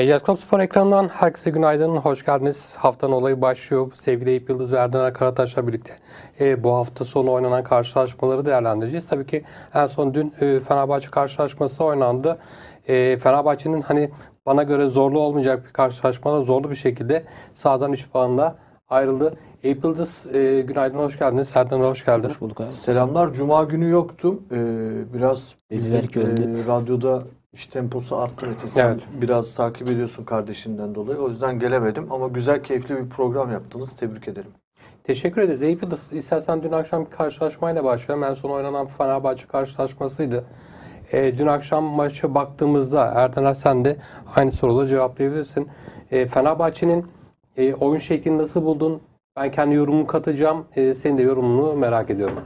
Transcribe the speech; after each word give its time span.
Medyaskop 0.00 0.38
Spor 0.38 0.60
ekranından 0.60 1.08
herkese 1.08 1.50
günaydın, 1.50 1.96
hoş 1.96 2.24
geldiniz. 2.24 2.72
Haftanın 2.76 3.12
olayı 3.12 3.40
başlıyor. 3.40 3.92
Sevgili 3.94 4.30
Eyüp 4.30 4.50
Yıldız 4.50 4.72
ve 4.72 4.76
Erdener 4.76 5.14
Karataş'la 5.14 5.66
birlikte 5.68 5.92
e, 6.40 6.64
bu 6.64 6.74
hafta 6.74 7.04
sonu 7.04 7.32
oynanan 7.32 7.64
karşılaşmaları 7.64 8.46
değerlendireceğiz. 8.46 9.06
Tabii 9.06 9.26
ki 9.26 9.44
en 9.74 9.86
son 9.86 10.14
dün 10.14 10.34
e, 10.40 10.60
Fenerbahçe 10.60 11.10
karşılaşması 11.10 11.84
oynandı. 11.84 12.38
E, 12.88 13.16
Fenerbahçe'nin 13.16 13.82
hani 13.82 14.10
bana 14.46 14.62
göre 14.62 14.88
zorlu 14.88 15.20
olmayacak 15.20 15.66
bir 15.66 15.72
karşılaşmada 15.72 16.42
zorlu 16.42 16.70
bir 16.70 16.76
şekilde 16.76 17.24
sağdan 17.54 17.92
3 17.92 18.10
puanla 18.10 18.56
ayrıldı. 18.88 19.34
Eyüp 19.62 19.84
Yıldız 19.84 20.26
e, 20.34 20.60
günaydın, 20.60 20.98
hoş 20.98 21.18
geldiniz. 21.18 21.50
Erdener 21.54 21.84
hoş 21.84 22.04
geldin. 22.04 22.28
Hoş 22.28 22.40
bulduk 22.40 22.60
abi. 22.60 22.74
Selamlar. 22.74 23.32
Cuma 23.32 23.64
günü 23.64 23.90
yoktum. 23.90 24.42
Ee, 24.52 25.14
biraz 25.14 25.54
öldü. 26.16 26.42
e, 26.42 26.66
radyoda 26.68 27.22
iş 27.52 27.66
temposu 27.66 28.16
arttı 28.16 28.46
Mete. 28.46 28.68
Sen 28.68 28.86
Evet. 28.86 29.02
biraz 29.22 29.54
takip 29.54 29.88
ediyorsun 29.88 30.24
kardeşinden 30.24 30.94
dolayı. 30.94 31.18
O 31.18 31.28
yüzden 31.28 31.58
gelemedim 31.58 32.12
ama 32.12 32.28
güzel 32.28 32.62
keyifli 32.62 32.96
bir 32.96 33.08
program 33.08 33.52
yaptınız. 33.52 33.96
Tebrik 33.96 34.28
ederim. 34.28 34.50
Teşekkür 35.04 35.42
ederiz. 35.42 35.62
Eyüp 35.62 35.82
Yıldız, 35.82 36.12
istersen 36.12 36.62
dün 36.62 36.72
akşam 36.72 37.06
bir 37.06 37.10
karşılaşmayla 37.10 37.84
başlayalım. 37.84 38.24
En 38.24 38.34
son 38.34 38.50
oynanan 38.50 38.86
Fenerbahçe 38.86 39.46
karşılaşmasıydı. 39.46 40.44
E, 41.12 41.38
dün 41.38 41.46
akşam 41.46 41.84
maça 41.84 42.34
baktığımızda 42.34 43.04
Erdener 43.06 43.54
sen 43.54 43.84
de 43.84 43.96
aynı 44.36 44.52
soruları 44.52 44.88
cevaplayabilirsin. 44.88 45.68
E, 46.10 46.26
Fenerbahçe'nin 46.26 47.06
e, 47.56 47.74
oyun 47.74 47.98
şeklini 47.98 48.38
nasıl 48.38 48.62
buldun? 48.62 49.02
Ben 49.36 49.50
kendi 49.50 49.74
yorumumu 49.74 50.06
katacağım. 50.06 50.64
E, 50.76 50.94
senin 50.94 51.18
de 51.18 51.22
yorumunu 51.22 51.74
merak 51.76 52.10
ediyorum. 52.10 52.36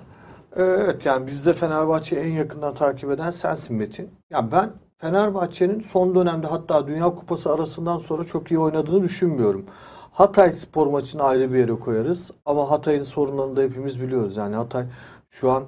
Evet 0.56 1.06
yani 1.06 1.26
bizde 1.26 1.52
Fenerbahçe'yi 1.52 2.22
en 2.22 2.32
yakından 2.32 2.74
takip 2.74 3.10
eden 3.10 3.30
sensin 3.30 3.76
Metin. 3.76 4.10
Ya 4.30 4.52
ben 4.52 4.70
Fenerbahçe'nin 5.04 5.80
son 5.80 6.14
dönemde 6.14 6.46
hatta 6.46 6.86
Dünya 6.86 7.14
Kupası 7.14 7.52
arasından 7.52 7.98
sonra 7.98 8.24
çok 8.24 8.50
iyi 8.50 8.58
oynadığını 8.58 9.02
düşünmüyorum. 9.02 9.64
Hatay 10.12 10.52
spor 10.52 10.86
maçını 10.86 11.22
ayrı 11.22 11.52
bir 11.52 11.58
yere 11.58 11.72
koyarız. 11.72 12.30
Ama 12.46 12.70
Hatay'ın 12.70 13.02
sorunlarını 13.02 13.56
da 13.56 13.62
hepimiz 13.62 14.00
biliyoruz. 14.00 14.36
Yani 14.36 14.56
Hatay 14.56 14.84
şu 15.30 15.50
an 15.50 15.64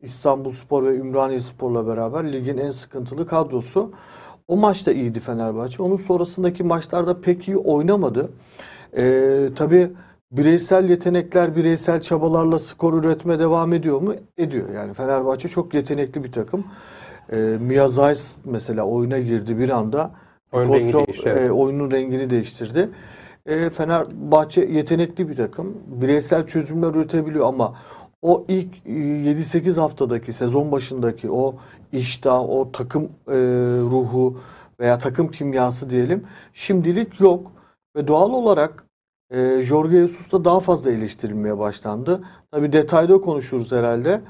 İstanbul 0.00 0.52
Spor 0.52 0.84
ve 0.84 0.96
Ümraniye 0.96 1.40
Spor'la 1.40 1.86
beraber 1.86 2.32
ligin 2.32 2.58
en 2.58 2.70
sıkıntılı 2.70 3.26
kadrosu. 3.26 3.92
O 4.48 4.56
maçta 4.56 4.92
iyiydi 4.92 5.20
Fenerbahçe. 5.20 5.82
Onun 5.82 5.96
sonrasındaki 5.96 6.62
maçlarda 6.64 7.20
pek 7.20 7.48
iyi 7.48 7.56
oynamadı. 7.56 8.30
Ee, 8.96 9.48
tabii 9.56 9.92
bireysel 10.32 10.90
yetenekler, 10.90 11.56
bireysel 11.56 12.00
çabalarla 12.00 12.58
skor 12.58 13.04
üretme 13.04 13.38
devam 13.38 13.72
ediyor 13.72 14.00
mu? 14.00 14.14
Ediyor. 14.38 14.68
Yani 14.74 14.94
Fenerbahçe 14.94 15.48
çok 15.48 15.74
yetenekli 15.74 16.24
bir 16.24 16.32
takım. 16.32 16.64
Ee, 17.32 17.36
Mia 17.60 17.88
Zeiss 17.88 18.36
mesela 18.44 18.84
oyuna 18.84 19.18
girdi 19.18 19.58
bir 19.58 19.68
anda. 19.68 20.10
Oyun 20.52 20.72
rengi 20.72 20.92
Pozisyon, 20.92 21.06
evet. 21.24 21.50
e, 21.50 21.52
oyunun 21.52 21.90
rengini 21.90 22.30
değiştirdi. 22.30 22.90
E, 23.46 23.70
Fenerbahçe 23.70 24.60
yetenekli 24.60 25.28
bir 25.28 25.36
takım. 25.36 25.76
Bireysel 25.86 26.46
çözümler 26.46 26.94
üretebiliyor 26.94 27.46
ama 27.46 27.74
o 28.22 28.44
ilk 28.48 28.86
e, 28.86 28.90
7-8 28.90 29.80
haftadaki 29.80 30.32
sezon 30.32 30.72
başındaki 30.72 31.30
o 31.30 31.54
iştah, 31.92 32.40
o 32.40 32.72
takım 32.72 33.04
e, 33.28 33.36
ruhu 33.80 34.40
veya 34.80 34.98
takım 34.98 35.30
kimyası 35.30 35.90
diyelim 35.90 36.24
şimdilik 36.52 37.20
yok. 37.20 37.52
Ve 37.96 38.08
doğal 38.08 38.30
olarak 38.30 38.84
e, 39.30 39.62
Jorge 39.62 39.96
Jesus 39.96 40.32
da 40.32 40.44
daha 40.44 40.60
fazla 40.60 40.90
eleştirilmeye 40.90 41.58
başlandı. 41.58 42.22
Tabii 42.50 42.72
detayda 42.72 43.20
konuşuruz 43.20 43.72
herhalde. 43.72 44.20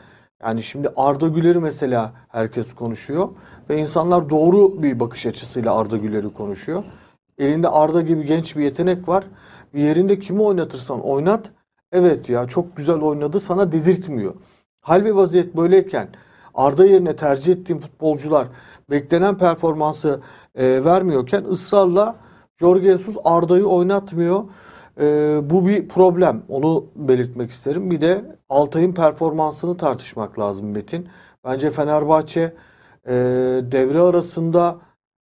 Yani 0.42 0.62
şimdi 0.62 0.92
Arda 0.96 1.28
Güler'i 1.28 1.58
mesela 1.58 2.12
herkes 2.28 2.74
konuşuyor 2.74 3.28
ve 3.70 3.78
insanlar 3.78 4.30
doğru 4.30 4.82
bir 4.82 5.00
bakış 5.00 5.26
açısıyla 5.26 5.78
Arda 5.78 5.96
Güler'i 5.96 6.32
konuşuyor. 6.32 6.84
Elinde 7.38 7.68
Arda 7.68 8.00
gibi 8.02 8.26
genç 8.26 8.56
bir 8.56 8.64
yetenek 8.64 9.08
var. 9.08 9.24
Bir 9.74 9.80
yerinde 9.80 10.18
kimi 10.18 10.42
oynatırsan 10.42 11.00
oynat. 11.00 11.50
Evet 11.92 12.28
ya 12.28 12.46
çok 12.46 12.76
güzel 12.76 12.96
oynadı 13.00 13.40
sana 13.40 13.72
dedirtmiyor. 13.72 14.34
Hal 14.80 15.04
ve 15.04 15.14
vaziyet 15.14 15.56
böyleyken 15.56 16.08
Arda 16.54 16.86
yerine 16.86 17.16
tercih 17.16 17.52
ettiğim 17.52 17.80
futbolcular 17.80 18.46
beklenen 18.90 19.38
performansı 19.38 20.20
e, 20.54 20.84
vermiyorken 20.84 21.44
ısrarla 21.44 22.16
Jorge 22.60 22.92
Jesus 22.92 23.16
Arda'yı 23.24 23.66
oynatmıyor. 23.66 24.44
E, 25.00 25.40
bu 25.50 25.66
bir 25.66 25.88
problem. 25.88 26.42
Onu 26.48 26.86
belirtmek 26.96 27.50
isterim. 27.50 27.90
Bir 27.90 28.00
de 28.00 28.24
Altay'ın 28.48 28.92
performansını 28.92 29.76
tartışmak 29.76 30.38
lazım 30.38 30.70
Metin. 30.70 31.08
Bence 31.44 31.70
Fenerbahçe 31.70 32.54
e, 33.06 33.14
devre 33.72 34.00
arasında 34.00 34.78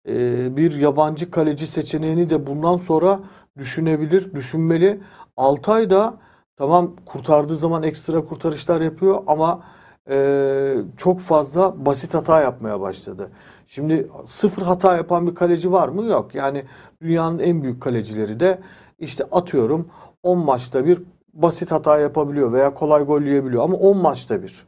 e, 0.09 0.57
bir 0.57 0.77
yabancı 0.77 1.31
kaleci 1.31 1.67
seçeneğini 1.67 2.31
de 2.31 2.47
bundan 2.47 2.77
sonra 2.77 3.21
düşünebilir, 3.59 4.35
düşünmeli. 4.35 5.01
Altay 5.37 5.91
da 5.91 6.15
tamam 6.57 6.97
kurtardığı 7.07 7.57
zaman 7.57 7.83
ekstra 7.83 8.25
kurtarışlar 8.25 8.81
yapıyor 8.81 9.23
ama 9.27 9.63
e, 10.11 10.77
çok 10.97 11.21
fazla 11.21 11.87
basit 11.87 12.15
hata 12.15 12.41
yapmaya 12.41 12.81
başladı. 12.81 13.31
Şimdi 13.67 14.09
sıfır 14.25 14.63
hata 14.63 14.97
yapan 14.97 15.27
bir 15.27 15.35
kaleci 15.35 15.73
var 15.73 15.89
mı? 15.89 16.05
Yok. 16.05 16.35
Yani 16.35 16.65
dünyanın 17.03 17.39
en 17.39 17.63
büyük 17.63 17.83
kalecileri 17.83 18.41
de 18.41 18.59
işte 18.99 19.25
atıyorum 19.33 19.89
10 20.23 20.39
maçta 20.39 20.87
bir 20.87 21.03
basit 21.35 21.71
hata 21.73 21.99
yapabiliyor 21.99 22.53
veya 22.53 22.75
kolay 22.75 23.05
gol 23.05 23.23
yiyebiliyor 23.23 23.65
ama 23.65 23.77
10 23.77 23.97
maçta 23.97 24.43
bir. 24.43 24.67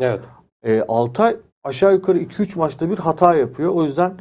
Evet. 0.00 0.20
E, 0.62 0.82
Altay 0.88 1.36
aşağı 1.64 1.92
yukarı 1.92 2.18
2-3 2.18 2.58
maçta 2.58 2.90
bir 2.90 2.98
hata 2.98 3.34
yapıyor. 3.34 3.72
O 3.74 3.84
yüzden 3.84 4.14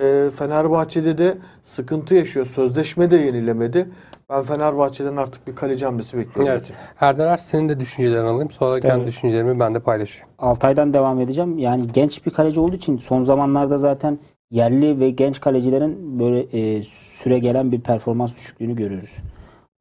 e, 0.00 0.30
Fenerbahçe'de 0.38 1.18
de 1.18 1.38
sıkıntı 1.62 2.14
yaşıyor. 2.14 2.46
Sözleşme 2.46 3.10
de 3.10 3.16
yenilemedi. 3.16 3.90
Ben 4.30 4.42
Fenerbahçe'den 4.42 5.16
artık 5.16 5.46
bir 5.46 5.56
kaleci 5.56 5.84
hamlesi 5.84 6.18
bekliyorum. 6.18 6.52
Evet. 6.52 6.72
Erdener 7.00 7.38
senin 7.38 7.68
de 7.68 7.80
düşüncelerini 7.80 8.28
alayım. 8.28 8.50
Sonra 8.50 8.80
kendi 8.80 8.94
Tabii. 8.94 9.06
düşüncelerimi 9.06 9.60
ben 9.60 9.74
de 9.74 9.80
paylaşayım. 9.80 10.28
Altay'dan 10.38 10.94
devam 10.94 11.20
edeceğim. 11.20 11.58
Yani 11.58 11.92
genç 11.92 12.26
bir 12.26 12.30
kaleci 12.30 12.60
olduğu 12.60 12.76
için 12.76 12.98
son 12.98 13.22
zamanlarda 13.22 13.78
zaten 13.78 14.18
yerli 14.50 15.00
ve 15.00 15.10
genç 15.10 15.40
kalecilerin 15.40 16.20
böyle 16.20 16.40
e, 16.40 16.82
süre 16.82 17.38
gelen 17.38 17.72
bir 17.72 17.80
performans 17.80 18.34
düşüklüğünü 18.34 18.76
görüyoruz. 18.76 19.16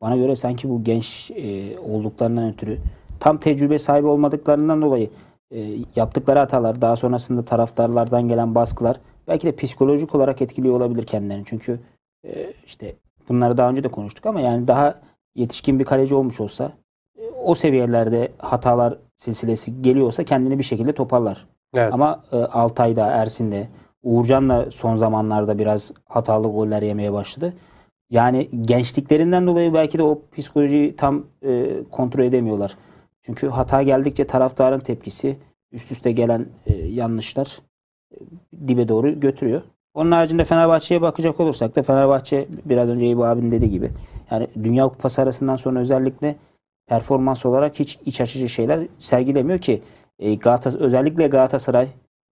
Bana 0.01 0.15
göre 0.15 0.35
sanki 0.35 0.69
bu 0.69 0.83
genç 0.83 1.31
e, 1.31 1.79
olduklarından 1.79 2.53
ötürü 2.53 2.77
tam 3.19 3.39
tecrübe 3.39 3.79
sahibi 3.79 4.07
olmadıklarından 4.07 4.81
dolayı 4.81 5.09
e, 5.51 5.63
yaptıkları 5.95 6.39
hatalar 6.39 6.81
daha 6.81 6.95
sonrasında 6.95 7.45
taraftarlardan 7.45 8.27
gelen 8.27 8.55
baskılar 8.55 8.99
belki 9.27 9.47
de 9.47 9.55
psikolojik 9.55 10.15
olarak 10.15 10.41
etkiliyor 10.41 10.75
olabilir 10.75 11.03
kendilerini. 11.05 11.43
Çünkü 11.45 11.79
e, 12.25 12.53
işte 12.65 12.95
bunları 13.29 13.57
daha 13.57 13.69
önce 13.69 13.83
de 13.83 13.87
konuştuk 13.87 14.25
ama 14.25 14.41
yani 14.41 14.67
daha 14.67 14.95
yetişkin 15.35 15.79
bir 15.79 15.85
kaleci 15.85 16.15
olmuş 16.15 16.39
olsa 16.39 16.71
e, 17.17 17.21
o 17.43 17.55
seviyelerde 17.55 18.31
hatalar 18.37 18.97
silsilesi 19.17 19.81
geliyorsa 19.81 20.23
kendini 20.23 20.57
bir 20.59 20.63
şekilde 20.63 20.93
toparlar. 20.93 21.47
Evet. 21.73 21.93
Ama 21.93 22.23
e, 22.31 22.37
Altay'da, 22.37 23.05
Ersin'de, 23.05 23.67
Uğurcan 24.03 24.49
da 24.49 24.71
son 24.71 24.95
zamanlarda 24.95 25.59
biraz 25.59 25.91
hatalı 26.05 26.47
goller 26.47 26.81
yemeye 26.81 27.13
başladı. 27.13 27.53
Yani 28.09 28.49
gençliklerinden 28.61 29.47
dolayı 29.47 29.73
belki 29.73 29.97
de 29.97 30.03
o 30.03 30.21
psikolojiyi 30.37 30.95
tam 30.95 31.23
e, 31.45 31.69
kontrol 31.91 32.23
edemiyorlar. 32.23 32.77
Çünkü 33.21 33.47
hata 33.47 33.81
geldikçe 33.83 34.27
taraftarın 34.27 34.79
tepkisi, 34.79 35.37
üst 35.71 35.91
üste 35.91 36.11
gelen 36.11 36.45
e, 36.65 36.73
yanlışlar 36.77 37.59
e, 38.13 38.17
dibe 38.67 38.87
doğru 38.87 39.19
götürüyor. 39.19 39.61
Onun 39.93 40.11
haricinde 40.11 40.45
Fenerbahçe'ye 40.45 41.01
bakacak 41.01 41.39
olursak 41.39 41.75
da 41.75 41.83
Fenerbahçe 41.83 42.47
biraz 42.65 42.89
önce 42.89 43.05
Eyüp 43.05 43.19
abinin 43.19 43.51
dediği 43.51 43.71
gibi 43.71 43.89
yani 44.31 44.47
Dünya 44.63 44.87
Kupası 44.87 45.21
arasından 45.21 45.55
sonra 45.55 45.79
özellikle 45.79 46.35
performans 46.87 47.45
olarak 47.45 47.79
hiç 47.79 47.99
iç 48.05 48.21
açıcı 48.21 48.49
şeyler 48.49 48.79
sergilemiyor 48.99 49.59
ki 49.59 49.81
e, 50.19 50.35
Galatasaray, 50.35 50.85
özellikle 50.85 51.27
Galatasaray 51.27 51.87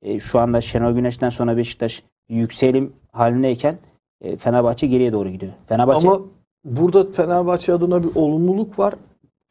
e, 0.05 0.19
şu 0.19 0.39
anda 0.39 0.61
Şenol 0.61 0.93
Güneş'ten 0.93 1.29
sonra 1.29 1.57
Beşiktaş 1.57 2.03
yükselim 2.29 2.93
halindeyken 3.11 3.77
e, 4.21 4.35
Fenerbahçe 4.35 4.87
geriye 4.87 5.13
doğru 5.13 5.29
gidiyor. 5.29 5.51
Fenerbahçe 5.67 6.07
Ama 6.07 6.19
burada 6.65 7.11
Fenerbahçe 7.11 7.73
adına 7.73 8.03
bir 8.03 8.09
olumluluk 8.15 8.79
var. 8.79 8.93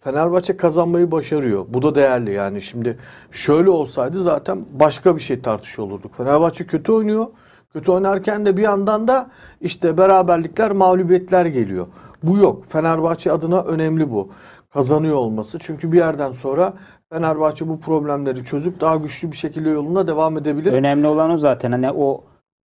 Fenerbahçe 0.00 0.56
kazanmayı 0.56 1.10
başarıyor. 1.10 1.66
Bu 1.68 1.82
da 1.82 1.94
değerli 1.94 2.32
yani. 2.32 2.62
Şimdi 2.62 2.98
şöyle 3.30 3.70
olsaydı 3.70 4.20
zaten 4.20 4.64
başka 4.72 5.16
bir 5.16 5.20
şey 5.20 5.40
tartışıyor 5.40 5.88
olurduk. 5.88 6.14
Fenerbahçe 6.14 6.66
kötü 6.66 6.92
oynuyor. 6.92 7.26
Kötü 7.72 7.90
oynarken 7.90 8.46
de 8.46 8.56
bir 8.56 8.62
yandan 8.62 9.08
da 9.08 9.30
işte 9.60 9.98
beraberlikler, 9.98 10.72
mağlubiyetler 10.72 11.46
geliyor. 11.46 11.86
Bu 12.26 12.38
yok. 12.38 12.64
Fenerbahçe 12.68 13.32
adına 13.32 13.62
önemli 13.62 14.10
bu. 14.10 14.28
Kazanıyor 14.70 15.16
olması. 15.16 15.58
Çünkü 15.58 15.92
bir 15.92 15.96
yerden 15.96 16.32
sonra 16.32 16.74
Fenerbahçe 17.12 17.68
bu 17.68 17.80
problemleri 17.80 18.44
çözüp 18.44 18.80
daha 18.80 18.96
güçlü 18.96 19.30
bir 19.30 19.36
şekilde 19.36 19.68
yoluna 19.68 20.06
devam 20.06 20.36
edebilir. 20.36 20.72
önemli 20.72 21.06
olan 21.06 21.30
o 21.30 21.36
zaten. 21.36 21.72
Hani 21.72 21.90
o 21.90 22.24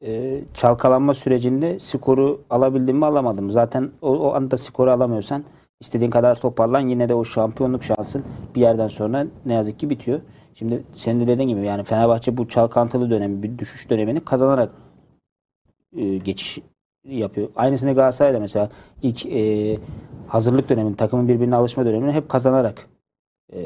e, 0.06 0.41
çalkalanma 0.55 1.14
sürecinde 1.14 1.79
skoru 1.79 2.41
alabildim 2.50 2.97
mi 2.97 3.06
alamadım. 3.06 3.50
Zaten 3.50 3.91
o, 4.03 4.19
o 4.19 4.35
anda 4.35 4.56
skoru 4.56 4.91
alamıyorsan 4.91 5.44
istediğin 5.81 6.11
kadar 6.11 6.41
toparlan 6.41 6.88
yine 6.88 7.08
de 7.08 7.14
o 7.14 7.25
şampiyonluk 7.25 7.85
şansın 7.85 8.25
bir 8.55 8.61
yerden 8.61 8.88
sonra 8.88 9.26
ne 9.47 9.55
yazık 9.55 9.79
ki 9.79 9.91
bitiyor. 9.91 10.20
Şimdi 10.55 10.82
senin 10.93 11.20
de 11.20 11.26
dediğin 11.26 11.49
gibi 11.49 11.67
yani 11.67 11.85
Fenerbahçe 11.85 12.37
bu 12.37 12.49
çalkantılı 12.49 13.11
dönemi, 13.11 13.43
bir 13.43 13.58
düşüş 13.58 13.91
dönemini 13.91 14.20
kazanarak 14.20 14.70
e, 15.97 16.17
geçiş 16.17 16.58
yapıyor. 17.08 17.49
Aynısını 17.56 17.94
Galatasaray'da 17.94 18.41
mesela 18.41 18.70
ilk 19.03 19.26
e, 19.26 19.76
hazırlık 20.29 20.69
dönemini, 20.69 20.97
takımın 20.97 21.29
birbirine 21.29 21.56
alışma 21.56 21.87
dönemini 21.87 22.12
hep 22.12 22.29
kazanarak 22.29 22.87
e, 23.53 23.58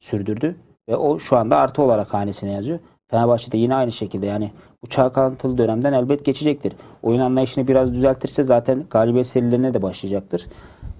sürdürdü. 0.00 0.56
Ve 0.88 0.96
o 0.96 1.18
şu 1.18 1.36
anda 1.36 1.56
artı 1.56 1.82
olarak 1.82 2.14
hanesine 2.14 2.52
yazıyor. 2.52 2.78
Fenerbahçe'de 3.08 3.56
yine 3.56 3.74
aynı 3.74 3.92
şekilde 3.92 4.26
yani 4.26 4.50
bu 4.82 4.86
çalkantılı 4.86 5.58
dönemden 5.58 5.92
elbet 5.92 6.24
geçecektir. 6.24 6.72
Oyun 7.02 7.20
anlayışını 7.20 7.68
biraz 7.68 7.94
düzeltirse 7.94 8.44
zaten 8.44 8.84
galibiyet 8.90 9.26
serilerine 9.26 9.74
de 9.74 9.82
başlayacaktır. 9.82 10.46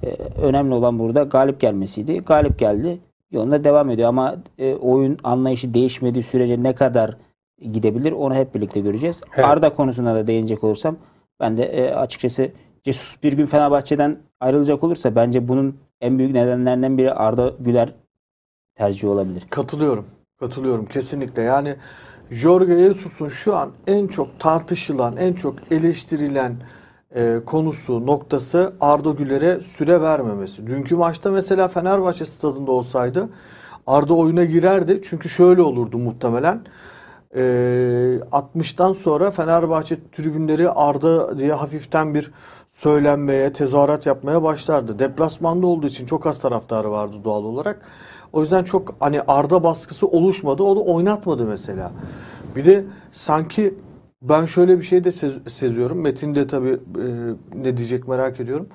Ee, 0.02 0.17
önemli 0.43 0.75
olan 0.75 0.99
burada 0.99 1.23
galip 1.23 1.61
gelmesiydi. 1.61 2.19
Galip 2.19 2.58
geldi. 2.58 2.99
Yolunda 3.31 3.64
devam 3.64 3.90
ediyor 3.90 4.08
ama 4.08 4.37
e, 4.58 4.75
oyun 4.75 5.19
anlayışı 5.25 5.75
değişmediği 5.75 6.23
sürece 6.23 6.62
ne 6.62 6.75
kadar 6.75 7.17
gidebilir 7.73 8.12
onu 8.12 8.34
hep 8.34 8.55
birlikte 8.55 8.81
göreceğiz. 8.81 9.23
Evet. 9.34 9.46
Arda 9.46 9.75
konusuna 9.75 10.14
da 10.14 10.26
değinecek 10.26 10.64
olursam 10.64 10.96
ben 11.40 11.56
de 11.56 11.64
e, 11.64 11.94
açıkçası 11.94 12.49
Jesus 12.84 13.23
bir 13.23 13.32
gün 13.32 13.46
Fenerbahçe'den 13.46 14.19
ayrılacak 14.40 14.84
olursa 14.84 15.14
bence 15.17 15.49
bunun 15.49 15.79
en 16.00 16.19
büyük 16.19 16.32
nedenlerinden 16.32 16.99
biri 16.99 17.12
Arda 17.12 17.55
Güler 17.61 17.94
tercihi 18.75 19.06
olabilir. 19.06 19.43
Katılıyorum. 19.50 20.06
Katılıyorum 20.40 20.87
kesinlikle. 20.87 21.43
Yani 21.43 21.76
Jorge 22.31 22.79
Jesus'un 22.79 23.29
şu 23.29 23.56
an 23.56 23.73
en 23.87 24.06
çok 24.06 24.40
tartışılan, 24.40 25.17
en 25.17 25.32
çok 25.32 25.55
eleştirilen 25.70 26.56
e, 27.14 27.40
konusu, 27.46 28.06
noktası 28.06 28.73
Arda 28.81 29.11
Güler'e 29.11 29.61
süre 29.61 30.00
vermemesi. 30.00 30.67
Dünkü 30.67 30.96
maçta 30.96 31.31
mesela 31.31 31.69
Fenerbahçe 31.69 32.25
stadında 32.25 32.73
olsaydı 32.73 33.29
Arda 33.87 34.14
oyuna 34.14 34.44
girerdi. 34.44 35.00
Çünkü 35.05 35.29
şöyle 35.29 35.62
olurdu 35.62 35.99
muhtemelen. 35.99 36.61
E, 37.37 37.40
60'tan 38.32 38.94
sonra 38.94 39.31
Fenerbahçe 39.31 39.99
tribünleri 40.12 40.70
Arda 40.70 41.38
diye 41.38 41.52
hafiften 41.52 42.14
bir 42.14 42.31
söylenmeye, 42.70 43.52
tezahürat 43.52 44.06
yapmaya 44.06 44.43
başlardı. 44.43 44.99
Deplasmanda 44.99 45.67
olduğu 45.67 45.87
için 45.87 46.06
çok 46.06 46.26
az 46.26 46.38
taraftarı 46.40 46.90
vardı 46.90 47.17
doğal 47.25 47.44
olarak. 47.44 47.82
O 48.32 48.40
yüzden 48.40 48.64
çok 48.64 48.94
hani 49.00 49.20
Arda 49.29 49.64
baskısı 49.64 50.06
oluşmadı. 50.06 50.62
Onu 50.62 50.84
oynatmadı 50.94 51.44
mesela. 51.46 51.93
Bir 52.56 52.64
de 52.64 52.84
sanki 53.12 53.75
ben 54.23 54.44
şöyle 54.44 54.79
bir 54.79 54.82
şey 54.82 55.05
de 55.05 55.08
sez- 55.08 55.50
seziyorum. 55.50 56.00
Metin 56.00 56.34
de 56.34 56.46
tabii 56.46 56.73
e, 56.73 57.06
ne 57.55 57.76
diyecek 57.76 58.08
merak 58.08 58.40
ediyorum. 58.40 58.67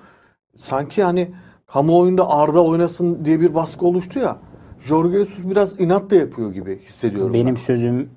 Sanki 0.56 1.04
hani 1.04 1.31
kamuoyunda 1.68 2.30
Arda 2.30 2.63
oynasın 2.63 3.25
diye 3.25 3.39
bir 3.42 3.56
baskı 3.56 3.86
oluştu 3.86 4.19
ya. 4.19 4.38
Jorge 4.86 5.18
Jesus 5.18 5.45
biraz 5.50 5.80
inat 5.80 6.09
da 6.12 6.15
yapıyor 6.15 6.51
gibi 6.54 6.80
hissediyorum. 6.80 7.33
ben. 7.33 7.42
Benim 7.42 7.57
sözüm 7.57 8.01
ba- 8.01 8.07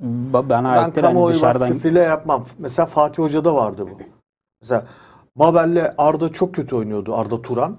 bana 0.00 0.76
Ben 0.76 0.92
kamuoyu 0.92 1.34
dışarıdan 1.34 1.60
baskısıyla 1.68 2.02
yapmam. 2.02 2.44
Mesela 2.58 2.86
Fatih 2.86 3.22
Hoca'da 3.22 3.54
vardı 3.54 3.86
bu. 3.90 3.98
Mesela 4.60 4.86
Babel'le 5.36 5.94
Arda 5.98 6.28
çok 6.32 6.54
kötü 6.54 6.76
oynuyordu. 6.76 7.14
Arda 7.14 7.42
Turan. 7.42 7.76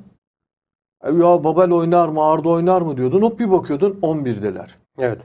E, 1.04 1.12
Ya 1.12 1.44
Babel 1.44 1.72
oynar 1.72 2.10
mı 2.10 2.24
Arda 2.26 2.50
oynar 2.50 2.82
mı 2.82 2.98
diyordun. 2.98 3.22
Hop 3.22 3.40
bir 3.40 3.52
bakıyordun 3.52 4.00
11'deler. 4.02 4.68
Evet. 5.00 5.22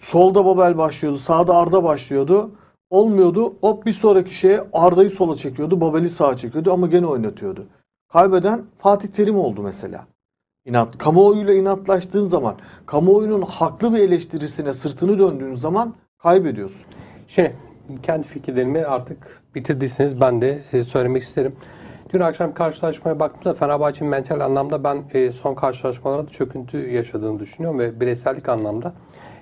Solda 0.00 0.44
Babel 0.44 0.78
başlıyordu. 0.78 1.18
Sağda 1.18 1.56
Arda 1.56 1.84
başlıyordu. 1.84 2.50
Olmuyordu. 2.90 3.54
Hop 3.60 3.86
bir 3.86 3.92
sonraki 3.92 4.34
şeye 4.34 4.60
Arda'yı 4.72 5.10
sola 5.10 5.34
çekiyordu. 5.34 5.80
Babel'i 5.80 6.08
sağa 6.10 6.36
çekiyordu 6.36 6.72
ama 6.72 6.86
gene 6.86 7.06
oynatıyordu. 7.06 7.66
Kaybeden 8.12 8.62
Fatih 8.78 9.08
Terim 9.08 9.38
oldu 9.38 9.62
mesela. 9.62 10.06
İnat, 10.66 10.98
kamuoyuyla 10.98 11.54
inatlaştığın 11.54 12.24
zaman, 12.24 12.56
kamuoyunun 12.86 13.42
haklı 13.42 13.94
bir 13.94 13.98
eleştirisine 13.98 14.72
sırtını 14.72 15.18
döndüğün 15.18 15.54
zaman 15.54 15.94
kaybediyorsun. 16.18 16.86
Şimdi 17.28 17.56
kendi 18.02 18.26
fikirlerimi 18.26 18.84
artık 18.84 19.42
bitirdiyseniz 19.54 20.20
ben 20.20 20.42
de 20.42 20.62
e, 20.72 20.84
söylemek 20.84 21.22
isterim. 21.22 21.56
Dün 22.12 22.20
akşam 22.20 22.54
karşılaşmaya 22.54 23.20
baktığımda 23.20 23.54
Fenerbahçe'nin 23.54 24.10
mental 24.10 24.40
anlamda 24.40 24.84
ben 24.84 25.02
e, 25.14 25.32
son 25.32 25.54
karşılaşmalarda 25.54 26.30
çöküntü 26.30 26.90
yaşadığını 26.90 27.38
düşünüyorum 27.38 27.78
ve 27.78 28.00
bireysellik 28.00 28.48
anlamda 28.48 28.94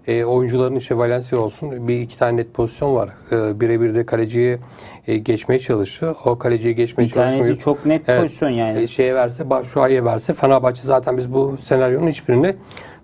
e, 0.06 0.24
oyuncuların 0.24 0.76
işte 0.76 0.96
Valencia 0.96 1.38
olsun 1.38 1.88
bir 1.88 2.00
iki 2.00 2.18
tane 2.18 2.36
net 2.36 2.54
pozisyon 2.54 2.94
var. 2.94 3.08
E, 3.32 3.60
birebir 3.60 3.94
de 3.94 4.06
kaleciye 4.06 4.58
e, 5.06 5.16
geçmeye 5.18 5.58
çalıştı. 5.58 6.16
O 6.24 6.38
kaleciye 6.38 6.72
geçmeye 6.72 7.04
bir 7.06 7.12
tanesi 7.12 7.32
çalışmayı 7.36 7.58
çok 7.58 7.86
net 7.86 8.08
Evet. 8.08 8.22
pozisyon 8.22 8.50
yani. 8.50 8.82
e, 8.82 8.86
şeye 8.86 9.14
verse, 9.14 9.50
Başşuay'a 9.50 10.04
verse 10.04 10.34
Fenerbahçe 10.34 10.82
zaten 10.82 11.16
biz 11.16 11.32
bu 11.32 11.56
senaryonun 11.62 12.08
hiçbirini 12.08 12.56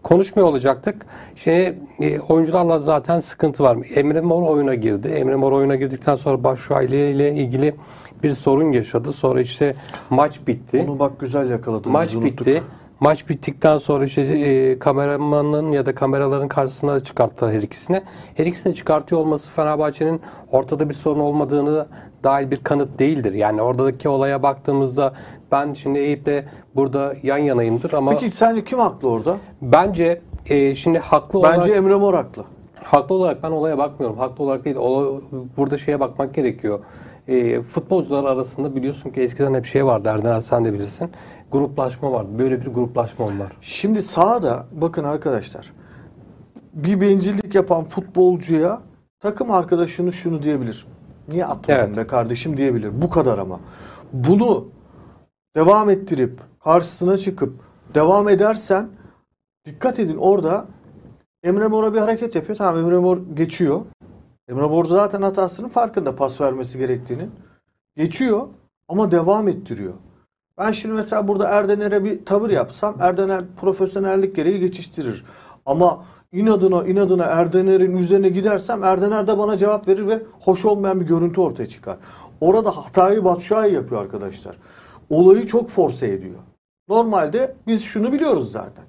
konuşmuyor 0.02 0.48
olacaktık. 0.48 1.06
Şimdi 1.36 1.78
e, 2.00 2.20
oyuncularla 2.20 2.78
zaten 2.78 3.20
sıkıntı 3.20 3.62
var. 3.62 3.78
Emre 3.94 4.20
Mor 4.20 4.42
oyuna 4.42 4.74
girdi. 4.74 5.08
Emre 5.08 5.36
Mor 5.36 5.52
oyuna 5.52 5.76
girdikten 5.76 6.16
sonra 6.16 6.44
Başşuay 6.44 6.86
ile 6.86 7.34
ilgili 7.34 7.74
bir 8.22 8.30
sorun 8.30 8.72
yaşadı. 8.72 9.12
Sonra 9.12 9.40
işte 9.40 9.74
maç 10.10 10.40
bitti. 10.46 10.84
Onu 10.88 10.98
bak 10.98 11.20
güzel 11.20 11.50
yakaladın. 11.50 11.92
Maç 11.92 12.14
bitti. 12.14 12.62
Maç 13.00 13.28
bittikten 13.28 13.78
sonra 13.78 14.04
işte 14.04 14.22
e, 14.22 14.78
kameramanın 14.78 15.72
ya 15.72 15.86
da 15.86 15.94
kameraların 15.94 16.48
karşısına 16.48 17.00
çıkarttılar 17.00 17.52
her 17.52 17.62
ikisini. 17.62 18.02
Her 18.34 18.46
ikisini 18.46 18.74
çıkartıyor 18.74 19.20
olması 19.20 19.50
Fenerbahçe'nin 19.50 20.20
ortada 20.50 20.88
bir 20.88 20.94
sorun 20.94 21.20
olmadığını 21.20 21.86
dair 22.24 22.50
bir 22.50 22.56
kanıt 22.56 22.98
değildir. 22.98 23.32
Yani 23.32 23.62
oradaki 23.62 24.08
olaya 24.08 24.42
baktığımızda 24.42 25.12
ben 25.52 25.72
şimdi 25.74 25.98
Eyüp'le 25.98 26.44
burada 26.74 27.14
yan 27.22 27.38
yanayımdır 27.38 27.92
ama 27.92 28.10
Peki 28.10 28.30
sence 28.30 28.64
kim 28.64 28.78
haklı 28.78 29.08
orada? 29.10 29.36
bence 29.62 30.20
e, 30.46 30.74
şimdi 30.74 30.98
haklı 30.98 31.38
olarak 31.38 31.58
Bence 31.58 31.72
Emre 31.72 31.94
Mor 31.96 32.14
haklı. 32.14 32.44
Haklı 32.84 33.14
olarak 33.14 33.42
ben 33.42 33.50
olaya 33.50 33.78
bakmıyorum. 33.78 34.18
Haklı 34.18 34.44
olarak 34.44 34.64
değil. 34.64 34.76
Ola- 34.76 35.20
burada 35.56 35.78
şeye 35.78 36.00
bakmak 36.00 36.34
gerekiyor. 36.34 36.80
E, 37.28 37.62
futbolcular 37.62 38.24
arasında 38.24 38.76
biliyorsun 38.76 39.10
ki 39.10 39.20
eskiden 39.20 39.54
hep 39.54 39.66
şey 39.66 39.86
vardı. 39.86 40.08
Erden 40.08 40.40
sen 40.40 40.64
de 40.64 40.72
bilirsin. 40.72 41.10
Gruplaşma 41.52 42.12
vardı. 42.12 42.28
Böyle 42.38 42.60
bir 42.60 42.66
gruplaşma 42.66 43.26
var. 43.26 43.52
Şimdi 43.60 44.02
sahada 44.02 44.66
bakın 44.72 45.04
arkadaşlar. 45.04 45.72
Bir 46.74 47.00
bencillik 47.00 47.54
yapan 47.54 47.84
futbolcuya 47.84 48.80
takım 49.20 49.50
arkadaşını 49.50 50.12
şunu 50.12 50.42
diyebilir. 50.42 50.86
Niye 51.32 51.46
atmadın 51.46 51.80
Evet. 51.80 51.96
be 51.96 52.06
kardeşim 52.06 52.56
diyebilir. 52.56 53.02
Bu 53.02 53.10
kadar 53.10 53.38
ama. 53.38 53.60
Bunu 54.12 54.68
devam 55.56 55.90
ettirip 55.90 56.40
karşısına 56.64 57.16
çıkıp 57.16 57.54
devam 57.94 58.28
edersen 58.28 58.88
dikkat 59.66 59.98
edin 59.98 60.16
orada 60.16 60.66
Emre 61.42 61.66
Mor'a 61.66 61.94
bir 61.94 61.98
hareket 61.98 62.34
yapıyor. 62.34 62.58
Tamam 62.58 62.78
Emre 62.78 62.98
Mor 62.98 63.18
geçiyor. 63.34 63.80
Emre 64.50 64.66
Mor 64.66 64.84
zaten 64.84 65.22
hatasının 65.22 65.68
farkında 65.68 66.16
pas 66.16 66.40
vermesi 66.40 66.78
gerektiğinin. 66.78 67.30
Geçiyor 67.96 68.48
ama 68.88 69.10
devam 69.10 69.48
ettiriyor. 69.48 69.94
Ben 70.58 70.72
şimdi 70.72 70.94
mesela 70.94 71.28
burada 71.28 71.48
Erdener'e 71.48 72.04
bir 72.04 72.24
tavır 72.24 72.50
yapsam 72.50 72.96
Erdener 73.00 73.44
profesyonellik 73.60 74.36
gereği 74.36 74.60
geçiştirir. 74.60 75.24
Ama 75.66 76.04
inadına 76.32 76.86
inadına 76.86 77.24
Erdener'in 77.24 77.96
üzerine 77.96 78.28
gidersem 78.28 78.84
Erdener 78.84 79.26
de 79.26 79.38
bana 79.38 79.56
cevap 79.56 79.88
verir 79.88 80.06
ve 80.06 80.22
hoş 80.40 80.64
olmayan 80.64 81.00
bir 81.00 81.06
görüntü 81.06 81.40
ortaya 81.40 81.66
çıkar. 81.66 81.96
Orada 82.40 82.76
hatayı 82.76 83.24
Batshuayi 83.24 83.74
yapıyor 83.74 84.02
arkadaşlar. 84.02 84.56
Olayı 85.10 85.46
çok 85.46 85.70
force 85.70 86.06
ediyor. 86.06 86.38
Normalde 86.88 87.54
biz 87.66 87.84
şunu 87.84 88.12
biliyoruz 88.12 88.52
zaten. 88.52 88.84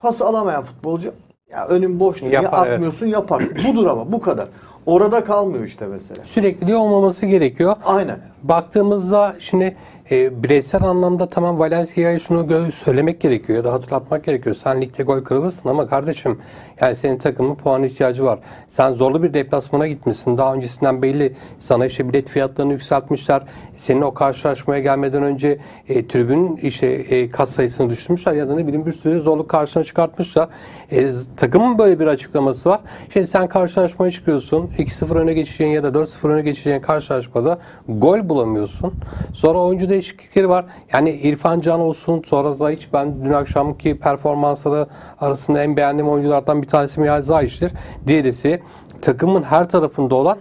Pas 0.00 0.22
alamayan 0.22 0.62
futbolcu 0.62 1.12
ya 1.50 1.66
önün 1.66 2.00
boş 2.00 2.22
diye 2.22 2.32
Yapar, 2.32 2.66
evet. 2.66 2.74
atmıyorsun 2.74 3.06
yapar. 3.06 3.42
Budur 3.68 3.86
ama 3.86 4.12
bu 4.12 4.20
kadar. 4.20 4.48
Orada 4.86 5.24
kalmıyor 5.24 5.64
işte 5.64 5.86
mesela. 5.86 6.22
Sürekliliği 6.24 6.76
olmaması 6.76 7.26
gerekiyor. 7.26 7.76
Aynen. 7.84 8.18
Baktığımızda 8.42 9.36
şimdi 9.38 9.76
e, 10.10 10.42
bireysel 10.42 10.82
anlamda 10.82 11.30
tamam 11.30 11.58
Valencia'ya 11.58 12.18
şunu 12.18 12.72
söylemek 12.72 13.20
gerekiyor 13.20 13.56
ya 13.56 13.64
da 13.64 13.72
hatırlatmak 13.72 14.24
gerekiyor. 14.24 14.56
Sen 14.62 14.82
ligde 14.82 15.02
gol 15.02 15.24
kırılırsın 15.24 15.68
ama 15.68 15.88
kardeşim 15.88 16.38
yani 16.80 16.96
senin 16.96 17.18
takımın 17.18 17.54
puan 17.54 17.82
ihtiyacı 17.82 18.24
var. 18.24 18.38
Sen 18.68 18.92
zorlu 18.92 19.22
bir 19.22 19.34
deplasmana 19.34 19.86
gitmişsin. 19.86 20.38
Daha 20.38 20.54
öncesinden 20.54 21.02
belli 21.02 21.36
sana 21.58 21.86
işte 21.86 22.08
bilet 22.08 22.28
fiyatlarını 22.28 22.72
yükseltmişler. 22.72 23.42
Senin 23.76 24.00
o 24.00 24.14
karşılaşmaya 24.14 24.80
gelmeden 24.80 25.22
önce 25.22 25.58
e, 25.88 26.06
tribün 26.06 26.56
işte 26.56 26.86
e, 26.86 27.30
kas 27.30 27.50
sayısını 27.50 27.90
düşürmüşler 27.90 28.32
ya 28.32 28.48
da 28.48 28.54
ne 28.54 28.66
bileyim 28.66 28.86
bir 28.86 28.92
sürü 28.92 29.20
zorluk 29.20 29.48
karşına 29.48 29.84
çıkartmışlar. 29.84 30.48
E, 30.90 31.08
takımın 31.36 31.78
böyle 31.78 32.00
bir 32.00 32.06
açıklaması 32.06 32.68
var. 32.68 32.80
Şimdi 33.12 33.26
sen 33.26 33.48
karşılaşmaya 33.48 34.10
çıkıyorsun. 34.10 34.69
2-0 34.78 35.14
öne 35.18 35.32
geçeceğin 35.32 35.70
ya 35.70 35.82
da 35.82 35.88
4-0 35.88 36.28
öne 36.28 36.42
geçeceğin 36.42 36.80
karşılaşmada 36.80 37.58
gol 37.88 38.28
bulamıyorsun. 38.28 38.94
Sonra 39.32 39.58
oyuncu 39.58 39.88
değişiklikleri 39.88 40.48
var. 40.48 40.64
Yani 40.92 41.10
İrfan 41.10 41.60
Can 41.60 41.80
olsun 41.80 42.22
sonra 42.26 42.54
Zayç 42.54 42.88
ben 42.92 43.24
dün 43.24 43.32
akşamki 43.32 43.98
performansları 43.98 44.86
arasında 45.20 45.62
en 45.62 45.76
beğendiğim 45.76 46.08
oyunculardan 46.08 46.62
bir 46.62 46.68
tanesi 46.68 47.00
Mihal 47.00 47.22
Zayç'tir. 47.22 47.72
Diğerisi 48.06 48.62
takımın 49.02 49.42
her 49.42 49.68
tarafında 49.68 50.14
olan 50.14 50.38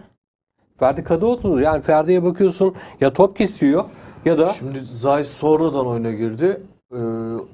Ferdi 0.79 1.03
Kadıoğlu'dur. 1.03 1.59
Yani 1.59 1.81
Ferdi'ye 1.81 2.23
bakıyorsun 2.23 2.75
ya 3.01 3.13
top 3.13 3.35
kesiyor 3.35 3.85
ya 4.25 4.37
da 4.37 4.47
Şimdi 4.47 4.79
Zayt 4.79 5.27
sonradan 5.27 5.87
oyuna 5.87 6.11
girdi 6.11 6.61
e, 6.91 6.99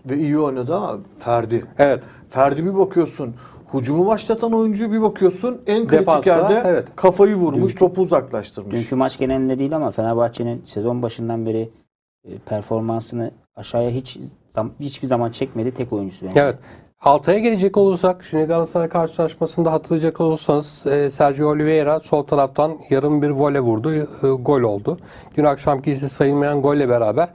ve 0.09 0.17
iyi 0.17 0.39
oynadı 0.39 0.75
ama 0.75 0.97
Ferdi. 1.19 1.65
evet 1.77 2.03
Ferdi 2.29 2.65
bir 2.65 2.77
bakıyorsun 2.77 3.35
Hücumu 3.79 4.05
başlatan 4.07 4.53
oyuncu 4.53 4.91
bir 4.91 5.01
bakıyorsun 5.01 5.61
en 5.67 5.87
kritik 5.87 5.99
Defansta, 5.99 6.29
yerde 6.29 6.61
evet. 6.65 6.87
kafayı 6.95 7.35
vurmuş, 7.35 7.75
topu 7.75 8.01
uzaklaştırmış. 8.01 8.75
Dünkü 8.75 8.95
maç 8.95 9.17
genelinde 9.17 9.59
değil 9.59 9.75
ama 9.75 9.91
Fenerbahçe'nin 9.91 10.61
sezon 10.65 11.01
başından 11.01 11.45
beri 11.45 11.69
e, 12.23 12.37
performansını 12.37 13.31
aşağıya 13.55 13.89
hiç 13.89 14.19
hiçbir 14.79 15.07
zaman 15.07 15.31
çekmedi 15.31 15.71
tek 15.73 15.93
oyuncusu 15.93 16.25
bence. 16.25 16.39
Evet. 16.39 16.57
Altay'a 17.01 17.39
gelecek 17.39 17.77
olursak, 17.77 18.23
şimdi 18.23 18.43
Galatasaray 18.43 18.89
karşılaşmasında 18.89 19.71
hatırlayacak 19.71 20.21
olursanız 20.21 20.87
e, 20.87 21.09
Sergio 21.09 21.49
Oliveira 21.49 21.99
sol 21.99 22.23
taraftan 22.23 22.77
yarım 22.89 23.21
bir 23.21 23.29
vole 23.29 23.59
vurdu, 23.59 23.93
e, 23.93 24.05
gol 24.39 24.61
oldu. 24.61 24.99
Dün 25.37 25.43
akşamki 25.43 25.91
ise 25.91 26.09
sayılmayan 26.09 26.61
golle 26.61 26.89
beraber 26.89 27.29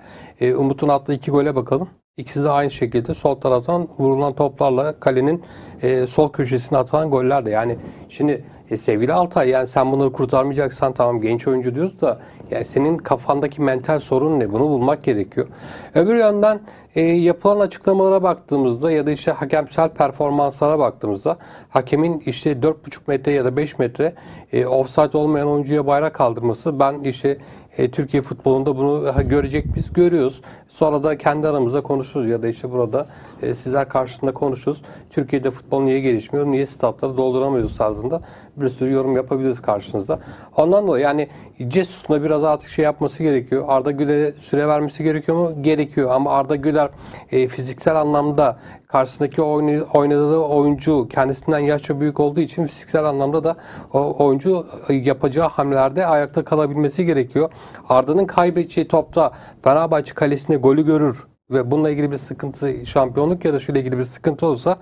Umut'un 0.57 0.89
attığı 0.89 1.13
iki 1.13 1.31
gole 1.31 1.57
bakalım. 1.57 1.89
İkisi 2.21 2.45
de 2.45 2.51
aynı 2.51 2.71
şekilde 2.71 3.15
sol 3.15 3.35
taraftan 3.35 3.89
vurulan 3.99 4.33
toplarla 4.33 5.01
kalenin 5.01 5.43
e, 5.83 6.07
sol 6.07 6.33
köşesine 6.33 6.79
atılan 6.79 7.11
goller 7.11 7.47
de. 7.47 7.51
Yani 7.51 7.77
şimdi 8.09 8.45
e, 8.71 8.77
sevgili 8.77 9.13
Altay 9.13 9.49
yani 9.49 9.67
sen 9.67 9.93
bunları 9.93 10.13
kurtarmayacaksan 10.13 10.93
tamam 10.93 11.21
genç 11.21 11.49
oyuncu 11.49 11.75
diyoruz 11.75 12.01
da 12.01 12.21
yani 12.51 12.65
senin 12.65 12.99
kafandaki 12.99 13.63
mental 13.63 14.01
sorun 14.01 14.41
ne? 14.41 14.53
Bunu 14.53 14.63
bulmak 14.63 15.05
gerekiyor. 15.05 15.47
Öbür 15.95 16.15
yönden 16.15 16.61
e, 16.95 17.03
yapılan 17.03 17.61
açıklamalara 17.61 18.23
baktığımızda 18.23 18.91
ya 18.91 19.07
da 19.07 19.11
işte 19.11 19.31
hakemsel 19.31 19.89
performanslara 19.89 20.79
baktığımızda 20.79 21.39
hakemin 21.69 22.23
işte 22.27 22.53
4,5 22.53 22.75
metre 23.07 23.33
ya 23.33 23.45
da 23.45 23.57
5 23.57 23.79
metre 23.79 24.15
e, 24.53 24.67
offside 24.67 25.19
olmayan 25.19 25.49
oyuncuya 25.49 25.87
bayrak 25.87 26.15
kaldırması 26.15 26.81
ben 26.81 27.01
işte 27.05 27.39
e, 27.79 27.91
Türkiye 27.91 28.23
futbolunda 28.23 28.77
bunu 28.77 29.13
görecek 29.29 29.67
biz 29.77 29.93
görüyoruz. 29.93 30.41
Sonra 30.81 31.03
da 31.03 31.19
kendi 31.19 31.49
aramızda 31.49 31.81
konuşuruz 31.81 32.27
ya 32.29 32.43
da 32.43 32.49
işte 32.49 32.71
burada 32.71 33.07
e, 33.43 33.55
sizler 33.55 33.89
karşısında 33.89 34.33
konuşuruz. 34.33 34.83
Türkiye'de 35.11 35.51
futbol 35.51 35.83
niye 35.83 36.01
gelişmiyor, 36.01 36.47
niye 36.47 36.67
statları 36.67 37.17
dolduramıyoruz 37.17 37.77
tarzında 37.77 38.21
bir 38.57 38.69
sürü 38.69 38.93
yorum 38.93 39.17
yapabiliriz 39.17 39.63
karşınızda. 39.63 40.19
Ondan 40.57 40.87
dolayı 40.87 41.05
yani 41.05 41.29
Cesus'un 41.69 42.23
biraz 42.23 42.45
artık 42.45 42.71
şey 42.71 42.85
yapması 42.85 43.23
gerekiyor. 43.23 43.65
Arda 43.69 43.91
Güler'e 43.91 44.33
süre 44.33 44.69
vermesi 44.69 45.05
gerekiyor 45.05 45.39
mu? 45.39 45.63
Gerekiyor 45.63 46.11
ama 46.11 46.31
Arda 46.31 46.57
Güler 46.57 46.89
e, 47.33 47.49
fiziksel 47.49 47.97
anlamda 47.97 48.59
karşısındaki 48.93 49.43
oynadığı 49.43 50.39
oyuncu 50.39 51.09
kendisinden 51.09 51.59
yaşça 51.59 52.01
büyük 52.01 52.21
olduğu 52.21 52.41
için 52.41 52.67
fiziksel 52.67 53.05
anlamda 53.05 53.45
da 53.45 53.57
o 53.93 54.25
oyuncu 54.25 54.67
e, 54.89 54.95
yapacağı 54.95 55.49
hamlelerde 55.49 56.07
ayakta 56.07 56.45
kalabilmesi 56.45 57.07
gerekiyor. 57.07 57.51
Arda'nın 57.89 58.27
kaybedeceği 58.27 58.89
topta 58.89 59.33
Fenerbahçe 59.63 60.15
kalesinde 60.15 60.57
golü 60.57 60.85
görür 60.85 61.27
ve 61.51 61.71
bununla 61.71 61.91
ilgili 61.91 62.11
bir 62.11 62.17
sıkıntı, 62.17 62.87
şampiyonluk 62.87 63.45
yarışıyla 63.45 63.81
ilgili 63.81 63.99
bir 63.99 64.05
sıkıntı 64.05 64.47
olsa 64.47 64.77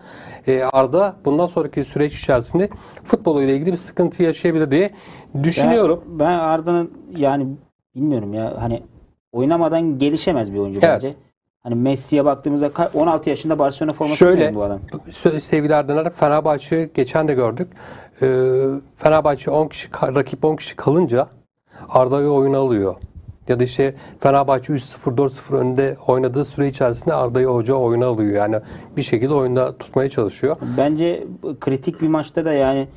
e, 0.46 0.62
Arda 0.62 1.16
bundan 1.24 1.46
sonraki 1.46 1.84
süreç 1.84 2.18
içerisinde 2.18 2.68
futboluyla 3.04 3.54
ilgili 3.54 3.72
bir 3.72 3.76
sıkıntı 3.76 4.22
yaşayabilir 4.22 4.70
diye 4.70 4.90
düşünüyorum. 5.42 6.04
Ben, 6.06 6.18
ben 6.18 6.38
Arda'nın 6.38 6.90
yani 7.16 7.46
bilmiyorum 7.94 8.34
ya 8.34 8.62
hani 8.62 8.82
oynamadan 9.32 9.98
gelişemez 9.98 10.52
bir 10.52 10.58
oyuncu 10.58 10.80
Evet. 10.82 10.94
bence. 10.94 11.14
Hani 11.68 11.80
Messi'ye 11.80 12.24
baktığımızda 12.24 12.66
ka- 12.66 12.96
16 12.96 13.30
yaşında 13.30 13.58
Barcelona 13.58 13.92
forması 13.92 14.16
Şöyle 14.18 14.54
bu 14.54 14.62
adam. 14.62 14.80
sö- 15.10 15.40
sevgili 15.40 15.72
Erdener 15.72 16.12
Fenerbahçe 16.12 16.90
geçen 16.94 17.28
de 17.28 17.34
gördük. 17.34 17.68
Ee, 18.22 18.26
Fenerbahçe 18.96 19.50
10 19.50 19.68
kişi 19.68 19.88
rakip 20.02 20.44
10 20.44 20.56
kişi 20.56 20.76
kalınca 20.76 21.26
Arda'yı 21.88 22.28
oyuna 22.28 22.58
alıyor. 22.58 22.94
Ya 23.48 23.60
da 23.60 23.64
işte 23.64 23.94
Fenerbahçe 24.20 24.72
3-0 24.72 25.16
4-0 25.16 25.56
önde 25.56 25.96
oynadığı 26.06 26.44
süre 26.44 26.68
içerisinde 26.68 27.14
Arda'yı 27.14 27.46
hoca 27.46 27.74
oyuna 27.74 28.06
alıyor. 28.06 28.32
Yani 28.36 28.56
bir 28.96 29.02
şekilde 29.02 29.34
oyunda 29.34 29.78
tutmaya 29.78 30.08
çalışıyor. 30.08 30.56
Bence 30.78 31.26
kritik 31.60 32.00
bir 32.02 32.08
maçta 32.08 32.44
da 32.44 32.52
yani 32.52 32.88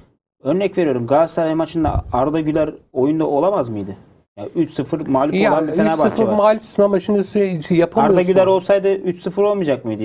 örnek 0.44 0.78
veriyorum 0.78 1.08
Galatasaray 1.08 1.56
maçında 1.56 2.06
Arda 2.14 2.40
Güler 2.40 2.74
oyunda 2.94 3.28
olamaz 3.28 3.70
mıydı? 3.70 3.96
Ya 4.42 4.64
3-0 4.64 5.10
mağlup 5.10 5.34
Ya 5.34 5.54
olan 5.54 5.68
bir 5.68 5.74
Fenerbahçe 5.74 6.24
3-0 6.24 6.28
var. 6.28 6.34
mağlupsun 6.38 6.84
ama 6.84 7.00
şimdi 7.00 7.24
şey 7.26 7.60
yapamıyorsun. 7.70 8.18
Arda 8.18 8.22
Güler 8.22 8.46
olsaydı 8.48 8.88
3-0 8.96 9.42
olmayacak 9.44 9.86
mıydı? 9.86 10.04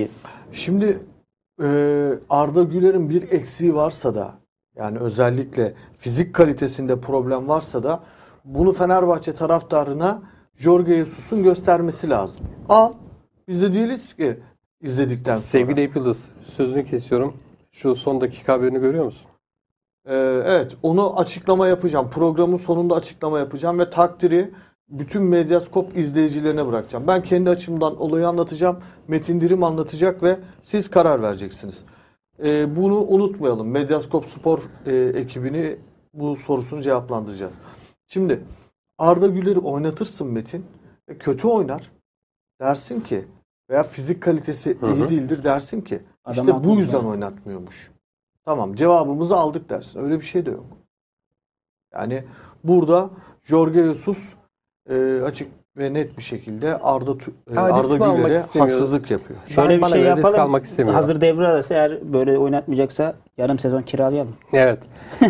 Şimdi 0.52 0.98
e, 1.62 1.66
Arda 2.30 2.62
Güler'in 2.62 3.10
bir 3.10 3.30
eksiği 3.32 3.74
varsa 3.74 4.14
da 4.14 4.34
yani 4.76 4.98
özellikle 4.98 5.74
fizik 5.98 6.34
kalitesinde 6.34 7.00
problem 7.00 7.48
varsa 7.48 7.82
da 7.82 8.00
bunu 8.44 8.72
Fenerbahçe 8.72 9.32
taraftarına 9.34 10.22
Jorge 10.56 10.94
Jesus'un 10.96 11.42
göstermesi 11.42 12.10
lazım. 12.10 12.42
Al. 12.68 12.92
Biz 13.48 13.62
de 13.62 13.72
değiliz 13.72 14.12
ki 14.12 14.38
izledikten 14.82 15.36
sonra. 15.36 15.46
Sevgili 15.46 15.80
Eyüp 15.80 15.96
Yıldız 15.96 16.24
sözünü 16.56 16.84
kesiyorum. 16.84 17.36
Şu 17.72 17.94
son 17.96 18.20
dakika 18.20 18.52
haberini 18.52 18.78
görüyor 18.80 19.04
musun? 19.04 19.30
Ee, 20.06 20.14
evet 20.44 20.76
onu 20.82 21.18
açıklama 21.18 21.66
yapacağım. 21.66 22.10
Programın 22.10 22.56
sonunda 22.56 22.94
açıklama 22.94 23.38
yapacağım 23.38 23.78
ve 23.78 23.90
takdiri 23.90 24.50
bütün 24.88 25.22
Medyaskop 25.22 25.96
izleyicilerine 25.96 26.66
bırakacağım. 26.66 27.06
Ben 27.06 27.22
kendi 27.22 27.50
açımdan 27.50 28.00
olayı 28.00 28.28
anlatacağım. 28.28 28.78
Metin 29.08 29.40
Dirim 29.40 29.64
anlatacak 29.64 30.22
ve 30.22 30.38
siz 30.62 30.88
karar 30.88 31.22
vereceksiniz. 31.22 31.84
Ee, 32.44 32.76
bunu 32.76 33.00
unutmayalım. 33.00 33.68
Medyaskop 33.68 34.26
Spor 34.26 34.62
e, 34.86 34.96
ekibini 34.96 35.78
bu 36.14 36.36
sorusunu 36.36 36.82
cevaplandıracağız. 36.82 37.58
Şimdi 38.06 38.44
Arda 38.98 39.26
Güler'i 39.26 39.58
oynatırsın 39.60 40.26
Metin. 40.26 40.66
Kötü 41.18 41.48
oynar. 41.48 41.92
Dersin 42.60 43.00
ki 43.00 43.24
veya 43.70 43.82
fizik 43.82 44.22
kalitesi 44.22 44.76
Hı 44.80 44.86
hı. 44.86 44.94
iyi 44.94 45.08
değildir 45.08 45.44
dersin 45.44 45.80
ki 45.80 46.02
Adam 46.24 46.48
işte 46.48 46.64
bu 46.64 46.76
yüzden 46.78 46.98
yani. 46.98 47.08
oynatmıyormuş. 47.08 47.90
Tamam 48.46 48.74
cevabımızı 48.74 49.36
aldık 49.36 49.70
dersin. 49.70 50.00
Öyle 50.00 50.20
bir 50.20 50.24
şey 50.24 50.46
de 50.46 50.50
yok. 50.50 50.64
Yani 51.94 52.24
burada 52.64 53.10
Jorge 53.42 53.82
Jesus 53.84 54.32
e, 54.90 55.20
açık 55.20 55.48
ve 55.78 55.94
net 55.94 56.18
bir 56.18 56.22
şekilde 56.22 56.78
Arda 56.78 57.10
e, 57.10 57.58
Ama 57.58 57.82
risk 57.82 57.92
Arda 57.92 58.04
almak 58.04 58.16
Güler'e 58.16 58.40
istemiyor. 58.40 58.70
haksızlık 58.72 59.10
yapıyor. 59.10 59.38
Şöyle 59.46 59.68
Ben- 59.68 59.76
bir 59.76 59.82
bana 59.82 59.90
şey 59.90 60.00
göre 60.02 60.10
risk 60.16 60.24
yapalım. 60.24 60.40
almak 60.40 60.64
istemiyorum. 60.64 61.00
Hazır 61.00 61.20
devre 61.20 61.46
arası 61.46 61.74
eğer 61.74 62.12
böyle 62.12 62.38
oynatmayacaksa 62.38 63.14
yarım 63.38 63.58
sezon 63.58 63.82
kiralayalım. 63.82 64.36
Evet. 64.52 64.78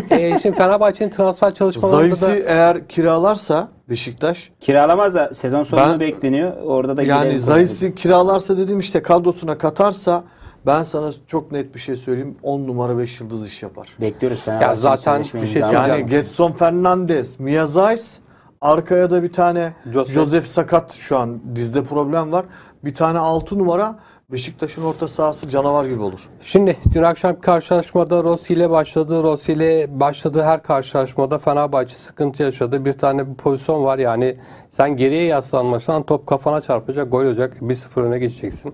ee, 0.09 0.39
şimdi 0.41 0.57
Fenerbahçe'nin 0.57 1.09
transfer 1.09 1.53
çalışmalarında 1.53 2.15
Zayis'i 2.15 2.45
da 2.45 2.49
eğer 2.51 2.87
kiralarsa 2.87 3.67
Beşiktaş 3.89 4.51
Kiralamaz 4.59 5.15
da 5.15 5.33
sezon 5.33 5.63
sonunu 5.63 5.91
Ben- 5.91 5.99
bekleniyor. 5.99 6.57
Orada 6.61 6.97
da 6.97 7.03
yani 7.03 7.39
Zayis'i 7.39 7.95
kiralarsa 7.95 8.57
dedim 8.57 8.79
işte 8.79 9.01
kadrosuna 9.01 9.57
katarsa 9.57 10.23
ben 10.67 10.83
sana 10.83 11.09
çok 11.27 11.51
net 11.51 11.75
bir 11.75 11.79
şey 11.79 11.95
söyleyeyim 11.95 12.37
10 12.43 12.67
numara 12.67 12.97
5 12.97 13.21
yıldız 13.21 13.47
iş 13.47 13.63
yapar. 13.63 13.87
Bekliyoruz 14.01 14.41
Fenerbahçe'nin 14.41 14.81
zaten 14.81 15.17
sözleşme 15.17 15.41
bir 15.41 15.47
şey. 15.47 15.61
Yani. 15.61 16.05
Getson 16.05 16.51
Fernandez, 16.51 17.39
Mia 17.39 17.65
Zayis, 17.65 18.19
arkaya 18.61 19.09
da 19.09 19.23
bir 19.23 19.31
tane 19.31 19.73
Joseph. 19.93 20.13
Joseph 20.13 20.45
sakat 20.45 20.93
şu 20.93 21.17
an 21.17 21.41
dizde 21.55 21.83
problem 21.83 22.31
var. 22.31 22.45
Bir 22.83 22.93
tane 22.93 23.19
6 23.19 23.59
numara 23.59 23.99
Beşiktaş'ın 24.37 24.83
orta 24.83 25.07
sahası 25.07 25.49
canavar 25.49 25.85
gibi 25.85 26.01
olur. 26.01 26.29
Şimdi 26.41 26.77
dün 26.93 27.03
akşam 27.03 27.39
karşılaşmada 27.41 28.23
Rossi 28.23 28.53
ile 28.53 28.69
başladı. 28.69 29.23
Rossi 29.23 29.53
ile 29.53 29.99
başladığı 29.99 30.43
her 30.43 30.63
karşılaşmada 30.63 31.39
Fenerbahçe 31.39 31.95
sıkıntı 31.95 32.43
yaşadı. 32.43 32.85
Bir 32.85 32.93
tane 32.93 33.29
bir 33.29 33.35
pozisyon 33.35 33.83
var 33.83 33.97
yani 33.97 34.37
sen 34.69 34.97
geriye 34.97 35.23
yaslanmasan 35.23 36.03
top 36.03 36.27
kafana 36.27 36.61
çarpacak 36.61 37.11
gol 37.11 37.25
olacak 37.25 37.57
1-0 37.61 38.01
öne 38.01 38.19
geçeceksin. 38.19 38.73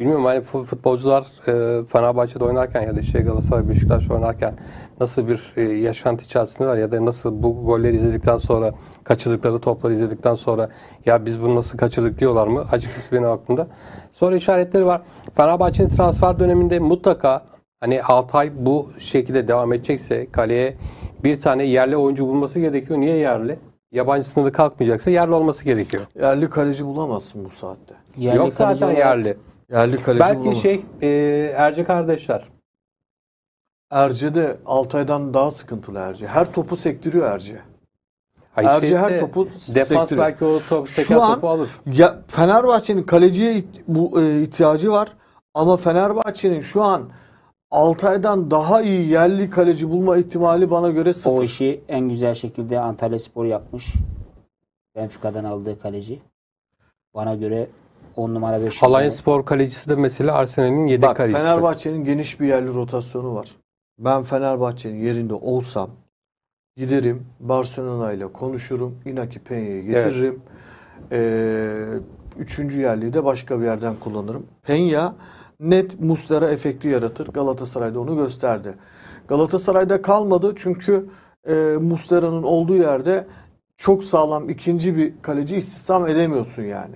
Bilmiyorum 0.00 0.24
hani 0.24 0.40
fu- 0.40 0.64
futbolcular 0.64 1.24
e, 1.48 1.86
Fenerbahçe'de 1.86 2.44
oynarken 2.44 2.82
ya 2.82 2.96
da 2.96 3.00
işte 3.00 3.20
Galatasaray 3.20 3.68
Beşiktaş 3.68 4.10
oynarken 4.10 4.54
nasıl 5.00 5.28
bir 5.28 5.52
e, 5.56 5.62
yaşantı 5.62 6.24
içerisindeler 6.24 6.76
ya 6.76 6.92
da 6.92 7.04
nasıl 7.04 7.42
bu 7.42 7.64
golleri 7.64 7.96
izledikten 7.96 8.38
sonra 8.38 8.74
kaçırdıkları 9.04 9.58
topları 9.60 9.94
izledikten 9.94 10.34
sonra 10.34 10.68
ya 11.06 11.26
biz 11.26 11.42
bunu 11.42 11.54
nasıl 11.56 11.78
kaçırdık 11.78 12.18
diyorlar 12.18 12.46
mı? 12.46 12.64
Açıkçası 12.72 13.12
benim 13.12 13.28
aklımda. 13.30 13.66
Soru 14.14 14.36
işaretleri 14.36 14.86
var. 14.86 15.02
Fenerbahçe'nin 15.36 15.88
transfer 15.88 16.38
döneminde 16.38 16.78
mutlaka 16.78 17.46
hani 17.80 18.02
Altay 18.02 18.52
bu 18.66 18.92
şekilde 18.98 19.48
devam 19.48 19.72
edecekse 19.72 20.30
kaleye 20.30 20.76
bir 21.24 21.40
tane 21.40 21.64
yerli 21.64 21.96
oyuncu 21.96 22.26
bulması 22.26 22.60
gerekiyor. 22.60 23.00
Niye 23.00 23.16
yerli? 23.16 23.58
Yabancı 23.92 24.28
sınırı 24.28 24.52
kalkmayacaksa 24.52 25.10
yerli 25.10 25.34
olması 25.34 25.64
gerekiyor. 25.64 26.02
Yerli 26.20 26.50
kaleci 26.50 26.86
bulamazsın 26.86 27.44
bu 27.44 27.50
saatte. 27.50 27.94
Yerli 28.16 28.36
Yok 28.36 28.56
kaleci 28.56 28.78
zaten 28.78 28.94
olarak- 28.94 28.98
yerli. 29.06 29.36
Yerli 29.72 30.02
kaleci 30.02 30.20
Belki 30.20 30.38
bulamazsın. 30.40 30.62
şey 30.62 30.82
e, 31.02 31.08
Erce 31.56 31.84
kardeşler. 31.84 32.48
Erce 33.90 34.34
de 34.34 34.56
Altay'dan 34.66 35.34
daha 35.34 35.50
sıkıntılı 35.50 35.98
Erce. 35.98 36.26
Her 36.26 36.52
topu 36.52 36.76
sektiriyor 36.76 37.30
Erce. 37.30 37.58
Ay 38.56 38.64
Erce 38.66 38.86
işte 38.86 38.98
her 38.98 39.20
topu 39.20 39.48
Defans 39.74 40.10
belki 40.10 40.44
o 40.44 40.60
top, 40.68 40.88
Şu 40.88 40.96
teker 41.02 41.16
an- 41.16 41.34
topu 41.34 41.48
alır. 41.48 41.68
Ya 41.86 42.18
Fenerbahçe'nin 42.28 43.02
kaleciye 43.02 43.64
bu 43.88 44.20
e, 44.20 44.42
ihtiyacı 44.42 44.90
var 44.92 45.08
ama 45.54 45.76
Fenerbahçe'nin 45.76 46.60
şu 46.60 46.82
an 46.82 47.02
Altay'dan 47.70 48.50
daha 48.50 48.82
iyi 48.82 49.08
yerli 49.08 49.50
kaleci 49.50 49.90
bulma 49.90 50.16
ihtimali 50.16 50.70
bana 50.70 50.90
göre 50.90 51.14
sıfır. 51.14 51.38
O 51.38 51.42
işi 51.42 51.80
en 51.88 52.08
güzel 52.08 52.34
şekilde 52.34 52.80
Antalya 52.80 53.18
Spor 53.18 53.44
yapmış. 53.44 53.92
Benfica'dan 54.96 55.44
aldığı 55.44 55.78
kaleci. 55.78 56.20
Bana 57.14 57.34
göre 57.34 57.66
10 58.16 58.34
numara 58.34 58.62
5 58.62 58.82
Alanya 58.82 59.10
Spor 59.10 59.44
kalecisi 59.44 59.90
de 59.90 59.94
mesela 59.96 60.34
Arsenal'in 60.34 60.86
yedek 60.86 61.08
Bak 61.08 61.16
kalecisi. 61.16 61.42
Fenerbahçe'nin 61.42 62.04
geniş 62.04 62.40
bir 62.40 62.46
yerli 62.46 62.74
rotasyonu 62.74 63.34
var. 63.34 63.56
Ben 63.98 64.22
Fenerbahçe'nin 64.22 65.04
yerinde 65.04 65.34
olsam 65.34 65.90
giderim 66.76 67.26
Barcelona 67.40 68.12
ile 68.12 68.26
konuşurum. 68.26 68.98
Inaki 69.04 69.38
Peña'yı 69.38 69.82
getiririm. 69.82 70.42
Ee, 71.12 71.84
üçüncü 72.38 72.80
yerliği 72.80 73.12
de 73.12 73.24
başka 73.24 73.60
bir 73.60 73.64
yerden 73.64 73.94
kullanırım. 73.96 74.46
Peña 74.66 75.12
net 75.60 76.00
Muslera 76.00 76.50
efekti 76.50 76.88
yaratır. 76.88 77.26
Galatasaray'da 77.28 78.00
onu 78.00 78.16
gösterdi. 78.16 78.74
Galatasaray'da 79.28 80.02
kalmadı 80.02 80.52
çünkü 80.56 81.06
e, 81.48 81.54
Muslera'nın 81.80 82.42
olduğu 82.42 82.76
yerde 82.76 83.26
çok 83.76 84.04
sağlam 84.04 84.48
ikinci 84.48 84.96
bir 84.96 85.12
kaleci 85.22 85.56
istihdam 85.56 86.06
edemiyorsun 86.08 86.62
yani. 86.62 86.94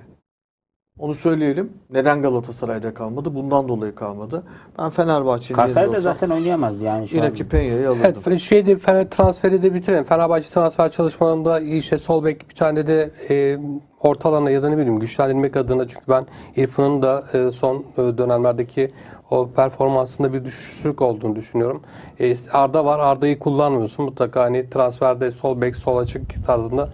Onu 0.98 1.14
söyleyelim. 1.14 1.72
Neden 1.90 2.22
Galatasaray'da 2.22 2.94
kalmadı? 2.94 3.34
Bundan 3.34 3.68
dolayı 3.68 3.94
kalmadı. 3.94 4.42
Ben 4.78 4.90
Fenerbahçe'nin 4.90 5.58
yerinde 5.58 5.74
Kasay'da 5.74 5.88
olsam 5.90 6.02
zaten 6.02 6.30
oynayamazdı 6.30 6.84
yani 6.84 7.08
şu 7.08 7.20
an. 7.20 7.24
Inaki 7.24 7.44
Peña'yı 7.44 7.88
alırdım. 7.88 8.22
Evet, 8.26 8.40
şeyde 8.40 8.78
Fener 8.78 9.10
transferi 9.10 9.62
de 9.62 9.74
bitirelim. 9.74 10.04
Fenerbahçe 10.04 10.50
transfer 10.50 10.92
çalışmalarında 10.92 11.60
işte 11.60 11.98
sol 11.98 12.24
bek 12.24 12.50
bir 12.50 12.54
tane 12.54 12.86
de 12.86 13.10
e, 13.30 13.58
orta 14.00 14.28
alana 14.28 14.50
ya 14.50 14.62
da 14.62 14.68
ne 14.68 14.78
bileyim 14.78 15.00
güçlendirmek 15.00 15.56
adına 15.56 15.88
çünkü 15.88 16.04
ben 16.08 16.26
İrfan'ın 16.56 17.02
da 17.02 17.24
e, 17.32 17.50
son 17.50 17.84
e, 17.98 18.18
dönemlerdeki 18.18 18.90
o 19.30 19.50
performansında 19.50 20.32
bir 20.32 20.44
düşüşlük 20.44 21.02
olduğunu 21.02 21.36
düşünüyorum. 21.36 21.82
E, 22.20 22.34
Arda 22.52 22.84
var. 22.84 22.98
Arda'yı 22.98 23.38
kullanmıyorsun. 23.38 24.04
Mutlaka 24.04 24.42
hani 24.42 24.70
transferde 24.70 25.30
sol 25.30 25.60
bek 25.60 25.76
sol 25.76 25.96
açık 25.96 26.46
tarzında 26.46 26.88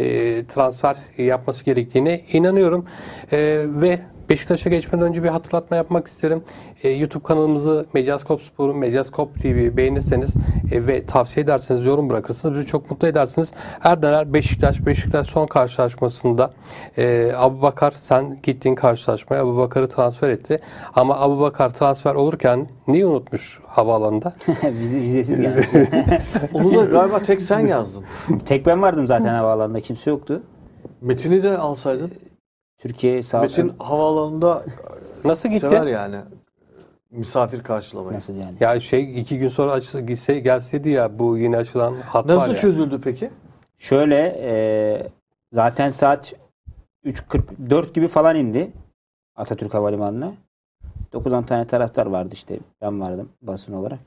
e, 0.00 0.44
transfer 0.46 0.96
yapması 1.18 1.64
gerektiğine 1.64 2.20
inanıyorum. 2.32 2.86
E, 3.32 3.38
ve 3.66 3.98
Beşiktaş'a 4.30 4.70
geçmeden 4.70 5.06
önce 5.06 5.22
bir 5.22 5.28
hatırlatma 5.28 5.76
yapmak 5.76 6.06
isterim. 6.06 6.42
E, 6.82 6.88
YouTube 6.88 7.22
kanalımızı 7.24 7.86
Medyaskop 7.94 8.42
Spor'u, 8.42 8.74
Medyaskop 8.74 9.42
TV 9.42 9.76
beğenirseniz 9.76 10.34
e, 10.72 10.86
ve 10.86 11.06
tavsiye 11.06 11.44
ederseniz, 11.44 11.86
yorum 11.86 12.10
bırakırsınız 12.10 12.58
bizi 12.58 12.66
çok 12.66 12.90
mutlu 12.90 13.08
edersiniz. 13.08 13.52
Erdener 13.84 14.32
Beşiktaş, 14.32 14.86
Beşiktaş 14.86 15.26
son 15.26 15.46
karşılaşmasında 15.46 16.50
e, 16.98 17.32
Abu 17.36 17.62
Bakar 17.62 17.90
sen 17.90 18.38
gittiğin 18.42 18.74
karşılaşmaya 18.74 19.42
Abu 19.42 19.56
Bakar'ı 19.56 19.88
transfer 19.88 20.30
etti. 20.30 20.60
Ama 20.94 21.20
Abu 21.20 21.40
Bakar 21.40 21.70
transfer 21.70 22.14
olurken 22.14 22.68
neyi 22.88 23.06
unutmuş 23.06 23.60
havaalanında? 23.66 24.34
Vize, 24.64 25.02
vizesiz 25.02 25.40
geldi. 25.40 25.88
Onu 26.54 26.74
da 26.74 26.84
galiba 26.84 27.18
tek 27.18 27.42
sen 27.42 27.60
yazdın. 27.60 28.04
Tek 28.46 28.66
ben 28.66 28.82
vardım 28.82 29.06
zaten 29.06 29.34
havaalanında 29.34 29.80
kimse 29.80 30.10
yoktu. 30.10 30.42
Metin'i 31.00 31.42
de 31.42 31.58
alsaydın. 31.58 32.10
Türkiye 32.80 33.22
sağ 33.22 33.40
Metin 33.40 33.72
havaalanında 33.78 34.64
Nasıl 35.24 35.48
gitti? 35.48 35.60
sever 35.60 35.86
yani 35.86 36.16
misafir 37.10 37.62
karşılamayı. 37.62 38.16
Nasıl 38.16 38.34
yani? 38.36 38.54
Ya 38.60 38.80
şey 38.80 39.20
iki 39.20 39.38
gün 39.38 39.48
sonra 39.48 39.72
açılsa 39.72 40.00
gitse 40.00 40.40
gelseydi 40.40 40.90
ya 40.90 41.18
bu 41.18 41.38
yeni 41.38 41.56
açılan 41.56 41.94
hat 41.94 42.28
var 42.28 42.36
Nasıl 42.36 42.52
ya. 42.52 42.58
çözüldü 42.58 43.00
peki? 43.04 43.30
Şöyle 43.78 44.36
e, 44.42 44.52
zaten 45.52 45.90
saat 45.90 46.34
3.44 47.04 47.92
gibi 47.92 48.08
falan 48.08 48.36
indi 48.36 48.70
Atatürk 49.36 49.74
Havalimanı'na. 49.74 50.32
9-10 51.12 51.46
tane 51.46 51.66
taraftar 51.66 52.06
vardı 52.06 52.30
işte. 52.32 52.58
Ben 52.82 53.00
vardım 53.00 53.28
basın 53.42 53.72
olarak. 53.72 53.98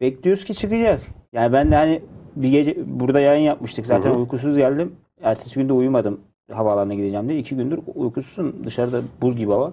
Bekliyoruz 0.00 0.44
ki 0.44 0.54
çıkacak. 0.54 1.02
Yani 1.32 1.52
ben 1.52 1.70
de 1.70 1.76
hani 1.76 2.02
bir 2.36 2.48
gece 2.48 2.76
burada 2.86 3.20
yayın 3.20 3.44
yapmıştık. 3.44 3.86
Zaten 3.86 4.10
Hı 4.10 4.14
hı. 4.14 4.18
uykusuz 4.18 4.56
geldim. 4.56 4.96
Ertesi 5.22 5.60
günde 5.60 5.72
uyumadım 5.72 6.20
havaalanına 6.52 6.94
gideceğim 6.94 7.28
diye. 7.28 7.38
İki 7.38 7.56
gündür 7.56 7.80
uykusuzsun. 7.94 8.64
Dışarıda 8.64 9.02
buz 9.20 9.36
gibi 9.36 9.52
hava. 9.52 9.72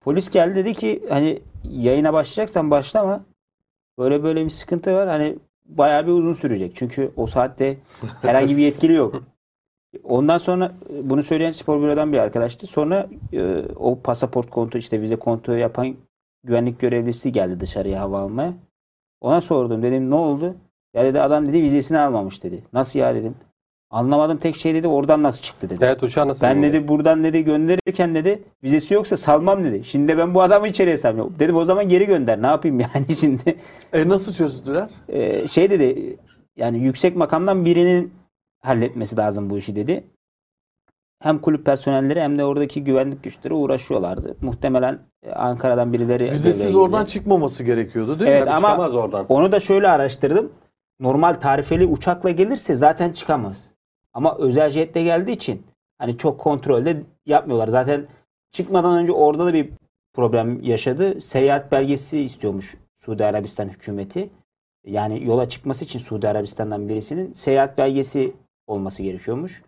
Polis 0.00 0.30
geldi 0.30 0.54
dedi 0.54 0.72
ki 0.72 1.02
hani 1.08 1.42
yayına 1.64 2.12
başlayacaksan 2.12 2.70
başlama. 2.70 3.24
Böyle 3.98 4.22
böyle 4.22 4.44
bir 4.44 4.50
sıkıntı 4.50 4.94
var. 4.94 5.08
Hani 5.08 5.38
bayağı 5.66 6.06
bir 6.06 6.12
uzun 6.12 6.32
sürecek. 6.32 6.72
Çünkü 6.74 7.12
o 7.16 7.26
saatte 7.26 7.76
herhangi 8.22 8.56
bir 8.56 8.62
yetkili 8.62 8.92
yok. 8.92 9.22
Ondan 10.04 10.38
sonra 10.38 10.72
e, 10.90 11.10
bunu 11.10 11.22
söyleyen 11.22 11.50
spor 11.50 11.82
bürodan 11.82 12.12
bir 12.12 12.18
arkadaştı. 12.18 12.66
Sonra 12.66 13.08
e, 13.32 13.62
o 13.76 14.00
pasaport 14.00 14.50
kontrol 14.50 14.80
işte 14.80 15.00
vize 15.00 15.16
kontrolü 15.16 15.58
yapan 15.58 15.96
güvenlik 16.44 16.80
görevlisi 16.80 17.32
geldi 17.32 17.60
dışarıya 17.60 18.00
hava 18.00 18.20
almaya. 18.20 18.54
Ona 19.20 19.40
sordum 19.40 19.82
dedim 19.82 20.10
ne 20.10 20.14
oldu? 20.14 20.56
Ya 20.94 21.04
dedi 21.04 21.20
adam 21.20 21.48
dedi 21.48 21.62
vizesini 21.62 21.98
almamış 21.98 22.42
dedi. 22.42 22.64
Nasıl 22.72 22.98
ya 22.98 23.14
dedim. 23.14 23.34
Anlamadım 23.90 24.38
tek 24.38 24.56
şey 24.56 24.74
dedi 24.74 24.88
oradan 24.88 25.22
nasıl 25.22 25.42
çıktı 25.42 25.70
dedi. 25.70 25.78
Evet 25.84 26.02
uçağı 26.02 26.28
nasıl 26.28 26.42
Ben 26.46 26.62
dedi 26.62 26.88
buradan 26.88 27.24
dedi 27.24 27.44
gönderirken 27.44 28.14
dedi 28.14 28.42
vizesi 28.64 28.94
yoksa 28.94 29.16
salmam 29.16 29.64
dedi. 29.64 29.84
Şimdi 29.84 30.08
de 30.12 30.18
ben 30.18 30.34
bu 30.34 30.42
adamı 30.42 30.68
içeriye 30.68 30.96
salmıyorum. 30.96 31.34
Dedim 31.38 31.56
o 31.56 31.64
zaman 31.64 31.88
geri 31.88 32.06
gönder. 32.06 32.42
Ne 32.42 32.46
yapayım 32.46 32.80
yani 32.94 33.16
şimdi? 33.20 33.56
E 33.92 34.08
nasıl 34.08 34.32
çözdüler? 34.32 34.88
Ee, 35.08 35.48
şey 35.48 35.70
dedi 35.70 36.16
yani 36.56 36.78
yüksek 36.78 37.16
makamdan 37.16 37.64
birinin 37.64 38.12
halletmesi 38.62 39.16
lazım 39.16 39.50
bu 39.50 39.58
işi 39.58 39.76
dedi. 39.76 40.04
Hem 41.22 41.38
kulüp 41.38 41.66
personelleri 41.66 42.20
hem 42.20 42.38
de 42.38 42.44
oradaki 42.44 42.84
güvenlik 42.84 43.22
güçleri 43.22 43.54
uğraşıyorlardı. 43.54 44.36
Muhtemelen 44.42 44.98
e, 45.22 45.32
Ankara'dan 45.32 45.92
birileri 45.92 46.30
Vizesiz 46.30 46.74
oradan 46.74 47.04
çıkmaması 47.04 47.64
gerekiyordu 47.64 48.20
değil 48.20 48.30
Evet 48.30 48.44
mi? 48.44 48.50
ama 48.50 48.68
Çıkamaz 48.70 48.94
oradan. 48.94 49.26
onu 49.28 49.52
da 49.52 49.60
şöyle 49.60 49.88
araştırdım. 49.88 50.52
Normal 51.00 51.34
tarifeli 51.34 51.86
uçakla 51.86 52.30
gelirse 52.30 52.74
zaten 52.74 53.12
çıkamaz. 53.12 53.72
Ama 54.12 54.36
özel 54.38 54.70
jetle 54.70 55.02
geldiği 55.02 55.32
için 55.32 55.66
hani 55.98 56.16
çok 56.16 56.40
kontrolde 56.40 57.02
yapmıyorlar. 57.26 57.68
Zaten 57.68 58.06
çıkmadan 58.50 58.96
önce 58.96 59.12
orada 59.12 59.46
da 59.46 59.54
bir 59.54 59.70
problem 60.14 60.62
yaşadı. 60.62 61.20
Seyahat 61.20 61.72
belgesi 61.72 62.20
istiyormuş 62.20 62.74
Suudi 62.96 63.24
Arabistan 63.24 63.68
hükümeti. 63.68 64.30
Yani 64.86 65.24
yola 65.24 65.48
çıkması 65.48 65.84
için 65.84 65.98
Suudi 65.98 66.28
Arabistan'dan 66.28 66.88
birisinin 66.88 67.32
seyahat 67.32 67.78
belgesi 67.78 68.32
olması 68.66 69.02
gerekiyormuş. 69.02 69.62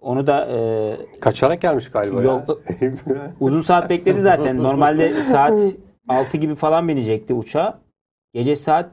Onu 0.00 0.26
da 0.26 0.46
e, 0.46 1.20
Kaçarak 1.20 1.62
gelmiş 1.62 1.90
galiba 1.90 2.22
Yok. 2.22 2.60
ya. 3.08 3.32
Uzun 3.40 3.60
saat 3.60 3.90
bekledi 3.90 4.20
zaten. 4.20 4.62
Normalde 4.62 5.12
saat 5.14 5.58
6 6.08 6.36
gibi 6.36 6.54
falan 6.54 6.88
binecekti 6.88 7.34
uçağa. 7.34 7.78
Gece 8.34 8.56
saat 8.56 8.90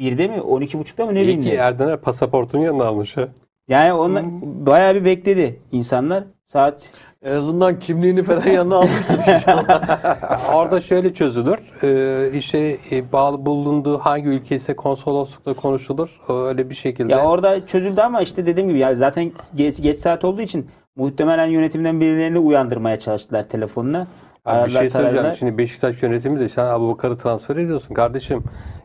1'de 0.00 0.28
mi 0.28 0.36
12.30'da 0.36 1.06
mı 1.06 1.14
ne 1.14 1.22
İyi 1.22 1.32
ki 1.32 1.38
bindi? 1.38 1.48
Erdener 1.48 2.00
pasaportunu 2.00 2.64
yanına 2.64 2.84
almış 2.84 3.16
ha. 3.16 3.28
Yani 3.68 3.92
onlar 3.92 4.24
bayağı 4.42 4.94
bir 4.94 5.04
bekledi 5.04 5.60
insanlar. 5.72 6.24
Saat 6.46 6.90
En 7.22 7.32
azından 7.32 7.78
kimliğini 7.78 8.22
falan 8.22 8.46
yanına 8.46 8.76
almıştır 8.76 9.18
inşallah. 9.34 10.54
Orada 10.54 10.80
şöyle 10.80 11.14
çözülür. 11.14 11.58
Ee, 11.82 12.30
işte 12.36 12.78
e, 12.90 13.12
bağlı 13.12 13.46
bulunduğu 13.46 13.98
hangi 13.98 14.28
ülke 14.28 14.54
ise 14.54 14.76
konsoloslukla 14.76 15.54
konuşulur. 15.54 16.20
Öyle 16.28 16.70
bir 16.70 16.74
şekilde. 16.74 17.12
ya 17.12 17.24
orada 17.24 17.66
çözüldü 17.66 18.00
ama 18.00 18.20
işte 18.22 18.46
dediğim 18.46 18.68
gibi 18.68 18.78
ya 18.78 18.94
zaten 18.94 19.32
geç, 19.54 19.82
geç 19.82 19.98
saat 19.98 20.24
olduğu 20.24 20.40
için 20.40 20.70
muhtemelen 20.96 21.46
yönetimden 21.46 22.00
birilerini 22.00 22.38
uyandırmaya 22.38 22.98
çalıştılar 22.98 23.48
telefonla. 23.48 24.06
Abi 24.44 24.66
bir 24.66 24.70
şey 24.70 24.90
söyleyeceğim. 24.90 25.36
Şimdi 25.38 25.58
Beşiktaş 25.58 26.02
yönetimi 26.02 26.40
de 26.40 26.48
sen 26.48 26.64
Abu 26.64 26.88
Bakar'ı 26.88 27.18
transfer 27.18 27.56
ediyorsun. 27.56 27.94
Kardeşim 27.94 28.44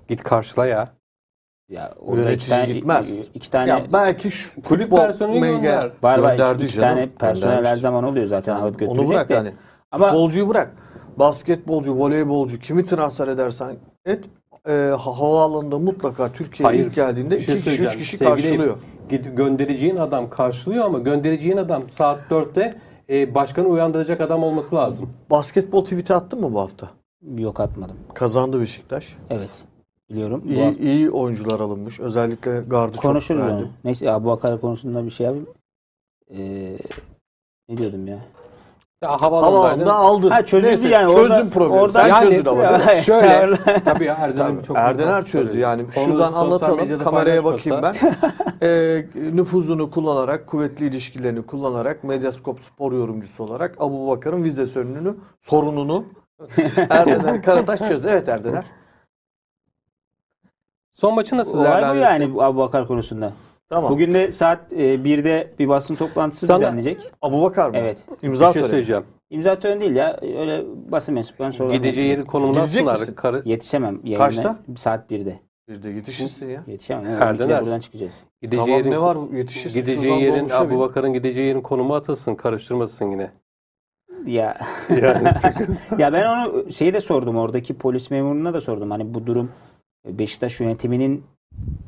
git 0.10 0.24
karşıla 0.24 0.66
ya. 0.66 0.86
Ya 1.70 1.94
Yönetici 2.08 2.36
iki 2.36 2.50
tane, 2.50 2.66
gitmez. 2.74 3.28
iki 3.34 3.52
tane 3.52 3.70
ya 3.70 3.82
belki 3.94 4.32
şu 4.32 4.62
Kulüp 4.62 4.92
personeli 4.92 5.40
gönder. 5.40 5.92
var 6.04 6.20
var 6.20 6.30
gönderdi 6.32 6.58
iki, 6.58 6.66
iki 6.66 6.76
canım, 6.76 6.96
tane 6.96 7.10
personel 7.10 7.50
her 7.52 7.58
göndermiştir. 7.58 7.82
zaman 7.82 8.04
oluyor 8.04 8.26
zaten 8.28 8.54
Yani 8.54 8.62
alıp 8.64 8.80
götürecek 8.80 9.00
onu 9.04 9.10
bırak 9.10 9.30
de. 9.30 9.34
yani. 9.34 9.54
Ama 9.92 10.06
Futbolcuyu 10.08 10.50
bırak. 10.50 10.76
Basketbolcu, 11.18 11.94
voleybolcu 12.00 12.60
kimi 12.60 12.86
transfer 12.86 13.28
edersen 13.28 13.76
et 14.06 14.26
e, 14.70 14.72
ha- 15.00 15.20
havaalanında 15.20 15.80
mutlaka 15.80 16.32
Türkiye'ye 16.32 16.74
Hayır, 16.76 16.86
ilk 16.88 16.96
geldiğinde 16.96 17.38
Bir 17.38 17.42
şey 17.46 17.56
2 17.56 17.64
kişi 17.64 17.70
3 17.70 17.76
söyleyeceğim. 17.78 18.00
kişi 18.00 18.18
Sevgili 18.18 18.30
karşılıyor. 18.30 18.78
Git 19.10 19.38
göndereceğin 19.38 19.98
adam 19.98 20.30
karşılıyor 20.30 20.86
ama 20.86 21.00
göndereceğin 21.00 21.58
adam 21.58 21.84
saat 21.98 22.20
4'te 22.30 22.76
e, 23.10 23.36
başkanı 23.36 23.68
uyandıracak 23.68 24.22
adam 24.22 24.44
olması 24.44 24.76
lazım. 24.76 25.10
Basketbol 25.32 25.84
tweet'i 25.84 26.14
attın 26.14 26.42
mı 26.42 26.54
bu 26.54 26.60
hafta? 26.62 26.88
yok 27.38 27.60
atmadım. 27.60 27.96
Kazandı 28.14 28.62
Beşiktaş. 28.62 29.16
Evet. 29.30 29.50
Biliyorum. 30.10 30.44
İyi, 30.48 30.64
hafta- 30.64 30.84
iyi 30.84 31.10
oyuncular 31.12 31.60
alınmış. 31.60 32.00
Özellikle 32.00 32.60
gardı 32.68 32.94
çok 32.94 33.02
Konuşuruz 33.04 33.42
beğendim. 33.42 33.66
onu. 33.66 33.72
Neyse 33.84 34.12
Abu 34.12 34.28
Bakar 34.28 34.62
konusunda 34.62 35.06
bir 35.06 35.10
şey 35.12 35.26
yapayım. 35.26 35.48
Ee, 36.38 36.78
ne 37.70 37.78
diyordum 37.78 38.08
ya? 38.08 38.20
Ya 39.04 39.22
Havaalanında 39.22 39.94
aldın. 39.94 40.30
Ha 40.30 40.46
çözüldü 40.46 40.68
Neyse, 40.70 40.90
yani. 40.90 41.12
Çözdün 41.12 41.32
Orada- 41.32 41.50
problemi. 41.50 41.74
orada- 41.82 41.94
Sen 41.94 42.08
Yani- 42.08 42.30
çözdün 42.30 42.50
ama. 42.50 42.64
Ya, 42.64 43.02
Şöyle 43.02 43.56
tabii 43.86 44.06
ya 44.06 44.16
Erdener 44.20 44.48
Tabii, 44.48 44.64
çok 44.64 44.78
Erdener 44.78 45.26
çözdü 45.26 45.58
yani. 45.60 45.84
Onu 45.84 45.92
Şuradan 45.92 46.34
anlatalım. 46.34 47.00
Kameraya 47.00 47.44
bakayım 47.44 47.82
ben. 47.84 47.94
Ee, 48.62 49.06
nüfuzunu 49.34 49.92
kullanarak, 49.92 50.48
kuvvetli 50.48 50.86
ilişkilerini 50.88 51.42
kullanarak 51.46 52.04
Medyaskop 52.04 52.60
spor 52.62 52.92
yorumcusu 52.94 53.44
olarak 53.44 53.76
Abu 53.80 54.08
Bakar'ın 54.08 54.44
vize 54.44 54.66
sorununu, 54.66 55.16
sorununu 55.40 56.04
Erdener 56.90 57.44
Karataş 57.44 57.80
çözdü. 57.80 58.08
Evet 58.12 58.30
Erdener. 58.30 58.66
Son 61.00 61.16
maçı 61.16 61.38
nasıl 61.38 61.58
Olay 61.60 61.96
bu 61.96 61.96
yani 61.96 62.34
bu 62.34 62.44
Abu 62.44 62.60
Bakar 62.60 62.88
konusunda. 62.88 63.34
Tamam. 63.70 63.92
Bugün 63.92 64.14
de 64.14 64.32
saat 64.32 64.74
e, 64.74 64.96
1'de 64.96 65.54
bir 65.60 65.68
basın 65.70 65.96
toplantısı 65.96 66.46
Sana- 66.46 66.60
düzenlenecek. 66.60 67.12
Abu 67.22 67.42
Bakar 67.42 67.70
mı? 67.70 67.78
Evet. 67.78 68.06
İmza 68.22 68.48
bir 68.48 68.54
şey 68.54 68.62
töreni. 68.62 68.70
söyleyeceğim. 68.70 69.04
İmza 69.30 69.60
töreni 69.60 69.82
değil 69.82 69.96
ya. 69.96 70.20
Öyle 70.22 70.64
basın 70.92 71.14
mensuplarının 71.16 71.52
sorularına 71.56 71.78
Gideceği 71.78 72.08
yeri 72.10 72.26
konumuna 72.26 72.60
Gidecek 72.60 72.88
misin? 72.88 73.14
Karı, 73.14 73.42
Yetişemem 73.46 74.00
yayına. 74.04 74.26
Kaçta? 74.26 74.58
Saat 74.78 75.12
1'de. 75.12 75.40
Bir 75.70 75.84
de 75.84 75.90
yetişirsin 75.90 76.50
ya. 76.50 76.64
Yetişemem. 76.68 77.06
Her 77.20 77.40
döner. 77.40 77.62
buradan 77.62 77.80
çıkacağız. 77.80 78.14
gideceği 78.42 78.66
Tamam 78.66 78.80
yerin, 78.80 78.92
ne 78.92 79.02
var 79.02 79.18
yetişirsin. 79.38 79.82
gideceği 79.82 80.22
yerin 80.22 80.36
dolmuşa 80.38 80.62
bin. 80.70 80.76
Abu 80.76 80.80
Bakar'ın 80.80 81.14
gideceği 81.14 81.48
yerin 81.48 81.62
konumu 81.62 81.96
atılsın. 81.96 82.36
Karıştırmasın 82.36 83.06
yine. 83.12 83.32
Ya 84.26 84.58
Yani 85.02 85.28
ya 85.98 86.14
ben 86.14 86.26
onu 86.26 86.72
şeyi 86.72 86.94
de 86.94 87.02
sordum 87.02 87.38
oradaki 87.38 87.78
polis 87.78 88.12
memuruna 88.12 88.54
da 88.54 88.62
sordum. 88.62 88.92
Hani 88.92 89.14
bu 89.14 89.26
durum 89.28 89.52
Beşiktaş 90.10 90.60
yönetiminin 90.60 91.24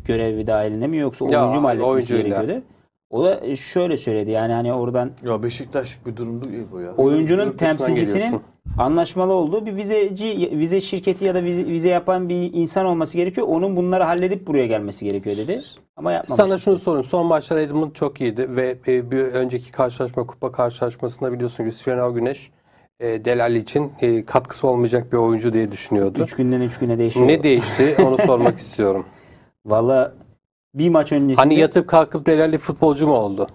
görevi 0.05 0.47
dahilinde 0.47 0.87
mi 0.87 0.97
yoksa 0.97 1.25
Ya, 1.29 1.43
oyuncu 1.43 1.61
mu 1.61 1.67
halletmesi 1.67 1.89
oyuncuyla. 1.89 2.23
gerekiyordu? 2.23 2.63
O 3.09 3.23
da 3.25 3.55
şöyle 3.55 3.97
söyledi 3.97 4.31
yani 4.31 4.53
hani 4.53 4.73
oradan 4.73 5.11
Ya 5.25 5.43
Beşiktaşlık 5.43 6.05
bir 6.05 6.15
durum 6.17 6.43
değil 6.43 6.63
bu 6.71 6.79
ya. 6.79 6.91
oyuncunun 6.97 7.45
Yurt 7.45 7.53
dışından 7.59 7.77
temsilcisinin 7.77 8.23
geliyorsun. 8.23 8.41
anlaşmalı 8.77 9.33
olduğu 9.33 9.65
bir 9.65 9.75
vizeci 9.75 10.49
vize 10.53 10.79
şirketi 10.79 11.25
ya 11.25 11.35
da 11.35 11.43
vize, 11.43 11.65
vize 11.65 11.89
yapan 11.89 12.29
bir 12.29 12.53
insan 12.53 12.85
olması 12.85 13.17
gerekiyor. 13.17 13.47
Onun 13.47 13.75
bunları 13.75 14.03
halledip 14.03 14.47
buraya 14.47 14.67
gelmesi 14.67 15.05
gerekiyor 15.05 15.37
dedi. 15.37 15.61
Ama 15.95 16.11
yapmamış. 16.11 16.43
Sana 16.43 16.57
şunu 16.57 16.77
sorayım. 16.79 17.05
Son 17.05 17.25
maçlar 17.25 17.57
Edmund 17.57 17.91
çok 17.93 18.21
iyiydi 18.21 18.55
ve 18.55 18.77
e, 18.87 19.11
bir 19.11 19.17
önceki 19.23 19.71
karşılaşma 19.71 20.27
kupa 20.27 20.51
karşılaşmasında 20.51 21.33
biliyorsun 21.33 21.69
ki 21.69 21.75
Şenol 21.77 22.13
Güneş 22.15 22.51
e, 23.01 23.25
Delali 23.25 23.57
için 23.57 23.91
e, 24.01 24.25
katkısı 24.25 24.67
olmayacak 24.67 25.11
bir 25.11 25.17
oyuncu 25.17 25.53
diye 25.53 25.71
düşünüyordu. 25.71 26.23
3 26.23 26.35
günden 26.35 26.61
3 26.61 26.77
güne 26.79 26.97
değişiyor. 26.97 27.27
Ne 27.27 27.43
değişti 27.43 27.95
onu 28.05 28.17
sormak 28.25 28.57
istiyorum. 28.57 29.05
Valla 29.65 30.13
bir 30.73 30.89
maç 30.89 31.11
öncesinde 31.11 31.41
Hani 31.41 31.59
yatıp 31.59 31.87
kalkıp 31.87 32.25
Delali 32.25 32.57
futbolcu 32.57 33.07
mu 33.07 33.13
oldu? 33.13 33.47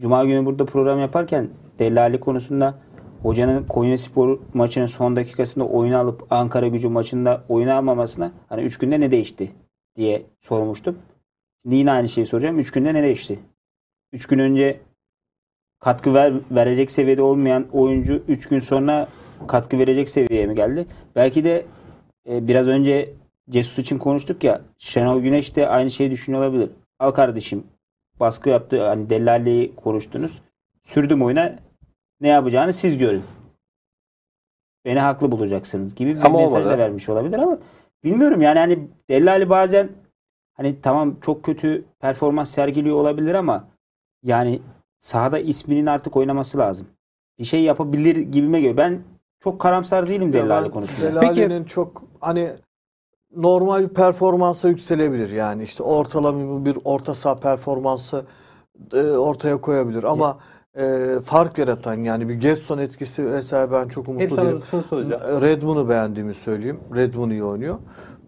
Cuma 0.00 0.24
günü 0.24 0.46
burada 0.46 0.64
program 0.64 1.00
yaparken 1.00 1.48
Delali 1.78 2.20
konusunda 2.20 2.74
hocanın 3.22 3.64
Konyaspor 3.64 4.38
maçının 4.54 4.86
son 4.86 5.16
dakikasında 5.16 5.64
oyunu 5.64 5.98
alıp 5.98 6.32
Ankara 6.32 6.68
gücü 6.68 6.88
maçında 6.88 7.44
oyunu 7.48 7.74
almamasına 7.74 8.32
hani 8.48 8.62
3 8.62 8.78
günde 8.78 9.00
ne 9.00 9.10
değişti 9.10 9.52
diye 9.96 10.22
sormuştum. 10.40 10.98
Yine 11.64 11.90
aynı 11.90 12.08
şeyi 12.08 12.26
soracağım. 12.26 12.58
3 12.58 12.70
günde 12.70 12.94
ne 12.94 13.02
değişti? 13.02 13.38
3 14.12 14.26
gün 14.26 14.38
önce 14.38 14.80
katkı 15.80 16.14
ver, 16.14 16.32
verecek 16.50 16.90
seviyede 16.90 17.22
olmayan 17.22 17.66
oyuncu 17.72 18.22
3 18.28 18.48
gün 18.48 18.58
sonra 18.58 19.08
katkı 19.48 19.78
verecek 19.78 20.08
seviyeye 20.08 20.46
mi 20.46 20.54
geldi? 20.54 20.86
Belki 21.16 21.44
de 21.44 21.64
e, 22.28 22.48
biraz 22.48 22.66
önce 22.66 23.14
Cesus 23.50 23.78
için 23.78 23.98
konuştuk 23.98 24.44
ya 24.44 24.60
Şenol 24.78 25.20
Güneş 25.20 25.56
de 25.56 25.68
aynı 25.68 25.90
şeyi 25.90 26.10
düşünüyor 26.10 26.42
olabilir. 26.42 26.70
Al 26.98 27.10
kardeşim 27.10 27.64
baskı 28.20 28.48
yaptı. 28.48 28.86
Hani 28.86 29.10
Delali'yi 29.10 29.76
konuştunuz. 29.76 30.42
Sürdüm 30.82 31.22
oyuna. 31.22 31.56
Ne 32.20 32.28
yapacağını 32.28 32.72
siz 32.72 32.98
görün. 32.98 33.22
Beni 34.84 35.00
haklı 35.00 35.32
bulacaksınız 35.32 35.94
gibi 35.94 36.16
bir 36.16 36.24
Ama 36.24 36.40
mesaj 36.40 36.66
da 36.66 36.78
vermiş 36.78 37.08
olabilir 37.08 37.38
ama 37.38 37.58
bilmiyorum 38.04 38.42
yani 38.42 38.58
hani 38.58 38.88
Delali 39.10 39.50
bazen 39.50 39.88
hani 40.54 40.80
tamam 40.80 41.16
çok 41.20 41.44
kötü 41.44 41.84
performans 42.00 42.50
sergiliyor 42.50 42.96
olabilir 42.96 43.34
ama 43.34 43.68
yani 44.22 44.60
sahada 45.00 45.38
isminin 45.38 45.86
artık 45.86 46.16
oynaması 46.16 46.58
lazım. 46.58 46.86
Bir 47.38 47.44
şey 47.44 47.62
yapabilir 47.62 48.16
gibime 48.16 48.60
geliyor. 48.60 48.76
Ben 48.76 49.00
çok 49.40 49.60
karamsar 49.60 50.08
değilim 50.08 50.32
Delali 50.32 50.70
konusunda. 50.70 51.02
Delali'nin 51.22 51.64
çok 51.64 52.02
hani 52.20 52.50
normal 53.36 53.82
bir 53.82 53.88
performansa 53.88 54.68
yükselebilir 54.68 55.30
yani 55.30 55.62
işte 55.62 55.82
ortalama 55.82 56.64
bir 56.64 56.76
orta 56.84 57.14
saha 57.14 57.40
performansı 57.40 58.24
e, 58.92 59.02
ortaya 59.02 59.60
koyabilir 59.60 60.02
ama 60.02 60.38
e, 60.78 61.06
fark 61.24 61.58
yaratan 61.58 61.94
yani 61.94 62.28
bir 62.28 62.34
Getson 62.34 62.78
etkisi 62.78 63.22
mesela 63.22 63.72
ben 63.72 63.88
çok 63.88 64.08
Hep 64.08 64.14
umutlu 64.14 64.36
sana 64.36 64.48
değilim. 64.48 64.62
soracağım. 64.90 65.42
Redmond'u 65.42 65.88
beğendiğimi 65.88 66.34
söyleyeyim. 66.34 66.80
Redmond 66.96 67.30
iyi 67.30 67.44
oynuyor. 67.44 67.78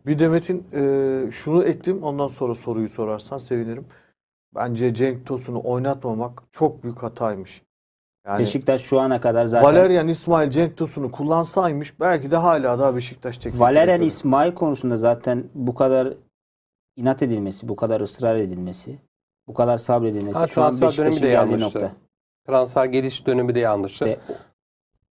Bir 0.06 0.18
Demet'in 0.18 0.66
e, 0.72 1.30
şunu 1.30 1.64
ekleyeyim 1.64 2.04
ondan 2.04 2.28
sonra 2.28 2.54
soruyu 2.54 2.88
sorarsan 2.88 3.38
sevinirim. 3.38 3.84
Bence 4.54 4.94
Cenk 4.94 5.26
Tosun'u 5.26 5.60
oynatmamak 5.64 6.42
çok 6.50 6.82
büyük 6.82 7.02
hataymış. 7.02 7.62
Yani 8.26 8.38
Beşiktaş 8.40 8.82
şu 8.82 9.00
ana 9.00 9.20
kadar 9.20 9.44
zaten 9.46 9.68
Valerian 9.68 10.08
İsmail 10.08 10.50
Cenk 10.50 10.76
Tosun'u 10.76 11.12
kullansaymış 11.12 12.00
belki 12.00 12.30
de 12.30 12.36
hala 12.36 12.78
daha 12.78 12.96
Beşiktaş 12.96 13.38
teknik 13.38 13.60
Valerian 13.60 13.86
direktörü. 13.86 14.06
İsmail 14.06 14.54
konusunda 14.54 14.96
zaten 14.96 15.44
bu 15.54 15.74
kadar 15.74 16.14
inat 16.96 17.22
edilmesi, 17.22 17.68
bu 17.68 17.76
kadar 17.76 18.00
ısrar 18.00 18.36
edilmesi, 18.36 18.98
bu 19.48 19.54
kadar 19.54 19.78
sabredilmesi 19.78 20.38
Ha, 20.38 20.46
şu 20.46 20.62
an 20.62 20.76
transfer 20.76 20.96
dönemi 21.04 21.10
Beşiktaş'ın 21.10 21.26
de 21.26 21.30
geldiği 21.30 21.52
yanlıştı. 21.62 21.80
nokta. 21.80 21.92
Transfer 22.46 22.84
geliş 22.84 23.26
dönemi 23.26 23.54
de 23.54 23.60
yanlıştı. 23.60 24.04
İşte 24.08 24.20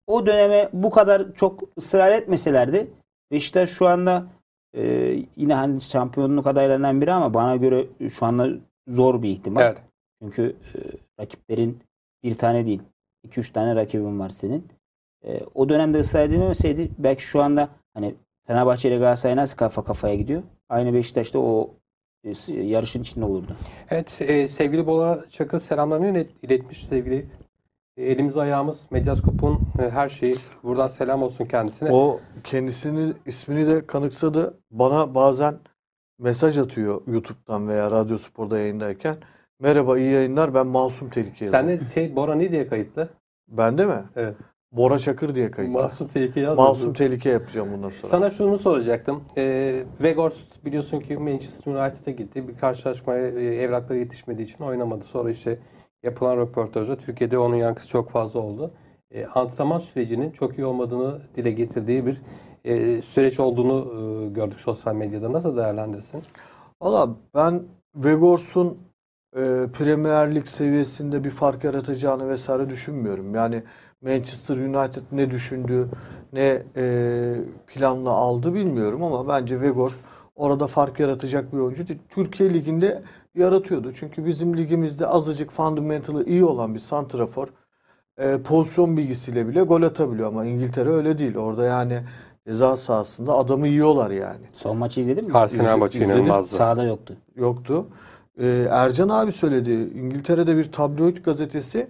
o 0.08 0.16
o 0.16 0.26
döneme 0.26 0.70
bu 0.74 0.90
kadar 0.90 1.34
çok 1.34 1.60
ısrar 1.78 2.12
etmeselerdi 2.12 2.92
Beşiktaş 3.32 3.70
şu 3.70 3.88
anda 3.88 4.26
e, 4.74 4.84
yine 5.36 5.54
hani 5.54 5.82
şampiyonluk 5.82 6.48
adaylarından 6.48 7.02
biri 7.02 7.14
ama 7.14 7.34
bana 7.34 7.56
göre 7.56 7.88
şu 8.10 8.26
anda 8.26 8.48
zor 8.90 9.22
bir 9.22 9.30
ihtimal. 9.30 9.62
evet. 9.62 9.78
Çünkü 10.24 10.56
e, 10.76 10.78
rakiplerin 11.22 11.80
bir 12.24 12.38
tane 12.38 12.66
değil, 12.66 12.82
2-3 13.28 13.52
tane 13.54 13.76
rakibin 13.76 14.20
var 14.20 14.30
senin. 14.30 14.68
E, 15.26 15.40
o 15.56 15.70
dönemde 15.70 16.00
ısrar 16.00 16.24
edilmeseydi 16.24 16.90
belki 16.98 17.24
şu 17.24 17.42
anda 17.42 17.70
hani 17.94 18.16
Fenerbahçe 18.48 18.90
ile 18.90 18.98
Galatasaray 18.98 19.36
nasıl 19.36 19.58
kafa 19.58 19.84
kafaya 19.84 20.16
gidiyor? 20.16 20.44
Aynı 20.70 20.94
Beşiktaş'ta 20.94 21.40
o 21.40 21.70
e, 22.24 22.54
yarışın 22.54 23.02
içinde 23.02 23.26
olurdu. 23.26 23.56
Evet 23.90 24.22
e, 24.22 24.48
sevgili 24.48 24.88
Bola 24.88 25.26
Çakır 25.30 25.60
selamlarını 25.60 26.08
ilet- 26.08 26.30
iletmiş 26.44 26.86
sevgili. 26.90 27.26
E, 27.98 28.04
elimiz 28.06 28.38
ayağımız 28.38 28.80
Medyaskop'un 28.92 29.60
e, 29.80 29.90
her 29.90 30.10
şeyi. 30.10 30.36
Buradan 30.64 30.88
selam 30.88 31.24
olsun 31.24 31.46
kendisine. 31.46 31.92
O 31.92 32.20
kendisini 32.44 33.14
ismini 33.26 33.68
de 33.68 33.86
kanıksadı. 33.88 34.58
Bana 34.72 35.16
bazen 35.16 35.60
mesaj 36.20 36.58
atıyor 36.58 37.02
YouTube'dan 37.08 37.68
veya 37.68 37.92
Radyo 37.92 38.18
Spor'da 38.18 38.60
yayındayken. 38.60 39.16
Merhaba 39.60 39.98
iyi 39.98 40.12
yayınlar 40.12 40.54
ben 40.54 40.68
Masum 40.68 41.10
Tehlike 41.10 41.48
Sen 41.48 41.68
yazdım. 41.68 41.86
de 41.88 41.94
şey 41.94 42.16
Bora 42.16 42.36
ne 42.36 42.52
diye 42.52 42.68
kayıtlı? 42.68 43.10
Bende 43.48 43.86
mi? 43.86 44.04
Evet. 44.16 44.36
Bora 44.72 44.98
Çakır 44.98 45.36
diye 45.36 45.52
kayıt. 45.52 45.72
Masum 45.72 46.08
Tehlike 46.08 46.40
yazmadın. 46.40 46.70
Masum 46.70 46.94
Tehlike 46.94 47.30
yapacağım 47.30 47.70
bundan 47.74 47.90
sonra. 47.90 48.12
Sana 48.12 48.30
şunu 48.30 48.60
soracaktım. 48.60 49.24
E, 49.38 49.84
Weghorst 49.98 50.66
biliyorsun 50.66 51.00
ki 51.00 51.18
Manchester 51.18 51.72
United'a 51.72 52.12
gitti. 52.12 52.48
Bir 52.48 52.58
karşılaşmaya 52.58 53.28
e, 53.28 53.46
evrakları 53.56 53.98
yetişmediği 53.98 54.48
için 54.48 54.64
oynamadı. 54.64 55.04
Sonra 55.04 55.32
işte 55.32 55.60
yapılan 56.04 56.38
röportajda 56.38 56.98
Türkiye'de 56.98 57.38
onun 57.38 57.56
yankısı 57.56 57.88
çok 57.90 58.12
fazla 58.12 58.40
oldu. 58.40 58.72
E, 59.12 59.26
antrenman 59.26 59.80
sürecinin 59.80 60.32
çok 60.32 60.58
iyi 60.58 60.66
olmadığını 60.66 61.22
dile 61.36 61.52
getirdiği 61.52 62.06
bir 62.06 62.22
e, 62.66 63.02
süreç 63.02 63.40
olduğunu 63.40 63.94
e, 63.94 64.30
gördük 64.30 64.60
sosyal 64.60 64.96
medyada. 64.96 65.34
Nasıl 65.34 65.58
değerlendirsin? 65.58 66.24
Valla 66.82 67.10
ben 67.36 67.64
Vegors'un 67.96 68.78
e, 69.36 69.42
Premier 69.74 70.36
Lig 70.36 70.46
seviyesinde 70.46 71.24
bir 71.24 71.30
fark 71.30 71.64
yaratacağını 71.64 72.30
vesaire 72.30 72.70
düşünmüyorum. 72.70 73.36
Yani 73.36 73.64
Manchester 74.02 74.56
United 74.56 75.04
ne 75.12 75.32
düşündü, 75.32 75.90
ne 76.34 76.64
e, 76.76 77.36
planla 77.68 78.12
aldı 78.12 78.54
bilmiyorum 78.54 79.04
ama 79.04 79.28
bence 79.28 79.62
Vegors 79.62 80.02
orada 80.36 80.68
fark 80.68 81.00
yaratacak 81.00 81.54
bir 81.54 81.58
oyuncu 81.58 81.88
değil. 81.88 82.00
Türkiye 82.10 82.54
Ligi'nde 82.54 83.04
yaratıyordu. 83.36 83.92
Çünkü 83.94 84.26
bizim 84.26 84.58
ligimizde 84.58 85.08
azıcık 85.08 85.52
fundamental'ı 85.52 86.24
iyi 86.24 86.46
olan 86.46 86.74
bir 86.74 86.80
santrafor 86.80 87.48
e, 88.18 88.42
pozisyon 88.42 88.98
bilgisiyle 88.98 89.48
bile 89.48 89.62
gol 89.62 89.82
atabiliyor 89.82 90.28
ama 90.28 90.46
İngiltere 90.46 90.90
öyle 90.90 91.18
değil. 91.18 91.36
Orada 91.36 91.66
yani 91.66 92.00
ceza 92.50 92.78
sahasında 92.78 93.34
adamı 93.34 93.68
yiyorlar 93.68 94.12
yani. 94.12 94.46
Son 94.54 94.78
maçı 94.78 95.00
izledin 95.00 95.28
mi? 95.28 95.34
Arsenal 95.34 95.78
maçı 95.78 95.98
izledim. 96.00 96.16
inanılmazdı. 96.24 96.56
Sahada 96.56 96.84
yoktu. 96.84 97.18
yoktu. 97.36 97.86
Ee, 98.40 98.68
Ercan 98.72 99.10
abi 99.10 99.32
söyledi. 99.32 99.72
İngiltere'de 99.72 100.58
bir 100.58 100.72
tabloid 100.72 101.18
gazetesi 101.18 101.88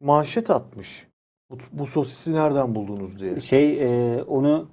manşet 0.00 0.50
atmış. 0.50 1.06
Bu, 1.50 1.58
bu 1.72 1.86
sosisi 1.86 2.34
nereden 2.34 2.74
buldunuz 2.74 3.20
diye. 3.20 3.40
Şey 3.40 3.82
e, 4.16 4.22
onu 4.22 4.66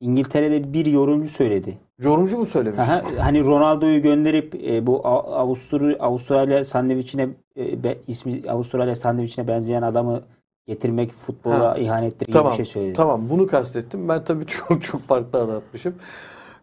İngiltere'de 0.00 0.72
bir 0.72 0.86
yorumcu 0.86 1.28
söyledi. 1.28 1.78
Yorumcu 1.98 2.38
mu 2.38 2.46
söylemiş? 2.46 2.78
Aha, 2.78 3.02
hani 3.18 3.44
Ronaldo'yu 3.44 4.02
gönderip 4.02 4.54
e, 4.54 4.86
bu 4.86 5.06
Avustur 5.06 5.90
Avustralya 6.00 6.64
sandviçine 6.64 7.28
e, 7.56 7.84
be- 7.84 7.98
ismi 8.06 8.42
Avustralya 8.50 8.94
sandviçine 8.94 9.48
benzeyen 9.48 9.82
adamı 9.82 10.22
getirmek 10.72 11.12
futbola 11.12 11.70
Ha. 11.70 11.78
ihanettir 11.78 12.26
gibi 12.26 12.32
Tamam. 12.32 12.52
bir 12.52 12.56
şey 12.56 12.64
söyledi. 12.64 12.92
Tamam 12.92 13.28
bunu 13.30 13.46
kastettim. 13.46 14.08
Ben 14.08 14.24
tabii 14.24 14.46
çok 14.68 14.82
çok 14.82 15.02
farklı 15.02 15.40
anlatmışım. 15.40 15.94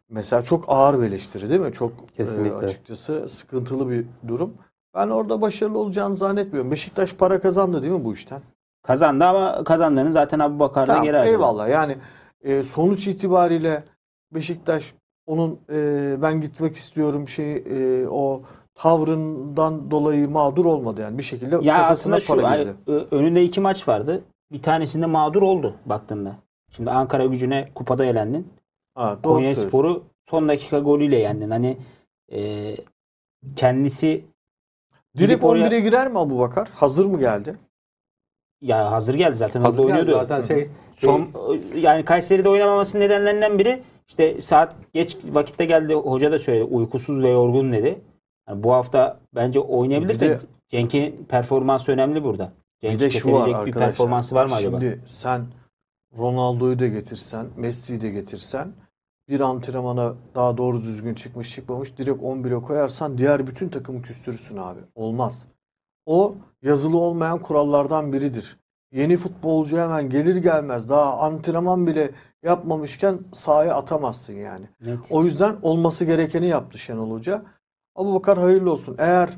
Mesela 0.10 0.42
çok 0.42 0.66
ağır 0.68 1.00
bir 1.02 1.04
eleştiri 1.08 1.50
değil 1.50 1.62
mi? 1.62 1.72
Çok 1.72 1.92
e, 1.92 2.16
Kesinlikle. 2.18 2.56
açıkçası 2.56 3.30
sıkıntılı 3.30 3.90
bir 3.90 4.06
durum. 4.28 4.54
Ben 4.96 5.08
orada 5.10 5.42
başarılı 5.42 5.80
olacağını 5.80 6.16
zannetmiyorum. 6.16 6.72
Beşiktaş 6.72 7.14
para 7.14 7.40
kazandı 7.42 7.82
değil 7.82 7.94
mi 7.94 8.06
bu 8.06 8.14
işten? 8.14 8.42
Kazandı 8.84 9.26
ama 9.26 9.64
kazandığını 9.64 10.12
zaten 10.12 10.40
Abu 10.40 10.60
Bakar'da 10.60 10.86
Tamam, 10.92 11.04
geri 11.04 11.18
harcadı. 11.18 11.34
eyvallah. 11.36 11.70
Yani 11.70 11.98
e, 12.42 12.64
sonuç 12.64 13.08
itibariyle 13.08 13.84
Beşiktaş 14.34 14.94
onun 15.26 15.60
e, 15.70 16.16
ben 16.22 16.42
gitmek 16.42 16.76
istiyorum 16.76 17.28
şey 17.28 17.56
e, 17.56 18.08
o 18.10 18.42
tavrından 18.76 19.92
dolayı 19.92 20.30
mağdur 20.30 20.66
olmadı 20.66 21.02
yani 21.02 21.18
bir 21.18 21.24
şekilde 21.24 21.56
Ya 21.62 21.78
kasasına 21.78 22.16
aslında 22.16 22.20
şu 22.20 22.42
para 22.42 22.58
girdi. 22.64 22.74
önünde 23.12 23.44
iki 23.44 23.62
maç 23.62 23.88
vardı. 23.88 24.24
bir 24.52 24.62
tanesinde 24.62 25.06
mağdur 25.06 25.42
oldu 25.42 25.74
baktığında. 25.86 26.36
Şimdi 26.72 26.92
Ankara 26.92 27.26
gücüne 27.26 27.70
kupada 27.76 28.06
elendin. 28.06 28.48
Ha, 28.96 29.18
doğru 29.24 29.34
Konya. 29.34 29.56
Spor'u 29.56 30.04
son 30.30 30.50
dakika 30.50 30.80
golüyle 30.80 31.16
yendin. 31.16 31.50
Hani 31.52 31.78
e, 32.32 32.72
kendisi 33.56 34.08
Direkt 35.18 35.32
gidip 35.32 35.44
oraya- 35.44 35.68
11'e 35.68 35.80
girer 35.80 36.12
mi 36.12 36.20
Abu 36.20 36.40
Bakar? 36.40 36.68
Hazır 36.76 37.06
mı 37.06 37.20
geldi? 37.20 37.56
ya 38.62 38.92
hazır 38.92 39.16
geldi 39.16 39.36
zaten 39.36 39.62
Hazır 39.62 39.84
orada 39.84 39.92
geldi 39.96 40.02
oynuyordu. 40.12 40.28
zaten 40.28 40.48
şey 40.48 40.70
Son 40.98 41.28
yani 41.78 42.06
Kayseri'de 42.06 42.50
oynamamasının 42.50 43.02
nedenlerinden 43.02 43.60
biri 43.60 43.82
işte 44.08 44.40
saat 44.40 44.76
geç 44.94 45.18
vakitte 45.32 45.66
geldi. 45.66 45.94
Hoca 45.94 46.32
da 46.32 46.40
söyledi 46.40 46.64
uykusuz 46.64 47.24
ve 47.24 47.30
yorgun 47.30 47.72
dedi. 47.72 48.02
Yani 48.50 48.64
bu 48.64 48.74
hafta 48.74 49.20
bence 49.36 49.60
oynayabilir 49.60 50.10
Bir 50.10 50.20
de, 50.20 50.30
de- 50.30 50.40
Cenk'in 50.70 51.26
performansı 51.30 51.92
önemli 51.92 52.24
burada. 52.24 52.52
Cenk 52.82 52.94
bir 52.94 53.00
de 53.00 53.10
şu 53.10 53.32
var 53.32 53.46
kesinecek 53.46 53.54
bir 53.54 53.60
arkadaşlar. 53.60 53.90
performansı 53.90 54.36
var 54.36 54.46
mı 54.46 54.56
acaba? 54.56 54.80
Şimdi 54.80 55.02
sen 55.06 55.46
Ronaldo'yu 56.18 56.80
da 56.80 56.88
getirsen, 56.88 57.48
Messi'yi 57.56 58.02
de 58.02 58.10
getirsen 58.10 58.74
bir 59.30 59.40
antrenmana 59.40 60.14
daha 60.36 60.58
doğru 60.58 60.82
düzgün 60.82 61.14
çıkmış 61.14 61.52
çıkmamış 61.52 61.98
direkt 61.98 62.24
11'e 62.24 62.62
koyarsan 62.62 63.18
diğer 63.18 63.48
bütün 63.48 63.70
takımı 63.70 64.02
küstürürsün 64.02 64.58
abi. 64.58 64.80
Olmaz. 64.96 65.48
O 66.06 66.36
yazılı 66.62 66.98
olmayan 66.98 67.42
kurallardan 67.42 68.14
biridir. 68.14 68.58
Yeni 68.92 69.18
futbolcu 69.18 69.78
hemen 69.78 70.10
gelir 70.10 70.36
gelmez 70.36 70.90
daha 70.90 71.18
antrenman 71.20 71.88
bile 71.88 72.12
yapmamışken 72.44 73.20
sahaya 73.34 73.76
atamazsın 73.76 74.34
yani. 74.34 74.66
Net. 74.82 75.00
O 75.10 75.24
yüzden 75.24 75.56
olması 75.62 76.06
gerekeni 76.06 76.48
yaptı 76.48 76.78
Şenol 76.78 77.12
Hoca. 77.12 77.44
Abu 77.96 78.14
Bakar 78.14 78.38
hayırlı 78.38 78.72
olsun. 78.72 78.96
Eğer 79.00 79.30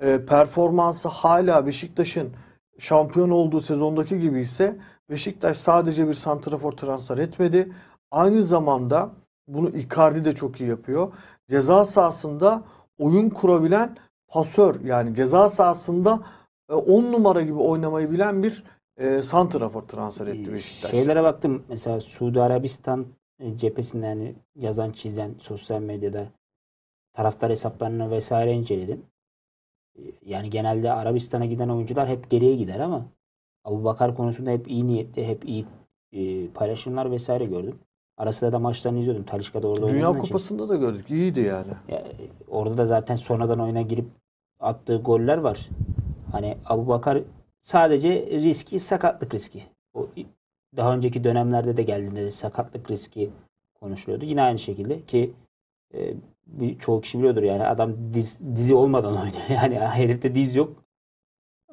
e, 0.00 0.24
performansı 0.26 1.08
hala 1.08 1.66
Beşiktaş'ın 1.66 2.30
şampiyon 2.78 3.30
olduğu 3.30 3.60
sezondaki 3.60 4.20
gibi 4.20 4.40
ise 4.40 4.78
Beşiktaş 5.10 5.56
sadece 5.56 6.08
bir 6.08 6.12
santrafor 6.12 6.72
transfer 6.72 7.18
etmedi. 7.18 7.72
Aynı 8.10 8.44
zamanda 8.44 9.10
bunu 9.48 9.68
Icardi 9.68 10.24
de 10.24 10.32
çok 10.32 10.60
iyi 10.60 10.68
yapıyor. 10.68 11.12
Ceza 11.48 11.84
sahasında 11.84 12.62
oyun 12.98 13.30
kurabilen 13.30 13.96
pasör 14.28 14.80
yani 14.84 15.14
ceza 15.14 15.48
sahasında 15.48 16.20
10 16.68 17.12
numara 17.12 17.42
gibi 17.42 17.58
oynamayı 17.58 18.10
bilen 18.10 18.42
bir 18.42 18.64
e, 18.96 19.22
santrafor 19.22 19.80
transfer 19.80 20.26
etti 20.26 20.52
Beşiktaş. 20.52 20.90
Şeylere 20.90 21.22
baktım 21.22 21.62
mesela 21.68 22.00
Suudi 22.00 22.40
Arabistan 22.40 23.06
e, 23.38 23.56
cephesinde 23.56 24.06
yani 24.06 24.34
yazan 24.56 24.92
çizen 24.92 25.34
sosyal 25.40 25.80
medyada 25.80 26.26
taraftar 27.12 27.50
hesaplarını 27.50 28.10
vesaire 28.10 28.52
inceledim. 28.52 29.02
E, 29.98 30.00
Yani 30.26 30.50
genelde 30.50 30.92
Arabistan'a 30.92 31.44
giden 31.46 31.68
oyuncular 31.68 32.08
hep 32.08 32.30
geriye 32.30 32.56
gider 32.56 32.80
ama 32.80 33.06
Abu 33.64 33.84
Bakar 33.84 34.16
konusunda 34.16 34.50
hep 34.50 34.70
iyi 34.70 34.86
niyetli, 34.86 35.26
hep 35.26 35.44
iyi 35.44 35.66
e, 36.12 36.48
paylaşımlar 36.48 37.10
vesaire 37.10 37.44
gördüm. 37.44 37.78
Arasında 38.16 38.52
da 38.52 38.58
maçlarını 38.58 38.98
izliyordum. 38.98 39.24
Talişka'da 39.24 39.68
orada 39.68 39.88
Dünya 39.88 40.06
oynadığı 40.08 40.18
için. 40.18 40.28
Kupası'nda 40.28 40.68
da 40.68 40.76
gördük. 40.76 41.10
İyiydi 41.10 41.40
yani. 41.40 41.72
Ya, 41.88 42.04
orada 42.48 42.78
da 42.78 42.86
zaten 42.86 43.16
sonradan 43.16 43.60
oyuna 43.60 43.82
girip 43.82 44.06
attığı 44.60 44.96
goller 44.96 45.38
var. 45.38 45.68
Hani 46.32 46.56
Abu 46.66 46.88
Bakar 46.88 47.22
sadece 47.62 48.26
riski 48.26 48.78
sakatlık 48.80 49.34
riski. 49.34 49.62
O 49.94 50.08
daha 50.76 50.94
önceki 50.94 51.24
dönemlerde 51.24 51.76
de 51.76 51.82
geldiğinde 51.82 52.22
de 52.24 52.30
sakatlık 52.30 52.90
riski 52.90 53.30
konuşuluyordu. 53.80 54.24
Yine 54.24 54.42
aynı 54.42 54.58
şekilde 54.58 55.02
ki 55.02 55.32
e, 55.94 56.14
bir, 56.60 56.78
çoğu 56.78 57.00
kişi 57.00 57.18
biliyordur 57.18 57.42
yani 57.42 57.66
adam 57.66 57.92
diz, 58.12 58.40
dizi 58.56 58.74
olmadan 58.74 59.12
oynuyor. 59.22 59.32
Yani 59.48 59.78
herifte 59.78 60.34
diz 60.34 60.56
yok 60.56 60.72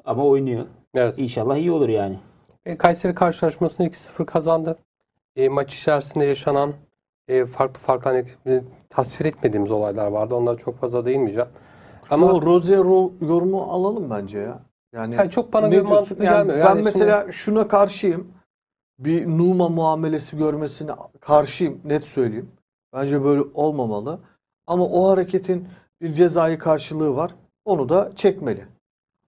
ama 0.04 0.24
oynuyor. 0.24 0.66
evet. 0.94 1.14
İnşallah 1.18 1.56
iyi 1.56 1.72
olur 1.72 1.88
yani. 1.88 2.18
E, 2.64 2.76
Kayseri 2.76 3.14
karşılaşmasını 3.14 3.86
2-0 3.86 4.24
kazandı. 4.26 4.78
E, 5.36 5.48
maç 5.48 5.74
içerisinde 5.74 6.24
yaşanan 6.24 6.72
e, 7.28 7.46
farklı 7.46 7.80
farklı 7.80 8.10
hani 8.10 8.24
e, 8.46 8.62
tasvir 8.90 9.26
etmediğimiz 9.26 9.70
olaylar 9.70 10.06
vardı. 10.06 10.34
Onlara 10.34 10.56
çok 10.56 10.78
fazla 10.80 11.04
değinmeyeceğim. 11.06 11.48
Ama 12.10 12.30
Ama 12.30 12.42
Rozier 12.42 12.76
yorumu 13.26 13.62
alalım 13.62 14.10
bence 14.10 14.38
ya. 14.38 14.62
Yani 14.92 15.14
Yani 15.14 15.30
çok 15.30 15.52
bana 15.52 15.68
göre 15.68 15.82
mantıklı 15.82 16.24
Yani 16.24 16.34
gelmiyor. 16.36 16.58
Ben 16.58 16.68
Yani 16.68 16.82
mesela 16.82 17.32
şuna 17.32 17.68
karşıyım. 17.68 18.32
Bir 18.98 19.26
Numa 19.26 19.68
muamelesi 19.68 20.36
görmesine 20.36 20.90
karşıyım. 21.20 21.80
Net 21.84 22.04
söyleyeyim. 22.04 22.50
Bence 22.92 23.24
böyle 23.24 23.42
olmamalı. 23.54 24.20
Ama 24.70 24.84
o 24.84 25.08
hareketin 25.10 25.68
bir 26.00 26.08
cezai 26.12 26.58
karşılığı 26.58 27.16
var. 27.16 27.30
Onu 27.64 27.88
da 27.88 28.12
çekmeli. 28.16 28.66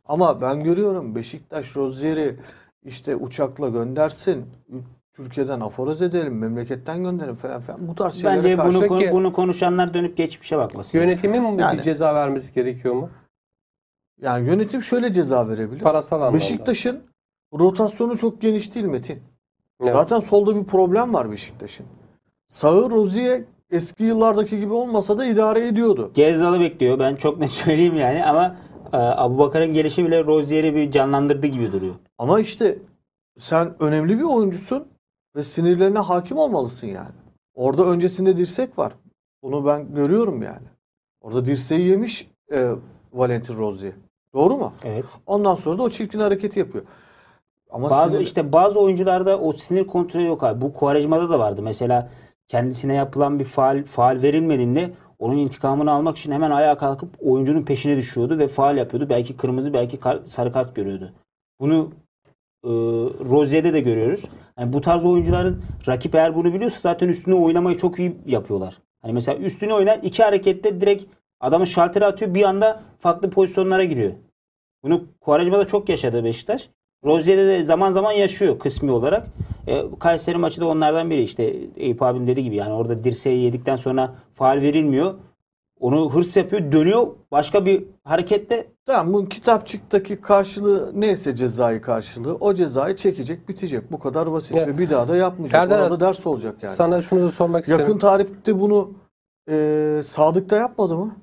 Ama 0.07 0.41
ben 0.41 0.65
görüyorum 0.65 1.15
Beşiktaş 1.15 1.77
Rozier'i 1.77 2.37
işte 2.85 3.17
uçakla 3.17 3.69
göndersin. 3.69 4.45
Türkiye'den 5.15 5.61
aforoz 5.61 6.03
edelim, 6.03 6.39
memleketten 6.39 7.03
gönderin 7.05 7.35
falan 7.35 7.61
falan. 7.61 7.89
Bu 7.89 7.95
tarz 7.95 8.15
şeylere 8.15 8.37
Bence 8.39 8.57
karşı 8.57 8.79
bunu, 8.79 8.89
konu- 8.89 9.13
bunu 9.13 9.33
konuşanlar 9.33 9.95
dönüp 9.95 10.17
geçmişe 10.17 10.59
bakmasın. 10.59 10.99
yönetimin 10.99 11.43
mi 11.43 11.61
Yani- 11.63 11.79
bir 11.79 11.83
ceza 11.83 12.15
vermesi 12.15 12.53
gerekiyor 12.53 12.95
mu? 12.95 13.11
yani 14.21 14.49
yönetim 14.49 14.83
şöyle 14.83 15.13
ceza 15.13 15.49
verebilir. 15.49 15.81
Parasal 15.81 16.17
anlamda. 16.17 16.37
Beşiktaş'ın 16.37 17.01
rotasyonu 17.59 18.17
çok 18.19 18.41
geniş 18.41 18.75
değil 18.75 18.87
Metin. 18.87 19.23
Evet. 19.83 19.93
Zaten 19.93 20.21
solda 20.21 20.57
bir 20.57 20.65
problem 20.65 21.15
var 21.15 21.31
Beşiktaş'ın. 21.31 21.87
Sağı 22.49 22.91
Rozier 22.91 23.43
eski 23.73 24.05
yıllardaki 24.05 24.61
gibi 24.61 24.73
olmasa 24.73 25.19
da 25.19 25.25
idare 25.27 25.67
ediyordu. 25.67 26.11
Gezzal'ı 26.15 26.61
bekliyor. 26.61 26.99
Ben 26.99 27.17
çok 27.17 27.39
net 27.39 27.51
söyleyeyim 27.65 27.97
yani 27.97 28.25
ama 28.25 28.57
e, 28.93 28.97
Abu 28.97 29.39
Bakar'ın 29.39 29.75
gelişi 29.75 30.05
bile 30.07 30.25
Rozier'i 30.25 30.75
bir 30.75 30.91
canlandırdı 30.91 31.47
gibi 31.47 31.73
duruyor. 31.73 31.95
Ama 32.19 32.41
işte 32.41 32.79
sen 33.39 33.75
önemli 33.81 34.19
bir 34.19 34.25
oyuncusun 34.25 34.85
ve 35.37 35.43
sinirlerine 35.43 35.99
hakim 35.99 36.37
olmalısın 36.39 36.87
yani. 36.87 37.11
Orada 37.55 37.85
öncesinde 37.85 38.37
dirsek 38.37 38.79
var. 38.79 38.93
Bunu 39.43 39.67
ben 39.67 39.95
görüyorum 39.95 40.43
yani. 40.43 40.67
Orada 41.21 41.45
dirseği 41.47 41.89
yemiş 41.89 42.29
e, 42.53 42.69
Valentin 43.13 43.59
Rozier. 43.59 43.93
Doğru 44.35 44.57
mu? 44.57 44.73
Evet. 44.85 45.05
Ondan 45.27 45.55
sonra 45.55 45.79
da 45.79 45.83
o 45.83 45.91
çirkin 45.91 46.21
hareketi 46.21 46.59
yapıyor. 46.59 46.85
Ama 47.71 47.91
Bazı 47.91 48.17
sinir- 48.17 48.23
işte 48.23 48.53
bazı 48.53 48.81
oyuncularda 48.81 49.39
o 49.41 49.53
sinir 49.53 49.87
kontrolü 49.87 50.27
yok 50.27 50.43
abi. 50.43 50.61
Bu 50.61 50.73
Quaresma'da 50.73 51.31
da 51.31 51.39
vardı. 51.39 51.63
Mesela 51.63 52.11
kendisine 52.53 52.95
yapılan 52.95 53.39
bir 53.39 53.45
faal 53.45 53.85
faal 53.85 54.23
verilmediğinde 54.23 54.91
onun 55.19 55.37
intikamını 55.37 55.91
almak 55.91 56.19
için 56.19 56.33
hemen 56.33 56.51
ayağa 56.51 56.79
kalkıp 56.79 57.11
oyuncunun 57.21 57.63
peşine 57.63 57.97
düşüyordu 57.97 58.39
ve 58.39 58.49
faal 58.49 58.77
yapıyordu. 58.77 59.11
Belki 59.11 59.37
kırmızı 59.37 59.73
belki 59.73 60.01
kar- 60.01 60.21
sarı 60.27 60.53
kart 60.53 60.77
görüyordu. 60.77 61.13
Bunu 61.61 61.91
e, 62.65 62.71
Rozier'de 63.31 63.73
de 63.73 63.81
görüyoruz. 63.81 64.25
Yani 64.59 64.73
bu 64.73 64.81
tarz 64.81 65.05
oyuncuların 65.05 65.63
rakip 65.89 66.15
eğer 66.15 66.35
bunu 66.35 66.55
biliyorsa 66.55 66.79
zaten 66.81 67.09
üstüne 67.09 67.35
oynamayı 67.35 67.79
çok 67.79 67.99
iyi 67.99 68.17
yapıyorlar. 68.27 68.79
Hani 69.03 69.13
mesela 69.13 69.39
üstüne 69.39 69.75
oynar 69.75 69.99
iki 70.03 70.23
harekette 70.23 70.81
direkt 70.81 71.05
adamı 71.41 71.67
şaltere 71.67 72.07
atıyor 72.07 72.35
bir 72.35 72.43
anda 72.43 72.83
farklı 72.99 73.31
pozisyonlara 73.31 73.85
giriyor. 73.85 74.13
Bunu 74.83 75.05
Quaresma'da 75.21 75.67
çok 75.67 75.89
yaşadı 75.89 76.25
Beşiktaş. 76.25 76.69
Rozier'de 77.05 77.47
de 77.47 77.65
zaman 77.65 77.91
zaman 77.91 78.13
yaşıyor 78.13 78.59
kısmi 78.59 78.91
olarak. 78.91 79.27
E, 79.67 79.85
Kayseri 80.01 80.39
maçı 80.39 80.61
da 80.61 80.67
onlardan 80.67 81.11
biri 81.11 81.23
işte 81.23 81.57
Eyüp 81.77 82.03
abim 82.03 82.27
dediği 82.27 82.43
gibi 82.43 82.57
yani 82.57 82.73
orada 82.73 83.05
dirseği 83.05 83.43
yedikten 83.43 83.77
sonra 83.77 84.15
faal 84.35 84.61
verilmiyor. 84.61 85.15
Onu 85.81 86.15
hırs 86.15 86.37
yapıyor 86.37 86.73
dönüyor 86.73 87.07
başka 87.31 87.67
bir 87.67 87.85
harekette 88.05 88.67
Tamam 88.87 89.13
bu 89.13 89.29
kitapçıktaki 89.29 90.21
karşılığı 90.21 90.93
neyse 90.95 91.35
cezai 91.35 91.81
karşılığı 91.81 92.35
o 92.35 92.55
cezayı 92.55 92.97
çekecek 92.97 93.49
bitecek. 93.49 93.93
Bu 93.93 93.99
kadar 93.99 94.33
basit 94.33 94.57
Ya, 94.57 94.67
ve 94.67 94.79
bir 94.79 94.91
daha 94.91 95.09
da 95.09 95.17
yapmayacak. 95.17 95.63
Erdem 95.63 95.81
Orada 95.81 96.01
ders 96.01 96.27
olacak 96.27 96.57
yani. 96.63 96.77
Sana 96.77 97.03
şunu 97.03 97.23
da 97.23 97.31
sormak 97.31 97.61
isterim. 97.61 97.81
Yakın 97.81 97.99
tarihte 97.99 98.61
bunu 98.61 98.91
e, 99.51 100.03
Sadık'ta 100.07 100.57
yapmadı 100.57 100.97
mı? 100.97 101.17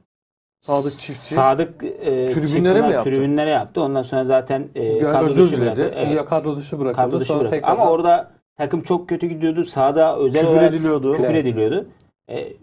Sadık 0.62 0.92
Çiftçi. 0.94 1.34
Sadık 1.36 1.84
e, 1.84 2.28
Tribünlere 2.28 2.82
mi 2.82 2.92
yaptı? 2.94 3.10
Tribünlere 3.10 3.50
yaptı. 3.50 3.82
Ondan 3.82 4.02
sonra 4.02 4.26
zaten 4.26 4.70
e, 4.76 4.84
Yani 4.86 5.12
kadro 5.12 5.26
özür 5.26 5.44
dışı 5.44 5.52
diledi. 5.58 5.66
bıraktı. 5.66 5.94
Evet, 5.96 6.16
Ya 6.16 6.26
kadro 6.26 6.58
dışı 6.58 6.80
bırakıldı. 6.80 6.96
kadro 7.06 7.20
dışı 7.20 7.40
bıraktı. 7.40 7.60
Ama 7.64 7.90
orada 7.90 8.32
takım 8.56 8.82
çok 8.82 9.10
kötü 9.10 9.28
gidiyordu. 9.28 9.64
Sahada 9.66 10.18
özel 10.18 10.42
Küfür 10.42 10.54
olarak 10.54 10.74
ediliyordu. 10.74 11.12
küfür 11.14 11.34
Evet. 11.34 11.46
ediliyordu. 11.46 11.88
E, 12.30 12.54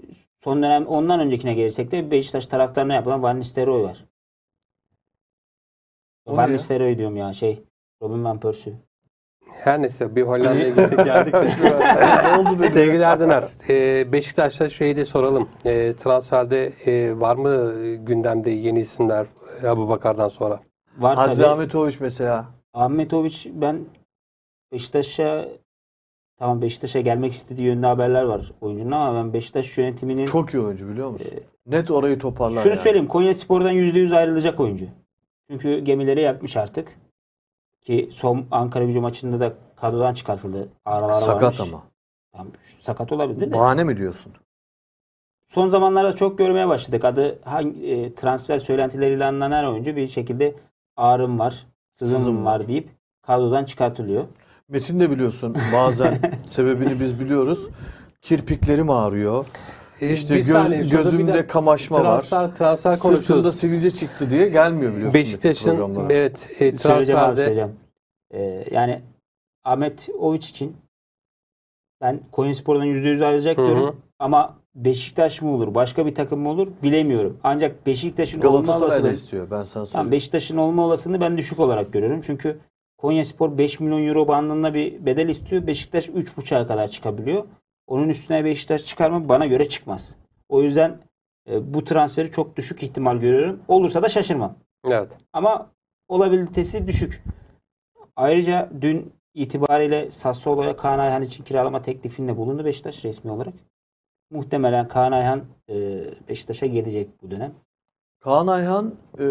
son 0.44 0.62
dönem 0.62 0.86
ondan 0.86 1.20
öncekine 1.20 1.54
gelirsek 1.54 1.90
de 1.90 2.10
Beşiktaş 2.10 2.46
taraftarına 2.46 2.94
yapılan 2.94 3.22
Van 3.22 3.38
Nistelrooy 3.38 3.82
var. 3.82 4.04
O 6.26 6.36
Van? 6.36 6.52
Nistelrooy 6.52 6.98
diyorum 6.98 7.16
ya 7.16 7.32
şey 7.32 7.62
Robin 8.02 8.24
Van 8.24 8.40
Persie. 8.40 8.72
Her 9.64 9.82
neyse 9.82 10.16
bir 10.16 10.22
Hollanda'ya 10.22 10.68
gittik 10.68 11.04
geldik 11.04 11.34
ne 11.34 12.38
oldu 12.38 12.58
dedi. 12.58 12.70
Sevgili 12.70 13.02
Erdener, 13.02 13.44
e, 13.68 14.12
Beşiktaş'ta 14.12 14.68
şeyi 14.68 14.96
de 14.96 15.04
soralım. 15.04 15.48
E, 15.64 15.92
transferde 15.96 16.72
e, 16.86 17.20
var 17.20 17.36
mı 17.36 17.72
gündemde 17.94 18.50
yeni 18.50 18.80
isimler 18.80 19.26
e, 19.62 19.68
Abu 19.68 19.88
Bakar'dan 19.88 20.28
sonra? 20.28 20.60
Var 20.98 21.16
Hazri 21.16 21.42
tabii. 21.42 21.46
Ahmetoviç 21.52 22.00
mesela. 22.00 22.44
Ahmetoviç 22.74 23.48
ben 23.52 23.80
Beşiktaş'a 24.72 25.48
tamam 26.38 26.62
Beşiktaş'a 26.62 27.00
gelmek 27.00 27.32
istediği 27.32 27.66
yönde 27.66 27.86
haberler 27.86 28.22
var 28.22 28.52
oyuncunun 28.60 28.90
ama 28.92 29.18
ben 29.18 29.32
Beşiktaş 29.32 29.78
yönetiminin 29.78 30.26
Çok 30.26 30.54
iyi 30.54 30.60
oyuncu 30.60 30.88
biliyor 30.88 31.10
musun? 31.10 31.30
Net 31.66 31.90
orayı 31.90 32.18
toparlar 32.18 32.62
Şunu 32.62 32.72
yani. 32.72 32.82
söyleyeyim. 32.82 33.08
Konya 33.08 33.34
Spor'dan 33.34 33.72
%100 33.74 34.16
ayrılacak 34.16 34.60
oyuncu. 34.60 34.86
Çünkü 35.50 35.78
gemileri 35.78 36.20
yakmış 36.20 36.56
artık. 36.56 36.88
Ki 37.86 38.08
son 38.12 38.46
Ankara 38.50 38.84
gücü 38.84 39.00
maçında 39.00 39.40
da 39.40 39.52
kadrodan 39.76 40.14
çıkartıldı. 40.14 40.68
Aralar 40.84 41.12
Sakat 41.14 41.42
varmış. 41.42 41.60
ama. 41.60 41.82
Tamam, 42.32 42.52
sakat 42.82 43.12
olabilir 43.12 43.40
de. 43.50 43.52
Bahane 43.54 43.84
mi 43.84 43.96
diyorsun? 43.96 44.32
Son 45.48 45.68
zamanlarda 45.68 46.12
çok 46.16 46.38
görmeye 46.38 46.68
başladık. 46.68 47.04
Adı 47.04 47.38
hangi 47.44 47.86
e, 47.92 48.14
transfer 48.14 48.58
söylentileriyle 48.58 49.24
anılan 49.24 49.50
her 49.52 49.64
oyuncu 49.64 49.96
bir 49.96 50.08
şekilde 50.08 50.54
ağrım 50.96 51.38
var, 51.38 51.66
sızım, 51.94 52.18
Sızım 52.18 52.44
var. 52.44 52.60
var. 52.60 52.68
deyip 52.68 52.88
kadrodan 53.22 53.64
çıkartılıyor. 53.64 54.24
Metin 54.68 55.00
de 55.00 55.10
biliyorsun 55.10 55.56
bazen 55.74 56.18
sebebini 56.46 57.00
biz 57.00 57.20
biliyoruz. 57.20 57.68
Kirpiklerim 58.22 58.90
ağrıyor. 58.90 59.46
E, 60.00 60.12
İşte 60.12 60.34
bir 60.34 60.38
göz, 60.38 60.46
saniye, 60.46 60.80
bir 60.80 60.90
gözümde 60.90 61.34
de 61.34 61.46
kamaşma 61.46 62.04
var. 62.04 62.22
transfer, 62.22 62.56
transfer 62.56 62.96
Sırtımda 62.96 63.52
sivilce 63.52 63.90
çıktı 63.90 64.30
diye 64.30 64.48
gelmiyor 64.48 64.92
biliyorsun. 64.92 65.14
Beşiktaş'ın 65.14 66.10
evet 66.10 66.60
e, 66.60 66.76
transferde 66.76 67.36
söyleyeceğim. 67.36 67.72
E, 68.30 68.64
yani 68.70 69.00
Ahmet 69.64 70.08
Oviç 70.18 70.50
için 70.50 70.76
ben 72.00 72.20
Konyaspor'dan 72.32 72.86
%100 72.86 73.24
ayrılacak 73.24 73.58
Hı 73.58 73.62
hı. 73.62 73.66
diyorum. 73.66 73.96
Ama 74.18 74.56
Beşiktaş 74.74 75.42
mı 75.42 75.50
olur, 75.50 75.74
başka 75.74 76.06
bir 76.06 76.14
takım 76.14 76.40
mı 76.40 76.48
olur 76.48 76.68
bilemiyorum. 76.82 77.38
Ancak 77.44 77.86
Beşiktaş'ın 77.86 78.40
olma 78.40 78.50
Galatasaray 78.50 78.80
da 78.80 78.86
olasılığı 78.86 79.12
istiyor 79.12 79.50
ben 79.50 79.62
sana 79.62 79.86
söyleyeyim. 79.86 80.12
Beşiktaş'ın 80.12 80.56
olma 80.56 80.84
olasılığını 80.86 81.20
ben 81.20 81.38
düşük 81.38 81.60
olarak 81.60 81.92
görüyorum. 81.92 82.20
Çünkü 82.26 82.58
Konyaspor 82.98 83.58
5 83.58 83.80
milyon 83.80 84.06
euro 84.06 84.28
bandında 84.28 84.74
bir 84.74 85.06
bedel 85.06 85.28
istiyor. 85.28 85.66
Beşiktaş 85.66 86.08
3,5'a 86.08 86.66
kadar 86.66 86.86
çıkabiliyor. 86.86 87.44
Onun 87.86 88.08
üstüne 88.08 88.44
Beşiktaş 88.44 88.84
çıkar 88.84 89.10
mı? 89.10 89.28
Bana 89.28 89.46
göre 89.46 89.68
çıkmaz. 89.68 90.14
O 90.48 90.62
yüzden 90.62 90.98
e, 91.50 91.74
bu 91.74 91.84
transferi 91.84 92.30
çok 92.30 92.56
düşük 92.56 92.82
ihtimal 92.82 93.16
görüyorum. 93.16 93.60
Olursa 93.68 94.02
da 94.02 94.08
şaşırmam. 94.08 94.56
evet. 94.84 95.12
Ama 95.32 95.70
olabilitesi 96.08 96.86
düşük. 96.86 97.22
Ayrıca 98.16 98.70
dün 98.80 99.12
itibariyle 99.34 100.10
Sassuolo'ya 100.10 100.76
Kaan 100.76 100.98
Ayhan 100.98 101.22
için 101.22 101.44
kiralama 101.44 101.82
teklifinde 101.82 102.36
bulundu 102.36 102.64
Beşiktaş 102.64 103.04
resmi 103.04 103.30
olarak. 103.30 103.54
Muhtemelen 104.30 104.88
Kaan 104.88 105.12
Ayhan 105.12 105.44
e, 105.68 105.74
Beşiktaş'a 106.28 106.66
gelecek 106.66 107.22
bu 107.22 107.30
dönem. 107.30 107.54
Kaan 108.20 108.46
Ayhan 108.46 108.94
e, 109.18 109.26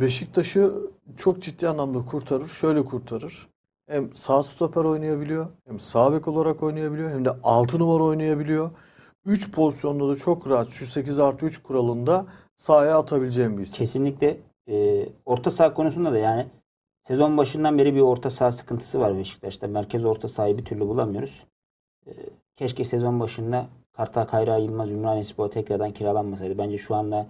Beşiktaş'ı 0.00 0.74
çok 1.16 1.42
ciddi 1.42 1.68
anlamda 1.68 2.04
kurtarır. 2.06 2.48
Şöyle 2.48 2.84
kurtarır. 2.84 3.48
Hem 3.90 4.14
sağ 4.14 4.42
stoper 4.42 4.84
oynayabiliyor, 4.84 5.46
hem 5.66 5.80
sağ 5.80 6.12
bek 6.12 6.28
olarak 6.28 6.62
oynayabiliyor, 6.62 7.10
hem 7.10 7.24
de 7.24 7.30
6 7.42 7.78
numara 7.78 8.04
oynayabiliyor. 8.04 8.70
3 9.24 9.52
pozisyonda 9.52 10.08
da 10.08 10.16
çok 10.16 10.50
rahat 10.50 10.68
şu 10.70 10.86
8 10.86 11.18
artı 11.18 11.46
3 11.46 11.62
kuralında 11.62 12.26
sahaya 12.56 12.98
atabileceğim 12.98 13.58
bir 13.58 13.62
isim. 13.62 13.76
Kesinlikle 13.76 14.36
e, 14.68 15.06
orta 15.26 15.50
saha 15.50 15.74
konusunda 15.74 16.12
da 16.12 16.18
yani 16.18 16.46
sezon 17.02 17.36
başından 17.36 17.78
beri 17.78 17.94
bir 17.94 18.00
orta 18.00 18.30
saha 18.30 18.52
sıkıntısı 18.52 19.00
var 19.00 19.16
Beşiktaş'ta. 19.16 19.68
Merkez 19.68 20.04
orta 20.04 20.28
sahayı 20.28 20.58
bir 20.58 20.64
türlü 20.64 20.88
bulamıyoruz. 20.88 21.44
E, 22.06 22.12
keşke 22.56 22.84
sezon 22.84 23.20
başında 23.20 23.66
Kartal 23.92 24.24
Kayra 24.24 24.56
Yılmaz 24.56 24.90
Ümraniyespor'a 24.90 25.50
tekrardan 25.50 25.90
kiralanmasaydı. 25.90 26.58
Bence 26.58 26.78
şu 26.78 26.94
anda 26.94 27.26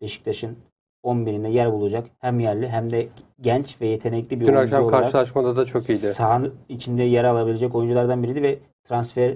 Beşiktaş'ın 0.00 0.56
11'inde 1.04 1.48
yer 1.48 1.72
bulacak. 1.72 2.04
Hem 2.18 2.40
yerli 2.40 2.68
hem 2.68 2.90
de 2.90 3.08
genç 3.40 3.80
ve 3.80 3.86
yetenekli 3.86 4.40
bir 4.40 4.46
Dün 4.46 4.54
oyuncu 4.54 4.74
akşam 4.76 4.84
olarak 4.84 5.02
karşılaşmada 5.02 5.56
da 5.56 5.64
çok 5.64 5.88
iyiydi. 5.88 5.98
sahanın 5.98 6.54
içinde 6.68 7.02
yer 7.02 7.24
alabilecek 7.24 7.74
oyunculardan 7.74 8.22
biriydi 8.22 8.42
ve 8.42 8.58
transfer 8.88 9.34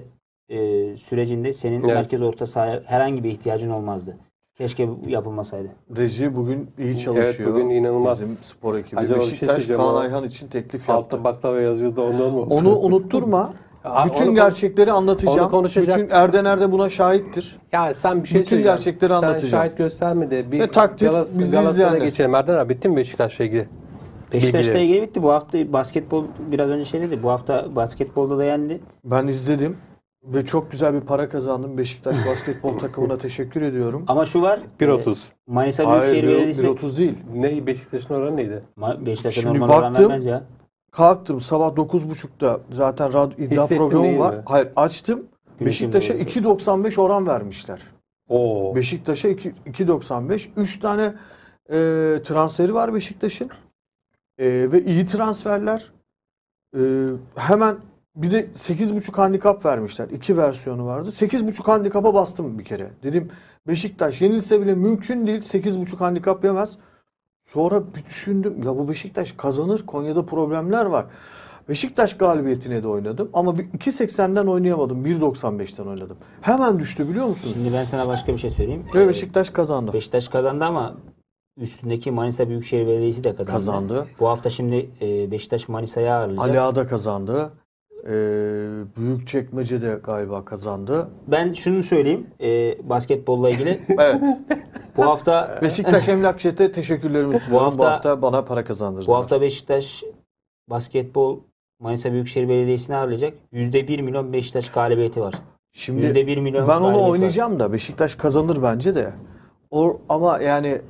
e, 0.49 0.95
sürecinde 0.95 1.53
senin 1.53 1.83
Evet. 1.83 1.93
merkez 1.95 2.21
orta 2.21 2.47
sahaya 2.47 2.81
herhangi 2.85 3.23
bir 3.23 3.29
ihtiyacın 3.31 3.69
olmazdı. 3.69 4.17
Keşke 4.57 4.89
yapılmasaydı. 5.07 5.67
Reji 5.97 6.35
bugün 6.35 6.69
iyi 6.77 6.97
çalışıyor. 6.97 7.53
bugün 7.53 7.69
inanılmaz. 7.69 8.21
Bizim 8.21 8.35
spor 8.35 8.75
ekibi. 8.75 8.99
Acaba 8.99 9.21
şey 9.21 9.31
Beşiktaş 9.31 9.47
söyleyeceğim 9.49 9.81
Kaan 9.81 9.95
Ayhan 9.95 10.23
için 10.23 10.47
teklif 10.47 10.89
yaptı. 10.89 10.93
Altta 10.93 11.23
baklava 11.23 11.59
yazıyordu 11.61 12.01
ondan 12.01 12.31
mı? 12.33 12.41
Onu 12.41 12.79
unutturma. 12.79 13.53
Abi 13.93 14.09
Bütün 14.09 14.27
onu- 14.27 14.35
gerçekleri 14.35 14.91
anlatacağım. 14.91 15.39
onu 15.39 15.49
konuşacak- 15.51 15.97
Bütün 15.99 16.09
Erdener 16.15 16.59
de 16.59 16.71
buna 16.71 16.89
şahittir. 16.89 17.55
Ya 17.71 17.93
sen 17.93 18.23
bir 18.23 18.27
şey 18.27 18.39
Bütün 18.41 18.49
söyleyeceğim. 18.49 18.77
gerçekleri 18.77 19.09
Sen 19.09 19.15
anlatacağım. 19.15 19.51
şahit 19.51 19.77
gösterme 19.77 20.31
de 20.31 20.51
bir 20.51 20.59
Ve 20.59 20.71
takdir 20.71 21.07
Galas- 21.07 21.39
bizi 21.39 21.51
Galatasaray'a 21.55 21.87
izleyenler. 21.89 21.97
geçelim. 22.09 22.35
Erden 22.35 22.55
abi 22.55 22.69
bitti 22.73 22.89
mi 22.89 22.95
Beşiktaş'la 22.97 23.45
ilgili? 23.45 23.67
Beşiktaş'la 24.33 24.59
Bilgileri. 24.73 24.83
ilgili 24.89 25.01
bitti. 25.01 25.23
Bu 25.23 25.31
hafta 25.31 25.73
basketbol 25.73 26.23
biraz 26.51 26.69
önce 26.69 26.85
şey 26.85 27.01
dedi. 27.01 27.23
Bu 27.23 27.29
hafta 27.29 27.75
basketbolda 27.75 28.37
da 28.37 28.43
yendi. 28.43 28.79
Ben 29.05 29.27
izledim 29.27 29.77
ve 30.23 30.45
çok 30.45 30.71
güzel 30.71 30.93
bir 30.93 31.01
para 31.01 31.29
kazandım. 31.29 31.77
Beşiktaş 31.77 32.15
basketbol 32.29 32.77
takımına 32.79 33.17
teşekkür 33.17 33.61
ediyorum. 33.61 34.03
Ama 34.07 34.25
şu 34.25 34.41
var. 34.41 34.59
1.30. 34.79 35.17
e, 35.49 35.51
Manisa 35.53 35.85
Hayır 35.85 36.01
Büyükşehir 36.01 36.23
bir- 36.23 36.33
Belediyesi 36.35 36.63
1.30 36.63 36.97
değil. 36.97 37.13
Ne 37.35 37.67
Beşiktaş'ın 37.67 38.13
oranı 38.13 38.35
neydi? 38.37 38.63
Ma- 38.77 39.05
Beşiktaş'a 39.05 39.41
Şimdi 39.41 39.59
normal 39.59 39.79
oran 39.79 39.83
baktım. 39.93 40.05
vermez 40.09 40.25
ya. 40.25 40.43
Kalktım 40.97 41.41
sabah 41.41 41.67
9.30'da 41.67 42.59
zaten 42.71 43.13
radyo 43.13 43.45
iddia 43.45 43.63
Hissettin 43.63 43.77
programı 43.77 44.03
değil 44.03 44.19
var. 44.19 44.35
mi? 44.35 44.43
Hayır 44.45 44.69
açtım. 44.75 45.25
Gün 45.59 45.67
Beşiktaş'a 45.67 46.13
içinde 46.13 46.47
2.95 46.47 47.01
oran 47.01 47.27
vermişler. 47.27 47.81
Oo. 48.29 48.75
Beşiktaş'a 48.75 49.27
2 49.27 49.49
2.95. 49.49 50.49
3 50.57 50.79
tane 50.79 51.13
e, 51.69 51.75
transferi 52.23 52.73
var 52.73 52.93
Beşiktaş'ın. 52.93 53.49
E, 54.37 54.71
ve 54.71 54.85
iyi 54.85 55.05
transferler. 55.05 55.91
E, 56.77 56.81
hemen 57.35 57.77
bir 58.15 58.31
de 58.31 58.47
8.5 58.55 59.15
handikap 59.15 59.65
vermişler. 59.65 60.09
İki 60.09 60.37
versiyonu 60.37 60.85
vardı. 60.85 61.09
8.5 61.09 61.63
handikapa 61.63 62.13
bastım 62.13 62.59
bir 62.59 62.63
kere. 62.63 62.89
Dedim 63.03 63.31
Beşiktaş 63.67 64.21
yenilse 64.21 64.61
bile 64.61 64.75
mümkün 64.75 65.27
değil. 65.27 65.41
8.5 65.41 65.97
handikap 65.97 66.43
yemez. 66.43 66.77
Sonra 67.53 67.95
bir 67.95 68.05
düşündüm. 68.05 68.63
Ya 68.63 68.77
bu 68.77 68.89
Beşiktaş 68.89 69.31
kazanır. 69.31 69.85
Konya'da 69.85 70.25
problemler 70.25 70.85
var. 70.85 71.05
Beşiktaş 71.69 72.17
galibiyetine 72.17 72.83
de 72.83 72.87
oynadım. 72.87 73.29
Ama 73.33 73.57
bir 73.57 73.63
2.80'den 73.63 74.47
oynayamadım. 74.47 75.05
1.95'ten 75.05 75.85
oynadım. 75.85 76.17
Hemen 76.41 76.79
düştü 76.79 77.09
biliyor 77.09 77.25
musunuz? 77.25 77.53
Şimdi 77.57 77.73
ben 77.73 77.83
sana 77.83 78.07
başka 78.07 78.33
bir 78.33 78.37
şey 78.37 78.49
söyleyeyim. 78.49 78.85
Ve 78.95 79.07
Beşiktaş 79.07 79.49
kazandı. 79.49 79.93
Beşiktaş 79.93 80.27
kazandı 80.27 80.65
ama 80.65 80.95
üstündeki 81.57 82.11
Manisa 82.11 82.49
Büyükşehir 82.49 82.87
Belediyesi 82.87 83.23
de 83.23 83.35
kazandı. 83.35 83.51
Kazandı. 83.51 84.07
Bu 84.19 84.27
hafta 84.27 84.49
şimdi 84.49 84.89
e, 85.01 85.31
Beşiktaş 85.31 85.69
Manisa'ya 85.69 86.17
ağırlayacak. 86.17 86.47
Ali 86.49 86.59
Ağa 86.59 86.75
da 86.75 86.87
kazandı. 86.87 87.51
Ee, 88.05 88.09
Büyükçekmece 88.97 89.81
de 89.81 89.99
galiba 90.03 90.45
kazandı. 90.45 91.09
Ben 91.27 91.53
şunu 91.53 91.83
söyleyeyim 91.83 92.27
e, 92.41 92.77
basketbolla 92.89 93.49
ilgili. 93.49 93.79
Evet. 93.99 94.15
bu 94.97 95.03
hafta 95.05 95.59
Beşiktaş 95.61 96.09
Emlak 96.09 96.39
Çet'e 96.39 96.71
teşekkürlerimi 96.71 97.39
sunuyorum. 97.39 97.67
Bu 97.67 97.71
hafta, 97.85 97.91
hafta- 97.91 98.21
bana 98.21 98.45
para 98.45 98.63
kazandırdılar. 98.63 99.07
bu 99.07 99.15
hafta 99.15 99.41
Beşiktaş 99.41 100.03
basketbol 100.69 101.39
Manisa 101.79 102.11
Büyükşehir 102.11 102.49
Belediyesi'ni 102.49 102.95
ağırlayacak. 102.95 103.33
%1 103.53 104.01
milyon 104.01 104.33
Beşiktaş 104.33 104.69
galibiyeti 104.71 105.21
var. 105.21 105.33
Şimdi 105.71 106.01
%1 106.05 106.41
milyon 106.41 106.67
ben 106.67 106.73
onu 106.75 106.81
galibiyet 106.81 107.03
var. 107.05 107.09
oynayacağım 107.11 107.59
da 107.59 107.73
Beşiktaş 107.73 108.15
kazanır 108.15 108.63
bence 108.63 108.95
de. 108.95 109.13
O, 109.71 110.01
ama 110.09 110.39
yani 110.39 110.81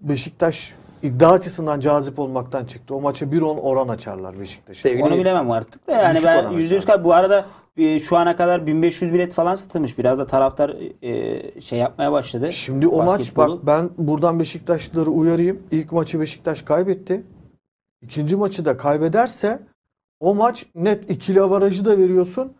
Beşiktaş 0.00 0.74
iddia 1.02 1.30
açısından 1.32 1.80
cazip 1.80 2.18
olmaktan 2.18 2.64
çıktı. 2.64 2.94
O 2.94 3.00
maça 3.00 3.26
1-10 3.26 3.58
oran 3.60 3.88
açarlar 3.88 4.40
Beşiktaş'a. 4.40 4.80
Sevgili- 4.88 5.04
Onu 5.04 5.16
bilemem 5.18 5.50
artık 5.50 5.86
da 5.88 5.92
yani 5.92 6.12
Düşük 6.14 6.26
ben 6.26 6.44
oran 6.44 6.52
%100 6.52 6.76
aşağı. 6.76 6.96
kal- 6.96 7.04
bu 7.04 7.12
arada 7.14 7.44
e, 7.76 8.00
şu 8.00 8.16
ana 8.16 8.36
kadar 8.36 8.66
1500 8.66 9.12
bilet 9.12 9.34
falan 9.34 9.54
satılmış. 9.54 9.98
Biraz 9.98 10.18
da 10.18 10.26
taraftar 10.26 10.76
e, 11.02 11.60
şey 11.60 11.78
yapmaya 11.78 12.12
başladı. 12.12 12.52
Şimdi 12.52 12.88
o 12.88 13.02
maç 13.04 13.36
bak 13.36 13.50
ben 13.66 13.90
buradan 13.98 14.40
Beşiktaşlıları 14.40 15.10
uyarayım. 15.10 15.62
İlk 15.70 15.92
maçı 15.92 16.20
Beşiktaş 16.20 16.62
kaybetti. 16.62 17.22
İkinci 18.02 18.36
maçı 18.36 18.64
da 18.64 18.76
kaybederse 18.76 19.62
o 20.20 20.34
maç 20.34 20.66
net 20.74 21.10
ikili 21.10 21.40
avarajı 21.42 21.84
da 21.84 21.98
veriyorsun. 21.98 22.52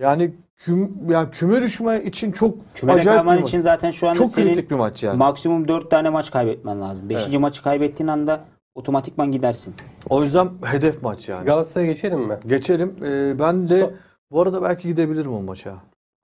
Yani 0.00 0.30
küm, 0.56 1.10
ya 1.10 1.30
küme 1.30 1.62
düşme 1.62 2.02
için 2.04 2.32
çok 2.32 2.54
Kümede 2.74 2.96
acayip 2.96 3.12
bir 3.12 3.16
kalman 3.18 3.40
maç. 3.40 3.48
için 3.48 3.60
zaten 3.60 3.90
şu 3.90 4.06
anda 4.08 4.18
Çok 4.18 4.28
senin 4.32 4.46
kritik 4.48 4.70
bir 4.70 4.76
maç 4.76 5.02
yani. 5.04 5.16
maksimum 5.18 5.68
4 5.68 5.90
tane 5.90 6.10
maç 6.10 6.30
kaybetmen 6.30 6.80
lazım. 6.80 7.08
5. 7.08 7.28
maçı 7.38 7.62
kaybettiğin 7.62 8.08
anda 8.08 8.44
otomatikman 8.74 9.32
gidersin. 9.32 9.74
O 10.08 10.22
yüzden 10.22 10.48
hedef 10.64 11.02
maç 11.02 11.28
yani. 11.28 11.44
Galatasaray'a 11.46 11.92
geçelim 11.92 12.20
mi? 12.20 12.38
Geçelim. 12.46 12.94
Ee, 13.04 13.38
ben 13.38 13.68
de 13.68 13.80
So- 13.80 13.90
bu 14.30 14.40
arada 14.42 14.62
belki 14.62 14.88
gidebilirim 14.88 15.32
o 15.34 15.42
maça. 15.42 15.74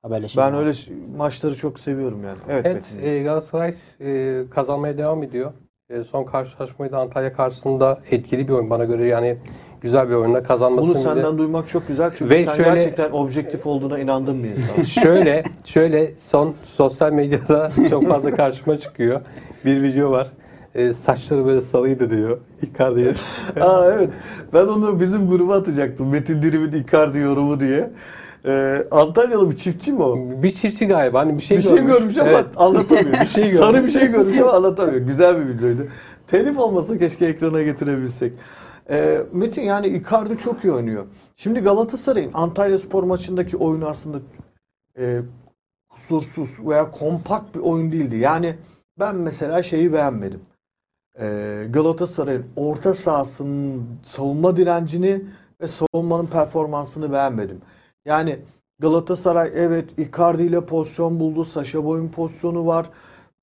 Haberleşelim. 0.02 0.46
Ben 0.46 0.54
öyle 0.54 0.72
ş- 0.72 0.92
maçları 1.16 1.54
çok 1.54 1.78
seviyorum 1.80 2.24
yani. 2.24 2.38
Evet, 2.48 2.66
Evet, 2.66 2.92
Metin. 2.94 3.08
e, 3.08 3.22
Galatasaray 3.22 3.74
e, 4.00 4.42
kazanmaya 4.50 4.98
devam 4.98 5.22
ediyor. 5.22 5.52
E, 5.92 6.04
son 6.04 6.24
karşılaşmayı 6.24 6.92
da 6.92 6.98
Antalya 6.98 7.32
karşısında 7.32 7.98
etkili 8.10 8.48
bir 8.48 8.52
oyun 8.52 8.70
bana 8.70 8.84
göre 8.84 9.06
yani 9.06 9.36
güzel 9.80 10.08
bir 10.08 10.14
oyunla 10.14 10.42
kazanmasını 10.42 10.94
Bunu 10.94 10.94
bile- 11.04 11.14
senden 11.14 11.38
duymak 11.38 11.68
çok 11.68 11.88
güzel 11.88 12.10
çünkü 12.14 12.30
Ve 12.34 12.44
sen 12.44 12.54
şöyle- 12.54 12.68
gerçekten 12.74 13.10
objektif 13.10 13.66
olduğuna 13.66 13.98
inandığım 13.98 14.44
bir 14.44 14.48
insan. 14.48 14.82
şöyle 15.02 15.42
şöyle 15.64 16.10
son 16.28 16.54
sosyal 16.64 17.12
medyada 17.12 17.70
çok 17.90 18.08
fazla 18.08 18.34
karşıma 18.34 18.78
çıkıyor. 18.78 19.20
Bir 19.64 19.82
video 19.82 20.10
var. 20.10 20.28
E, 20.74 20.92
saçları 20.92 21.46
böyle 21.46 21.60
salıydı 21.60 22.10
diyor. 22.10 22.38
Icardi'ye. 22.62 23.14
Aa 23.60 23.92
evet. 23.92 24.10
Ben 24.54 24.66
onu 24.66 25.00
bizim 25.00 25.28
gruba 25.30 25.54
atacaktım. 25.54 26.08
Metin 26.08 26.42
Dirim'in 26.42 26.72
Icardi 26.72 27.18
yorumu 27.18 27.60
diye. 27.60 27.90
Ee, 28.46 28.84
Antalyalı 28.90 29.50
bir 29.50 29.56
çiftçi 29.56 29.92
mi 29.92 30.02
o? 30.02 30.16
bir 30.42 30.50
çiftçi 30.50 30.86
galiba 30.86 31.20
hani 31.20 31.36
bir 31.36 31.42
şey 31.42 31.58
Bir 31.58 31.62
şey 31.62 31.84
görmüş 31.86 32.18
ama 32.18 32.28
Evet. 32.30 32.46
anlatamıyor. 32.56 33.20
Bir 33.20 33.26
şey 33.26 33.44
Sarı 33.50 33.72
görmüş. 33.72 33.94
bir 33.94 34.00
şey 34.00 34.08
görmüş 34.10 34.38
ama 34.40 34.52
anlatamıyor. 34.52 34.96
Güzel 34.98 35.38
bir 35.38 35.48
videoydu. 35.48 35.86
Telif 36.26 36.58
olmasa 36.58 36.98
keşke 36.98 37.26
ekrana 37.26 37.62
getirebilsek. 37.62 38.32
Ee, 38.90 39.18
Metin 39.32 39.62
yani 39.62 39.86
Icardi 39.88 40.38
çok 40.38 40.64
iyi 40.64 40.72
oynuyor. 40.72 41.06
Şimdi 41.36 41.60
Galatasaray'ın 41.60 42.30
Antalya 42.34 42.78
Spor 42.78 43.02
maçındaki 43.02 43.56
oyunu 43.56 43.86
aslında 43.88 44.18
e, 44.98 45.20
kusursuz 45.90 46.66
veya 46.66 46.90
kompakt 46.90 47.54
bir 47.54 47.60
oyun 47.60 47.92
değildi. 47.92 48.16
Yani 48.16 48.54
ben 48.98 49.16
mesela 49.16 49.62
şeyi 49.62 49.92
beğenmedim. 49.92 50.40
Ee, 51.20 51.64
Galatasaray'ın 51.70 52.44
orta 52.56 52.94
sahasının 52.94 53.84
savunma 54.02 54.56
direncini 54.56 55.24
ve 55.60 55.66
savunmanın 55.66 56.26
performansını 56.26 57.12
beğenmedim. 57.12 57.60
Yani 58.04 58.38
Galatasaray 58.78 59.52
evet 59.54 59.98
Icardi 59.98 60.42
ile 60.42 60.66
pozisyon 60.66 61.20
buldu. 61.20 61.44
Saşa 61.44 61.84
Boy'un 61.84 62.08
pozisyonu 62.08 62.66
var. 62.66 62.90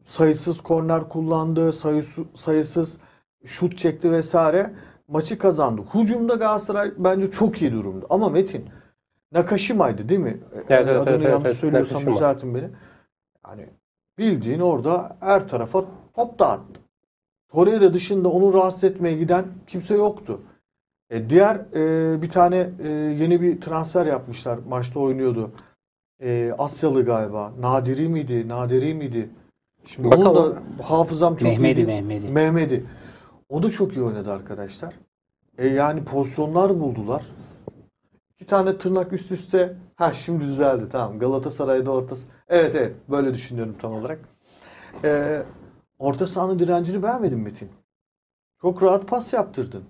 Sayısız 0.04 0.62
korner 0.62 1.10
kullandı. 1.10 1.74
Sayısı, 1.74 2.22
sayısız 2.34 2.98
şut 3.46 3.78
çekti 3.78 4.12
vesaire. 4.12 4.74
Maçı 5.08 5.38
kazandı. 5.38 5.82
Hucumda 5.82 6.36
Galatasaray 6.36 6.92
bence 6.98 7.32
çok 7.32 7.62
iyi 7.62 7.72
durumda. 7.72 8.06
Ama 8.10 8.30
Metin 8.30 8.70
Nakashima'ydı 9.32 10.10
değil 10.10 10.20
mi? 10.20 10.38
Evet, 10.54 10.66
evet, 10.70 10.88
Adını 10.88 11.14
evet, 11.16 11.30
yanlış 11.30 11.46
evet, 11.46 11.56
söylüyorsam 11.56 11.96
Nakashima. 11.96 12.16
düzeltin 12.16 12.56
beni. 12.56 12.70
Yani 13.48 13.70
bildiğin 14.18 14.60
orada 14.60 15.18
her 15.20 15.48
tarafa 15.48 15.86
top 16.16 16.40
dağıttı. 16.40 16.80
Torreira 17.50 17.94
dışında 17.94 18.30
onu 18.30 18.54
rahatsız 18.54 18.84
etmeye 18.84 19.18
giden 19.18 19.46
kimse 19.68 19.96
yoktu. 19.96 20.42
E, 21.10 21.30
diğer 21.30 21.56
e, 21.56 22.22
bir 22.22 22.30
tane 22.30 22.70
e, 22.84 22.90
yeni 22.90 23.42
bir 23.42 23.62
transfer 23.62 24.06
yapmışlar. 24.06 24.60
Maçta 24.68 25.00
oynuyordu. 25.00 25.52
E, 26.22 26.52
Asyalı 26.58 27.06
galiba. 27.06 27.54
Nadiri 27.60 28.10
miydi? 28.10 28.48
Nadiri 28.48 28.94
miydi? 28.94 29.30
Şimdi 29.86 30.08
onun 30.08 30.26
Bakalım. 30.26 30.56
da 30.56 30.84
hafızam 30.84 31.36
çok 31.36 31.50
iyi 31.50 31.60
Mehmedi 31.60 31.76
değil. 31.76 31.88
Mehmedi. 31.88 32.28
Mehmedi. 32.28 32.86
O 33.50 33.64
da 33.64 33.70
çok 33.70 33.96
iyi 33.98 34.04
oynadı 34.04 34.32
arkadaşlar. 34.32 34.94
E, 35.58 35.68
yani 35.68 36.04
pozisyonlar 36.04 36.80
buldular. 36.80 37.26
İki 38.36 38.46
tane 38.46 38.78
tırnak 38.78 39.14
üst 39.14 39.32
üste. 39.32 39.76
Ha 39.96 40.14
şimdi 40.14 40.44
düzeldi 40.44 40.90
tamam. 40.92 41.20
Galatasaray'da 41.20 41.92
ortası. 41.92 42.28
Evet 42.48 42.76
evet 42.76 42.96
böyle 43.10 43.34
düşünüyorum 43.34 43.76
tam 43.82 43.94
olarak. 43.94 44.20
E, 45.04 45.42
orta 46.00 46.28
sahanın 46.28 46.60
direncini 46.60 47.04
beğenmedim 47.04 47.42
Metin. 47.42 47.70
Çok 48.62 48.84
rahat 48.84 49.08
pas 49.08 49.34
yaptırdın. 49.34 49.84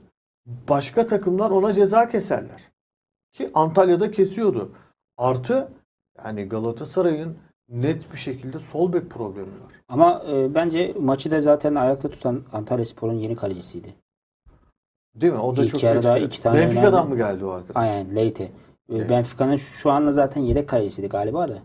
Başka 0.45 1.05
takımlar 1.05 1.51
ona 1.51 1.73
ceza 1.73 2.09
keserler. 2.09 2.61
Ki 3.33 3.49
Antalya'da 3.53 4.11
kesiyordu. 4.11 4.71
Artı 5.17 5.71
yani 6.25 6.43
Galatasaray'ın 6.43 7.37
net 7.69 8.13
bir 8.13 8.17
şekilde 8.17 8.59
sol 8.59 8.93
bek 8.93 9.09
problemi 9.09 9.47
var. 9.47 9.71
Ama 9.89 10.23
e, 10.31 10.55
bence 10.55 10.93
maçı 10.99 11.31
da 11.31 11.41
zaten 11.41 11.75
ayakta 11.75 12.09
tutan 12.09 12.41
Antalya 12.53 12.85
Spor'un 12.85 13.13
yeni 13.13 13.35
kalecisiydi. 13.35 13.93
Değil 15.15 15.33
mi? 15.33 15.39
O 15.39 15.55
da 15.55 15.63
İlk 15.63 15.71
çok 15.71 15.83
yarıda 15.83 16.19
iki 16.19 16.41
tane 16.41 16.59
Benfica'dan 16.59 16.93
önemli- 16.93 17.09
mı 17.09 17.15
geldi 17.17 17.45
o 17.45 17.49
arkadaş? 17.49 17.75
Aynen 17.83 18.15
Leite. 18.15 18.43
E, 18.43 18.51
Evet. 18.93 19.09
Benfica'nın 19.09 19.55
şu 19.55 19.91
anda 19.91 20.11
zaten 20.11 20.41
yedek 20.41 20.69
kalecisiydi 20.69 21.09
galiba 21.09 21.49
da. 21.49 21.57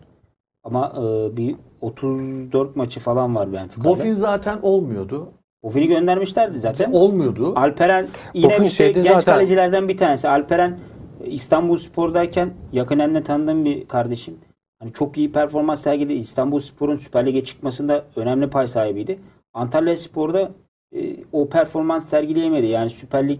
Ama 0.63 0.93
e, 0.97 1.37
bir 1.37 1.55
34 1.81 2.75
maçı 2.75 2.99
falan 2.99 3.35
var 3.35 3.53
Benfica'da. 3.53 3.89
Bofin 3.89 4.13
zaten 4.13 4.59
olmuyordu. 4.61 5.31
Boffin'i 5.65 5.87
göndermişlerdi 5.87 6.59
zaten. 6.59 6.91
Olmuyordu. 6.91 7.53
Alperen 7.55 8.07
yine 8.33 8.45
Bofin 8.45 8.63
bir 8.63 8.69
şey, 8.69 8.93
genç 8.93 9.05
zaten. 9.05 9.21
kalecilerden 9.21 9.87
bir 9.89 9.97
tanesi. 9.97 10.29
Alperen 10.29 10.77
e, 11.23 11.29
İstanbul 11.29 11.77
Spor'dayken 11.77 12.53
yakından 12.73 13.15
da 13.15 13.23
tanıdığım 13.23 13.65
bir 13.65 13.87
kardeşim. 13.87 14.37
Hani 14.79 14.93
çok 14.93 15.17
iyi 15.17 15.31
performans 15.31 15.81
sergiledi. 15.81 16.13
İstanbul 16.13 16.59
Spor'un 16.59 16.95
Süper 16.95 17.25
Lig'e 17.25 17.43
çıkmasında 17.43 18.05
önemli 18.15 18.49
pay 18.49 18.67
sahibiydi. 18.67 19.19
Antalya 19.53 19.95
Spor'da 19.95 20.51
e, 20.95 21.15
o 21.31 21.49
performans 21.49 22.09
sergileyemedi. 22.09 22.65
Yani 22.65 22.89
Süper 22.89 23.27
Lig 23.29 23.39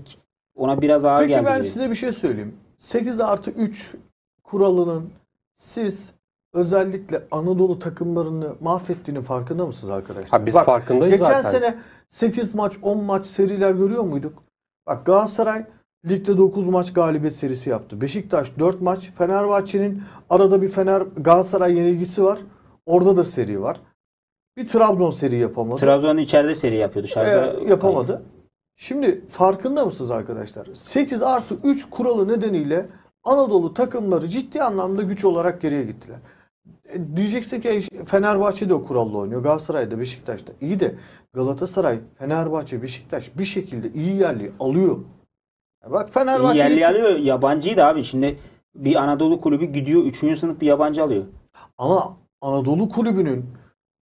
ona 0.55 0.81
biraz 0.81 1.05
ağır 1.05 1.19
Peki 1.21 1.29
geldi. 1.29 1.45
ben 1.45 1.57
gibi. 1.57 1.67
size 1.67 1.89
bir 1.89 1.95
şey 1.95 2.11
söyleyeyim. 2.11 2.55
8 2.77 3.19
artı 3.19 3.51
3 3.51 3.95
kuralının 4.43 5.09
siz 5.55 6.13
özellikle 6.55 7.23
Anadolu 7.31 7.79
takımlarını 7.79 8.55
mahvettiğinin 8.61 9.21
farkında 9.21 9.65
mısınız 9.65 9.93
arkadaşlar? 9.93 10.39
Ha, 10.39 10.45
biz 10.45 10.53
Bak, 10.53 10.65
farkındayız 10.65 11.17
Geçen 11.17 11.41
zaten. 11.41 11.49
sene 11.49 11.77
8 12.09 12.55
maç 12.55 12.73
10 12.81 13.03
maç 13.03 13.25
seriler 13.25 13.71
görüyor 13.71 14.03
muyduk? 14.03 14.43
Bak 14.87 15.05
Galatasaray 15.05 15.65
ligde 16.09 16.37
9 16.37 16.67
maç 16.67 16.93
galibiyet 16.93 17.35
serisi 17.35 17.69
yaptı. 17.69 18.01
Beşiktaş 18.01 18.59
4 18.59 18.81
maç. 18.81 19.11
Fenerbahçe'nin 19.17 20.01
arada 20.29 20.61
bir 20.61 20.69
Fener 20.69 21.01
Galatasaray 21.01 21.77
yenilgisi 21.77 22.23
var. 22.23 22.39
Orada 22.85 23.17
da 23.17 23.23
seri 23.23 23.61
var. 23.61 23.77
Bir 24.57 24.67
Trabzon 24.67 25.09
seri 25.09 25.37
yapamadı. 25.37 25.79
Trabzon 25.81 26.17
içeride 26.17 26.55
seri 26.55 26.75
yapıyordu. 26.75 27.07
Dışarıda 27.07 27.59
Ee, 27.61 27.69
yapamadı. 27.69 28.21
Şimdi 28.75 29.25
farkında 29.27 29.85
mısınız 29.85 30.11
arkadaşlar? 30.11 30.67
8 30.73 31.21
artı 31.21 31.55
3 31.63 31.89
kuralı 31.89 32.27
nedeniyle 32.27 32.85
Anadolu 33.23 33.73
takımları 33.73 34.27
ciddi 34.27 34.63
anlamda 34.63 35.01
güç 35.01 35.25
olarak 35.25 35.61
geriye 35.61 35.83
gittiler. 35.83 36.17
Diyeceksin 37.15 37.61
ki 37.61 37.81
Fenerbahçe 38.05 38.69
de 38.69 38.73
o 38.73 38.83
kuralla 38.83 39.17
oynuyor. 39.17 39.43
Galatasaray'da, 39.43 39.99
Beşiktaş'ta. 39.99 40.53
İyi 40.61 40.79
de 40.79 40.95
Galatasaray, 41.33 41.99
Fenerbahçe, 42.17 42.81
Beşiktaş 42.81 43.37
bir 43.37 43.45
şekilde 43.45 43.93
iyi 43.93 44.15
yerliği 44.15 44.51
alıyor. 44.59 44.97
Ya 45.83 45.91
Bak 45.91 46.09
İyi 46.09 46.11
Fenerbahçe 46.11 46.57
yerli 46.57 46.87
alıyor. 46.87 47.09
Yabancıydı 47.09 47.83
abi. 47.83 48.03
Şimdi 48.03 48.39
bir 48.75 48.95
Anadolu 48.95 49.41
kulübü 49.41 49.65
gidiyor 49.65 50.03
3. 50.03 50.39
sınıf 50.39 50.61
bir 50.61 50.67
yabancı 50.67 51.03
alıyor. 51.03 51.23
ama 51.77 52.17
Anadolu 52.41 52.89
kulübünün 52.89 53.45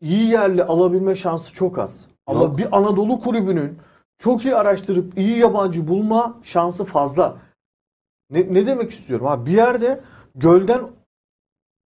iyi 0.01 0.29
yerli 0.29 0.63
alabilme 0.63 1.15
şansı 1.15 1.53
çok 1.53 1.79
az. 1.79 2.07
Ama 2.27 2.43
Yok. 2.43 2.57
bir 2.57 2.77
Anadolu 2.77 3.19
kulübünün 3.19 3.77
çok 4.17 4.45
iyi 4.45 4.55
araştırıp 4.55 5.17
iyi 5.17 5.37
yabancı 5.37 5.87
bulma 5.87 6.39
şansı 6.43 6.85
fazla. 6.85 7.37
Ne, 8.29 8.53
ne 8.53 8.65
demek 8.65 8.91
istiyorum? 8.91 9.25
Ha, 9.25 9.45
bir 9.45 9.51
yerde 9.51 9.99
gölden 10.35 10.81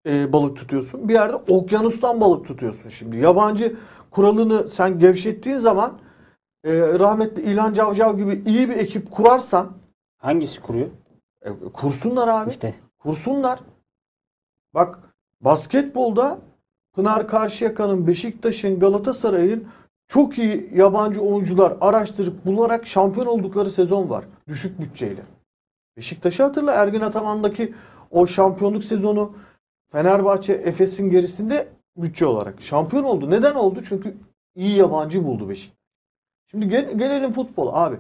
e, 0.07 0.32
balık 0.32 0.57
tutuyorsun. 0.57 1.09
Bir 1.09 1.14
yerde 1.14 1.36
okyanustan 1.36 2.20
balık 2.20 2.46
tutuyorsun 2.46 2.88
şimdi. 2.88 3.16
Yabancı 3.16 3.76
kuralını 4.11 4.68
sen 4.68 4.98
gevşettiğin 4.98 5.57
zaman 5.57 5.98
e, 6.64 6.78
rahmetli 6.80 7.42
İlhan 7.42 7.72
Cavcav 7.72 8.16
gibi 8.16 8.42
iyi 8.46 8.68
bir 8.68 8.76
ekip 8.76 9.11
kurarsan 9.11 9.72
Hangisi 10.18 10.61
kuruyor? 10.61 10.88
e, 11.44 11.50
kursunlar 11.72 12.28
abi. 12.28 12.50
İşte 12.50 12.74
Kursunlar. 12.98 13.61
Bak 14.74 14.98
basketbolda 15.40 16.38
Pınar 16.94 17.28
Karşıyaka'nın, 17.28 18.07
Beşiktaş'ın, 18.07 18.80
Galatasaray'ın 18.80 19.68
çok 20.09 20.38
iyi 20.38 20.70
yabancı 20.74 21.20
oyuncular 21.20 21.76
araştırıp 21.80 22.46
bularak 22.46 22.86
şampiyon 22.86 23.26
oldukları 23.26 23.70
sezon 23.70 24.11
var. 24.11 24.24
Düşük 24.48 24.80
bütçeyle. 24.80 25.22
Beşiktaş'ı 25.96 26.42
hatırla 26.42 26.72
Ergin 26.72 27.00
Ataman'daki 27.00 27.74
o 28.11 28.26
şampiyonluk 28.26 28.84
sezonu 28.84 29.32
Fenerbahçe 29.93 30.53
Efes'in 30.53 31.11
gerisinde 31.11 31.68
bütçe 31.97 32.26
olarak 32.26 32.62
şampiyon 32.62 33.05
oldu. 33.05 33.30
Neden 33.30 33.55
oldu? 33.55 33.80
Çünkü 33.89 34.14
iyi 34.55 34.76
yabancı 34.76 35.24
buldu 35.24 35.49
Beşiktaş. 35.49 35.76
Şimdi 36.51 36.68
gel- 36.68 36.99
gelelim 36.99 37.32
futbol 37.32 37.70
abi. 37.72 37.97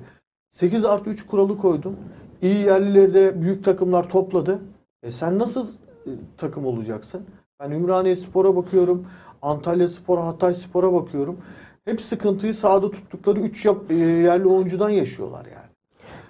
8 0.50 0.84
artı 0.84 1.10
3 1.10 1.26
kuralı 1.26 1.58
koydun. 1.58 1.96
İyi 2.42 2.58
yerlileri 2.66 3.14
de 3.14 3.42
büyük 3.42 3.64
takımlar 3.64 4.08
topladı. 4.08 4.58
E 5.02 5.10
sen 5.10 5.38
nasıl 5.38 5.68
e, 6.06 6.10
takım 6.36 6.66
olacaksın? 6.66 7.26
Ben 7.60 7.70
Ümraniye 7.70 8.16
Spor'a 8.16 8.56
bakıyorum. 8.56 9.06
Antalya 9.42 9.88
Spor'a, 9.88 10.26
Hatay 10.26 10.54
Spor'a 10.54 10.92
bakıyorum. 10.92 11.38
Hep 11.84 12.00
sıkıntıyı 12.00 12.54
sahada 12.54 12.90
tuttukları 12.90 13.40
3 13.40 13.66
yerli 13.90 14.48
oyuncudan 14.48 14.90
yaşıyorlar 14.90 15.46
yani. 15.46 15.66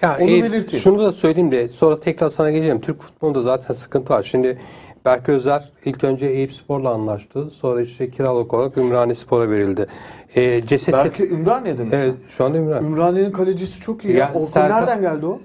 Ya, 0.02 0.16
Onu 0.20 0.30
e, 0.30 0.42
belirteyim. 0.42 0.82
Şunu 0.82 0.98
da 0.98 1.12
söyleyeyim 1.12 1.52
de 1.52 1.68
sonra 1.68 2.00
tekrar 2.00 2.30
sana 2.30 2.50
geleceğim. 2.50 2.80
Türk 2.80 3.00
futbolunda 3.02 3.42
zaten 3.42 3.74
sıkıntı 3.74 4.12
var. 4.12 4.22
Şimdi 4.22 4.59
Berk 5.07 5.28
Özer 5.28 5.64
ilk 5.84 6.04
önce 6.04 6.26
Eyüp 6.26 6.52
Spor'la 6.52 6.90
anlaştı. 6.90 7.50
Sonra 7.50 7.80
işte 7.80 8.11
kiralık 8.11 8.54
olarak 8.54 8.76
Ümraniye 8.78 9.14
Spor'a 9.14 9.50
verildi. 9.50 9.86
E, 10.34 10.62
CSS 10.66 10.92
Belki 10.92 11.28
Ümraniye'de 11.28 11.84
mi? 11.84 11.90
evet, 11.92 12.14
şu 12.28 12.44
anda 12.44 12.59
Ümraniye. 12.59 12.90
Ümraniye'nin 12.90 13.32
kalecisi 13.32 13.80
çok 13.80 14.04
iyi. 14.04 14.12
Ya, 14.12 14.18
Ya 14.18 14.30
Orkun 14.34 14.46
Serdar- 14.46 14.80
nereden 14.80 15.00
geldi 15.00 15.26
o? 15.26 15.40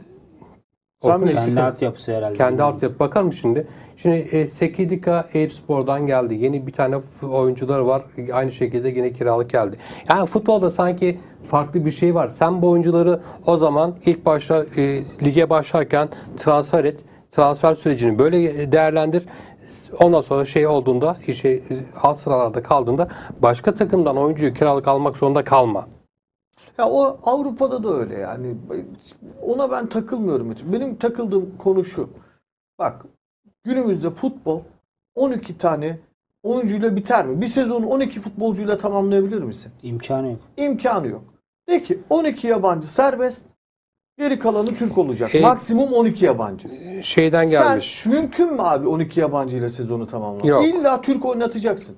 Sen 1.03 1.22
bilirsin. 1.22 1.45
kendi 1.45 1.62
altyapısı 1.62 2.14
herhalde. 2.18 2.38
Kendi 2.38 2.64
altyapı 2.64 2.99
bakar 2.99 3.22
mı 3.22 3.34
şimdi? 3.34 3.68
Şimdi 3.97 4.16
e, 4.16 4.47
Sekidika 4.47 5.30
Eyüp 5.34 5.53
Spor'dan 5.53 6.07
geldi. 6.07 6.34
Yeni 6.36 6.68
bir 6.68 6.72
tane 6.72 6.95
oyuncuları 7.32 7.88
var. 7.88 8.01
Aynı 8.34 8.51
şekilde 8.51 8.89
yine 8.89 9.14
kiralık 9.14 9.49
geldi. 9.49 9.78
Yani 10.09 10.26
futbolda 10.28 10.72
sanki 10.72 11.20
farklı 11.47 11.86
bir 11.86 11.91
şey 11.91 12.16
var. 12.16 12.30
Sen 12.30 12.62
bu 12.62 12.70
oyuncuları 12.70 13.20
o 13.45 13.57
zaman 13.57 13.95
ilk 14.05 14.26
başta 14.26 14.66
e, 14.78 14.99
lige 15.24 15.49
başlarken 15.49 16.09
transfer 16.38 16.84
et. 16.86 16.99
Transfer 17.32 17.76
sürecini 17.76 18.20
böyle 18.20 18.72
değerlendir. 18.72 19.24
Ondan 19.99 20.22
sonra 20.22 20.45
şey 20.45 20.67
olduğunda, 20.67 21.17
şey, 21.41 21.63
alt 22.01 22.19
sıralarda 22.19 22.63
kaldığında 22.63 23.07
başka 23.39 23.74
takımdan 23.74 24.17
oyuncuyu 24.17 24.53
kiralık 24.53 24.88
almak 24.88 25.17
zorunda 25.17 25.43
kalma. 25.43 25.88
Ya 26.78 26.89
o 26.89 27.19
Avrupa'da 27.24 27.84
da 27.84 27.93
öyle 27.93 28.15
yani. 28.15 28.55
Ona 29.41 29.72
ben 29.72 29.88
takılmıyorum. 29.88 30.55
Benim 30.63 30.95
takıldığım 30.95 31.57
konu 31.57 31.84
şu. 31.84 32.09
Bak 32.80 33.05
günümüzde 33.63 34.09
futbol 34.09 34.61
12 35.15 35.57
tane 35.57 35.99
oyuncuyla 36.43 36.95
biter 36.95 37.26
mi? 37.26 37.41
Bir 37.41 37.47
sezonu 37.47 37.88
12 37.89 38.19
futbolcuyla 38.19 38.78
tamamlayabilir 38.78 39.41
misin? 39.41 39.72
İmkanı 39.84 40.28
yok. 40.28 40.39
İmkanı 40.57 41.07
yok. 41.07 41.24
De 41.69 41.84
ki 41.84 41.99
12 42.09 42.47
yabancı 42.47 42.88
serbest. 42.88 43.45
Geri 44.22 44.39
kalanı 44.39 44.76
Türk 44.76 44.97
olacak. 44.97 45.36
E, 45.36 45.39
Maksimum 45.41 45.93
12 45.93 46.26
yabancı. 46.26 46.67
Şeyden 47.03 47.49
gelmiş. 47.49 48.01
Sen 48.03 48.13
mümkün 48.13 48.53
mü 48.53 48.61
abi 48.61 48.88
12 48.88 49.19
yabancı 49.19 49.57
ile 49.57 49.69
sezonu 49.69 50.07
tamamlamak? 50.07 50.45
Yok. 50.45 50.65
İlla 50.67 51.01
Türk 51.01 51.26
oynatacaksın. 51.26 51.95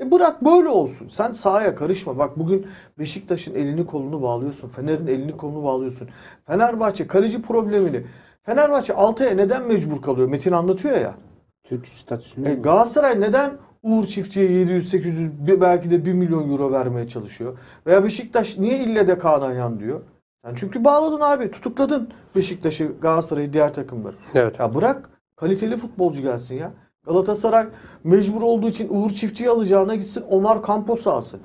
E 0.00 0.10
bırak 0.10 0.44
böyle 0.44 0.68
olsun. 0.68 1.08
Sen 1.08 1.32
sahaya 1.32 1.74
karışma. 1.74 2.18
Bak 2.18 2.38
bugün 2.38 2.66
Beşiktaş'ın 2.98 3.54
elini 3.54 3.86
kolunu 3.86 4.22
bağlıyorsun. 4.22 4.68
Fener'in 4.68 5.06
elini 5.06 5.36
kolunu 5.36 5.64
bağlıyorsun. 5.64 6.08
Fenerbahçe 6.46 7.06
kaleci 7.06 7.42
problemini. 7.42 8.02
Fenerbahçe 8.42 8.94
Altay'a 8.94 9.34
neden 9.34 9.66
mecbur 9.66 10.02
kalıyor? 10.02 10.28
Metin 10.28 10.52
anlatıyor 10.52 11.00
ya. 11.00 11.14
Türk 11.64 11.88
statüsünde 11.88 12.50
E, 12.52 12.54
Galatasaray 12.54 13.20
neden 13.20 13.50
Uğur 13.82 14.04
Çiftçi'ye 14.04 14.48
700-800 14.64 15.46
bir- 15.46 15.60
belki 15.60 15.90
de 15.90 16.04
1 16.04 16.12
milyon 16.12 16.50
euro 16.52 16.72
vermeye 16.72 17.08
çalışıyor? 17.08 17.58
Veya 17.86 18.04
Beşiktaş 18.04 18.58
niye 18.58 18.78
ille 18.78 19.08
de 19.08 19.18
Kaan 19.18 19.42
Ayhan 19.42 19.80
diyor? 19.80 20.00
Sen 20.44 20.54
çünkü 20.54 20.84
bağladın 20.84 21.20
abi. 21.20 21.50
Tutukladın 21.50 22.08
Beşiktaş'ı, 22.36 22.92
Galatasaray'ı, 23.00 23.52
diğer 23.52 23.74
takımları. 23.74 24.16
Evet. 24.34 24.58
Ya 24.60 24.74
bırak 24.74 25.10
kaliteli 25.36 25.76
futbolcu 25.76 26.22
gelsin 26.22 26.54
ya. 26.54 26.72
Galatasaray 27.06 27.66
mecbur 28.04 28.42
olduğu 28.42 28.68
için 28.68 28.88
Uğur 28.90 29.10
Çiftçi'yi 29.10 29.50
alacağına 29.50 29.94
gitsin 29.94 30.24
Omar 30.30 30.66
Campos'u 30.66 31.10
alsın. 31.10 31.40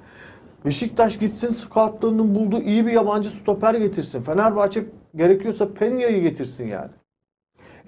Beşiktaş 0.65 1.19
gitsin 1.19 1.49
scoutlarının 1.49 2.35
bulduğu 2.35 2.61
iyi 2.61 2.85
bir 2.85 2.91
yabancı 2.91 3.29
stoper 3.29 3.73
getirsin. 3.73 4.21
Fenerbahçe 4.21 4.85
gerekiyorsa 5.15 5.73
Penya'yı 5.73 6.21
getirsin 6.21 6.67
yani. 6.67 6.89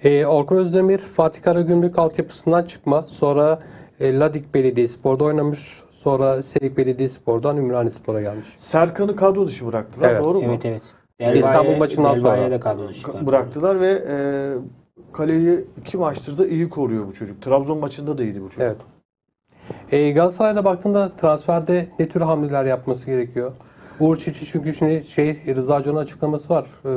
Ee, 0.03 0.25
Orkun 0.25 0.55
Özdemir 0.55 0.97
Fatih 0.97 1.41
Karagümrük 1.41 1.99
altyapısından 1.99 2.63
çıkma. 2.63 3.01
Sonra 3.01 3.59
e, 3.99 4.19
Ladik 4.19 4.53
Belediyespor'da 4.53 5.23
oynamış. 5.23 5.83
Sonra 5.91 6.43
Serik 6.43 6.77
Belediyespor'dan 6.77 7.57
Ümraniyespor'a 7.57 8.21
gelmiş. 8.21 8.47
Serkan'ı 8.57 9.15
kadro 9.15 9.47
dışı 9.47 9.67
bıraktılar. 9.67 10.09
Evet. 10.11 10.23
Doğru 10.23 10.41
mu? 10.41 10.45
Evet 10.49 10.65
evet. 10.65 10.81
İstanbul 11.19 11.77
maçından 11.77 12.19
sonra. 12.19 12.51
de 12.51 12.59
kadro 12.59 12.83
bıraktılar 13.27 13.79
ve 13.79 14.03
e, 14.09 14.17
kaleyi 15.13 15.65
iki 15.77 15.97
maçtır 15.97 16.37
da 16.37 16.47
iyi 16.47 16.69
koruyor 16.69 17.07
bu 17.07 17.13
çocuk. 17.13 17.41
Trabzon 17.41 17.77
maçında 17.77 18.17
da 18.17 18.23
iyiydi 18.23 18.41
bu 18.41 18.49
çocuk. 18.49 18.61
Evet. 18.61 18.77
Ee, 19.91 20.11
Galatasaray'da 20.11 20.65
baktığında 20.65 21.11
transferde 21.21 21.89
ne 21.99 22.09
tür 22.09 22.21
hamleler 22.21 22.65
yapması 22.65 23.05
gerekiyor? 23.05 23.53
Uğur 23.99 24.17
Çiftçi 24.17 24.45
çünkü 24.45 24.73
şimdi 24.73 25.03
şey 25.03 25.41
Rıza 25.55 25.83
Can'ın 25.83 25.97
açıklaması 25.97 26.49
var. 26.49 26.67
Ee, 26.85 26.89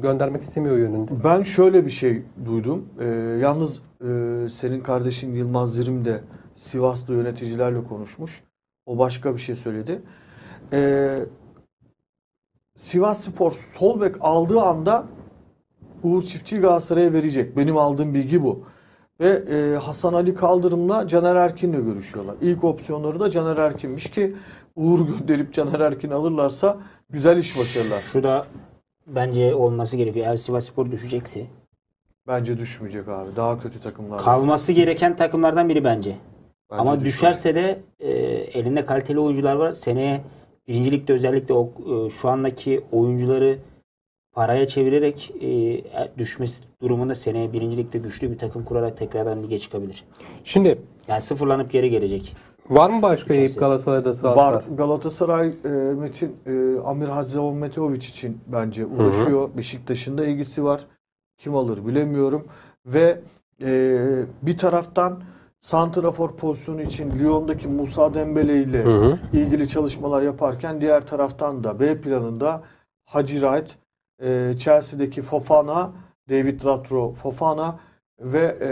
göndermek 0.00 0.42
istemiyor 0.42 0.76
yönünde. 0.76 1.10
Ben 1.24 1.42
şöyle 1.42 1.86
bir 1.86 1.90
şey 1.90 2.22
duydum. 2.44 2.88
Ee, 3.00 3.04
yalnız 3.40 3.80
e, 4.00 4.48
senin 4.50 4.80
kardeşin 4.80 5.34
Yılmaz 5.34 5.74
Zirim 5.74 6.04
de 6.04 6.20
Sivaslı 6.56 7.14
yöneticilerle 7.14 7.84
konuşmuş. 7.84 8.42
O 8.86 8.98
başka 8.98 9.34
bir 9.34 9.40
şey 9.40 9.56
söyledi. 9.56 10.02
Ee, 10.72 11.18
Sivas 12.76 13.20
Spor 13.24 13.50
sol 13.52 14.00
bek 14.00 14.14
aldığı 14.20 14.60
anda 14.60 15.04
Uğur 16.02 16.22
Çiftçi 16.22 16.58
Galatasaray'a 16.58 17.12
verecek. 17.12 17.56
Benim 17.56 17.76
aldığım 17.78 18.14
bilgi 18.14 18.42
bu. 18.42 18.64
Ve 19.20 19.28
e, 19.28 19.76
Hasan 19.76 20.12
Ali 20.12 20.34
Kaldırım'la 20.34 21.08
Caner 21.08 21.34
Erkin'le 21.36 21.84
görüşüyorlar. 21.84 22.34
İlk 22.40 22.64
opsiyonları 22.64 23.20
da 23.20 23.30
Caner 23.30 23.56
Erkin'miş 23.56 24.10
ki 24.10 24.34
Uğur 24.76 25.06
gönderip 25.08 25.52
Caner 25.52 25.80
Erkin 25.80 26.10
alırlarsa 26.10 26.76
güzel 27.10 27.38
iş 27.38 27.58
başarılar. 27.58 28.00
Şu 28.12 28.22
da 28.22 28.46
bence 29.06 29.54
olması 29.54 29.96
gerekiyor. 29.96 30.26
Eğer 30.26 30.36
Sivasspor 30.36 30.90
düşecekse. 30.90 31.46
Bence 32.26 32.58
düşmeyecek 32.58 33.08
abi. 33.08 33.36
Daha 33.36 33.60
kötü 33.60 33.80
takımlar. 33.80 34.16
var. 34.16 34.24
Kalması 34.24 34.72
gereken 34.72 35.16
takımlardan 35.16 35.68
biri 35.68 35.84
bence. 35.84 36.16
Bence 36.70 36.80
Ama 36.80 36.94
düşmez. 36.96 37.04
düşerse 37.14 37.54
de 37.54 37.78
e, 38.00 38.10
elinde 38.58 38.84
kaliteli 38.84 39.20
oyuncular 39.20 39.54
var. 39.56 39.72
Seneye 39.72 40.20
birincilikte 40.68 41.12
özellikle 41.12 41.54
o 41.54 41.72
e, 42.06 42.10
şu 42.10 42.28
andaki 42.28 42.84
oyuncuları 42.92 43.58
paraya 44.32 44.66
çevirerek 44.66 45.32
e, 45.42 45.80
düşmesi 46.18 46.64
durumunda 46.82 47.14
seneye 47.14 47.52
birincilikte 47.52 47.98
güçlü 47.98 48.30
bir 48.30 48.38
takım 48.38 48.64
kurarak 48.64 48.96
tekrardan 48.96 49.42
lige 49.42 49.58
çıkabilir. 49.58 50.04
Şimdi 50.44 50.78
Yani 51.08 51.20
sıfırlanıp 51.20 51.70
geri 51.72 51.90
gelecek. 51.90 52.36
var 52.70 52.90
mı 52.90 53.02
başka. 53.02 53.34
Eyüp 53.34 53.58
Galatasaray'da 53.60 54.14
transfer? 54.16 54.52
Var. 54.52 54.64
Galatasaray 54.76 55.48
e, 55.64 55.68
Metin 55.68 56.36
e, 56.46 56.80
Amir 56.84 57.08
Hadzamovmetovic 57.08 57.96
için 57.96 58.38
bence 58.46 58.86
uğraşıyor. 58.86 59.50
Beşiktaş'ın 59.58 60.18
da 60.18 60.26
ilgisi 60.26 60.64
var. 60.64 60.86
Kim 61.38 61.54
alır 61.54 61.86
bilemiyorum. 61.86 62.46
Ve 62.86 63.20
e, 63.62 63.98
bir 64.42 64.56
taraftan 64.56 65.22
Santrafor 65.66 66.36
pozisyonu 66.36 66.82
için 66.82 67.18
Lyon'daki 67.18 67.68
Musa 67.68 68.14
Dembele 68.14 68.62
ile 68.62 68.82
Hı 68.84 68.90
hı. 68.90 69.18
ilgili 69.32 69.68
çalışmalar 69.68 70.22
yaparken 70.22 70.80
diğer 70.80 71.06
taraftan 71.06 71.64
da 71.64 71.80
B 71.80 72.00
planında 72.00 72.62
Hacı 73.04 73.40
Wright, 73.40 73.74
e, 74.22 74.58
Chelsea'deki 74.58 75.22
Fofana, 75.22 75.90
David 76.30 76.64
Ratro 76.64 77.12
Fofana 77.12 77.78
ve 78.20 78.56
e, 78.60 78.68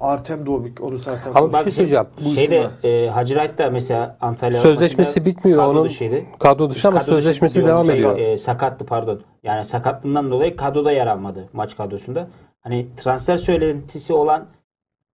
Artem 0.00 0.46
Dobik. 0.46 0.80
Onu 0.80 0.98
zaten 0.98 1.32
Ama 1.34 1.52
Bak, 1.52 1.62
şey 1.62 1.72
söyleyeceğim. 1.72 2.06
Bu 2.24 2.30
Şeyde 2.30 2.66
e, 2.84 3.08
Hacı 3.08 3.34
Wright 3.34 3.58
da 3.58 3.70
mesela 3.70 4.16
Antalya 4.20 4.60
Sözleşmesi 4.60 5.24
bitmiyor 5.24 5.58
kadro 5.58 5.70
onun. 5.70 5.84
dışıydı. 5.84 6.22
Kadro 6.38 6.70
dışı 6.70 6.88
ama 6.88 6.98
Kadro 6.98 7.12
dışı 7.12 7.16
sözleşmesi 7.16 7.54
diyorum, 7.54 7.70
devam 7.70 7.86
şey, 7.86 7.94
ediyor. 7.94 8.18
e, 8.18 8.38
sakattı 8.38 8.86
pardon. 8.86 9.20
Yani 9.42 9.64
sakatlığından 9.64 10.30
dolayı 10.30 10.56
kadroda 10.56 10.92
yer 10.92 11.06
almadı 11.06 11.48
maç 11.52 11.76
kadrosunda. 11.76 12.28
Hani 12.60 12.86
transfer 12.96 13.36
söylentisi 13.36 14.12
olan 14.12 14.46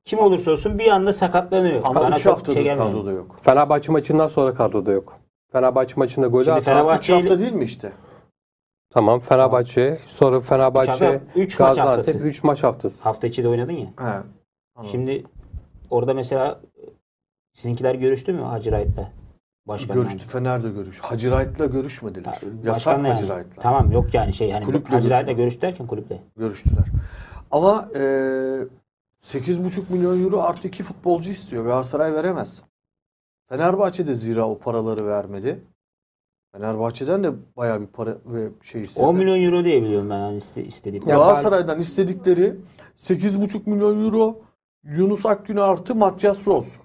kim 0.08 0.18
olursa 0.18 0.50
olsun 0.50 0.78
bir 0.78 0.88
anda 0.88 1.12
sakatlanıyor. 1.12 1.80
ama 1.84 2.00
Bana 2.00 2.16
3 2.16 2.22
çok 2.22 2.32
haftadır 2.32 2.54
şey 2.54 2.62
gelmiyor. 2.64 2.86
kadroda 2.86 3.12
yok. 3.12 3.36
Fenerbahçe 3.42 3.92
maçından 3.92 4.28
sonra 4.28 4.54
kadroda 4.54 4.92
yok. 4.92 5.16
Fenerbahçe 5.52 5.94
maçında 5.96 6.26
golü 6.26 6.44
Şimdi 6.44 6.58
atan. 6.58 6.74
Fenerbahçe- 6.74 6.98
3 6.98 7.10
hafta 7.10 7.38
değil 7.38 7.52
mi 7.52 7.64
işte? 7.64 7.92
Tamam 8.90 9.20
Fenerbahçe. 9.20 9.98
Sonra 10.06 10.40
Fenerbahçe, 10.40 10.92
Üç 10.92 11.00
hafta- 11.00 11.20
üç 11.36 11.60
maç 11.60 11.68
Gaziantep 11.68 11.96
haftası. 11.98 12.18
3 12.18 12.44
maç 12.44 12.62
haftası. 12.62 13.04
Hafta 13.04 13.26
içi 13.26 13.44
de 13.44 13.48
oynadın 13.48 13.72
ya. 13.72 13.86
He. 13.86 14.04
Anladım. 14.04 14.24
Şimdi 14.90 15.24
orada 15.90 16.14
mesela 16.14 16.60
sizinkiler 17.52 17.94
görüştü 17.94 18.32
mü 18.32 18.42
Hacı 18.42 18.70
Wright'la? 18.70 19.10
Başkanla. 19.66 20.02
Görüştü. 20.02 20.26
Fener 20.26 20.62
de 20.62 20.68
görüş. 20.70 20.98
Hacı 21.00 21.28
Wright'la 21.30 21.66
görüşmediler. 21.66 22.30
Ha, 22.32 22.36
Yasak 22.64 22.66
başkanla 22.66 23.08
Hacı 23.08 23.24
yani. 23.26 23.38
Wright'la. 23.40 23.62
Tamam 23.62 23.92
yok 23.92 24.14
yani 24.14 24.32
şey 24.32 24.52
hani 24.52 24.64
Kulüple 24.64 24.94
Hacı 24.94 25.08
görüşme. 25.08 25.32
görüştü 25.32 25.62
derken 25.62 25.86
kulüple. 25.86 26.18
Görüştüler. 26.36 26.84
Ama 27.50 27.88
e, 27.96 28.02
8,5 29.22 29.82
milyon 29.88 30.24
euro 30.24 30.40
artı 30.40 30.68
2 30.68 30.82
futbolcu 30.82 31.30
istiyor. 31.30 31.64
Galatasaray 31.64 32.14
veremez. 32.14 32.62
Fenerbahçe 33.48 34.06
de 34.06 34.14
zira 34.14 34.48
o 34.48 34.58
paraları 34.58 35.06
vermedi. 35.06 35.64
Fenerbahçe'den 36.52 37.24
de 37.24 37.32
bayağı 37.56 37.80
bir 37.80 37.86
para 37.86 38.18
ve 38.26 38.48
şey 38.62 38.82
istedi. 38.82 39.06
10 39.06 39.16
milyon 39.16 39.42
euro 39.42 39.64
diye 39.64 39.82
biliyorum 39.82 40.10
ben 40.10 40.20
hani 40.20 40.36
iste, 40.36 40.64
istediğim. 40.64 41.08
Ya 41.08 41.16
Galatasaray'dan 41.16 41.78
istedikleri 41.78 42.56
8,5 42.96 43.70
milyon 43.70 44.04
euro 44.04 44.40
Yunus 44.84 45.26
Akgün 45.26 45.56
artı 45.56 45.94
Matias 45.94 46.46
Rose. 46.48 46.80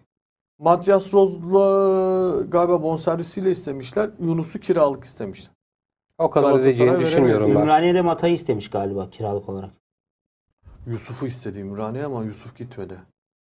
Matias 0.59 1.13
Rose'la 1.13 2.41
galiba 2.41 2.83
bonservisiyle 2.83 3.51
istemişler. 3.51 4.09
Yunus'u 4.19 4.59
kiralık 4.59 5.03
istemişler. 5.03 5.53
O 6.17 6.29
kadar 6.29 6.63
veremez. 6.63 6.99
düşünmüyorum 6.99 7.55
ben. 7.55 7.61
Ümraniye'de 7.61 8.01
Mata'yı 8.01 8.33
istemiş 8.33 8.69
galiba 8.69 9.09
kiralık 9.09 9.49
olarak. 9.49 9.69
Yusuf'u 10.87 11.27
istedi 11.27 11.59
Ümraniye 11.59 12.05
ama 12.05 12.23
Yusuf 12.23 12.57
gitmedi. 12.57 12.93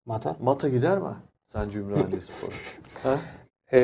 Mata. 0.07 0.37
Mata 0.41 0.69
gider 0.69 0.99
mi? 0.99 1.17
Sence 1.53 1.79
Ümraniye 1.79 2.21
Spor? 2.21 2.53
ha? 3.03 3.19
Ee, 3.73 3.79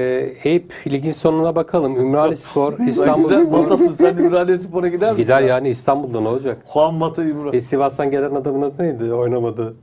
Eyüp 0.44 0.74
ligin 0.86 1.12
sonuna 1.12 1.56
bakalım. 1.56 1.96
Ümraniye 1.96 2.36
Spor, 2.36 2.78
İstanbul 2.78 3.28
Spor. 3.28 3.58
Mata'sın 3.58 3.92
sen 3.92 4.16
Ümraniye 4.16 4.58
Spor'a 4.58 4.88
gider 4.88 5.10
misin? 5.10 5.22
Gider 5.22 5.42
yani 5.42 5.68
İstanbul'da 5.68 6.20
ne 6.20 6.28
olacak? 6.28 6.66
Juan 6.72 6.94
Mata 6.94 7.24
İmran. 7.24 7.52
E, 7.52 7.60
Sivas'tan 7.60 8.10
gelen 8.10 8.34
adamın 8.34 8.62
adı 8.62 8.82
neydi? 8.82 9.12
Oynamadı. 9.12 9.76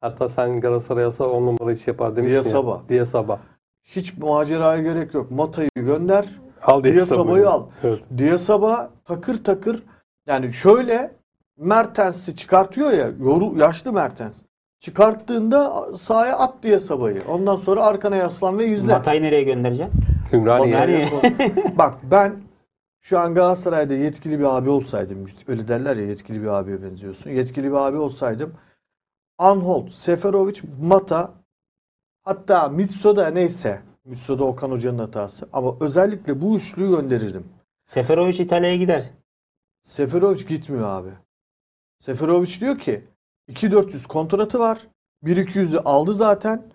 Hatta 0.00 0.28
sen 0.28 0.60
Galatasaray'a 0.60 1.08
10 1.08 1.46
numara 1.46 1.72
iş 1.72 1.86
yapar 1.86 2.16
demiştin 2.16 2.36
ya. 2.36 2.44
Diasaba. 2.44 2.82
Diasaba. 2.88 3.40
Hiç 3.84 4.18
maceraya 4.18 4.82
gerek 4.82 5.14
yok. 5.14 5.30
Mata'yı 5.30 5.70
gönder. 5.76 6.26
Al 6.62 6.84
Diasaba'yı 6.84 7.48
al. 7.50 7.68
Evet. 7.84 8.02
Diasaba 8.18 8.90
takır 9.04 9.44
takır 9.44 9.82
yani 10.26 10.52
şöyle 10.52 11.17
Mertens'i 11.58 12.36
çıkartıyor 12.36 12.92
ya 12.92 13.10
yoru, 13.20 13.58
yaşlı 13.58 13.92
Mertens. 13.92 14.42
Çıkarttığında 14.78 15.86
sahaya 15.96 16.38
at 16.38 16.62
Diasaba'yı. 16.62 17.22
Ondan 17.28 17.56
sonra 17.56 17.84
arkana 17.84 18.16
yaslan 18.16 18.58
ve 18.58 18.66
izle. 18.66 18.92
Mata'yı 18.92 19.22
nereye 19.22 19.42
göndereceksin? 19.42 20.00
Ümraniye. 20.32 21.08
Bak 21.78 21.94
ben 22.02 22.36
şu 23.00 23.18
an 23.18 23.34
Galatasaray'da 23.34 23.94
yetkili 23.94 24.38
bir 24.38 24.56
abi 24.56 24.70
olsaydım 24.70 25.24
öyle 25.48 25.68
derler 25.68 25.96
ya 25.96 26.06
yetkili 26.06 26.42
bir 26.42 26.46
abiye 26.46 26.82
benziyorsun. 26.82 27.30
Yetkili 27.30 27.70
bir 27.70 27.76
abi 27.76 27.96
olsaydım 27.96 28.54
Anholt, 29.38 29.90
Seferovic, 29.90 30.60
Mata 30.80 31.30
hatta 32.24 32.68
Mitso'da 32.68 33.28
neyse 33.30 33.82
Mitso'da 34.04 34.44
Okan 34.44 34.70
Hoca'nın 34.70 34.98
hatası 34.98 35.48
ama 35.52 35.74
özellikle 35.80 36.40
bu 36.40 36.56
üçlüyü 36.56 36.96
gönderirdim. 36.96 37.44
Seferovic 37.86 38.42
İtalya'ya 38.42 38.76
gider. 38.76 39.10
Seferovic 39.82 40.44
gitmiyor 40.48 40.88
abi. 40.88 41.10
Seferovic 41.98 42.60
diyor 42.60 42.78
ki 42.78 43.04
2400 43.48 44.06
kontratı 44.06 44.58
var. 44.58 44.88
1200'ü 45.24 45.78
aldı 45.78 46.14
zaten. 46.14 46.72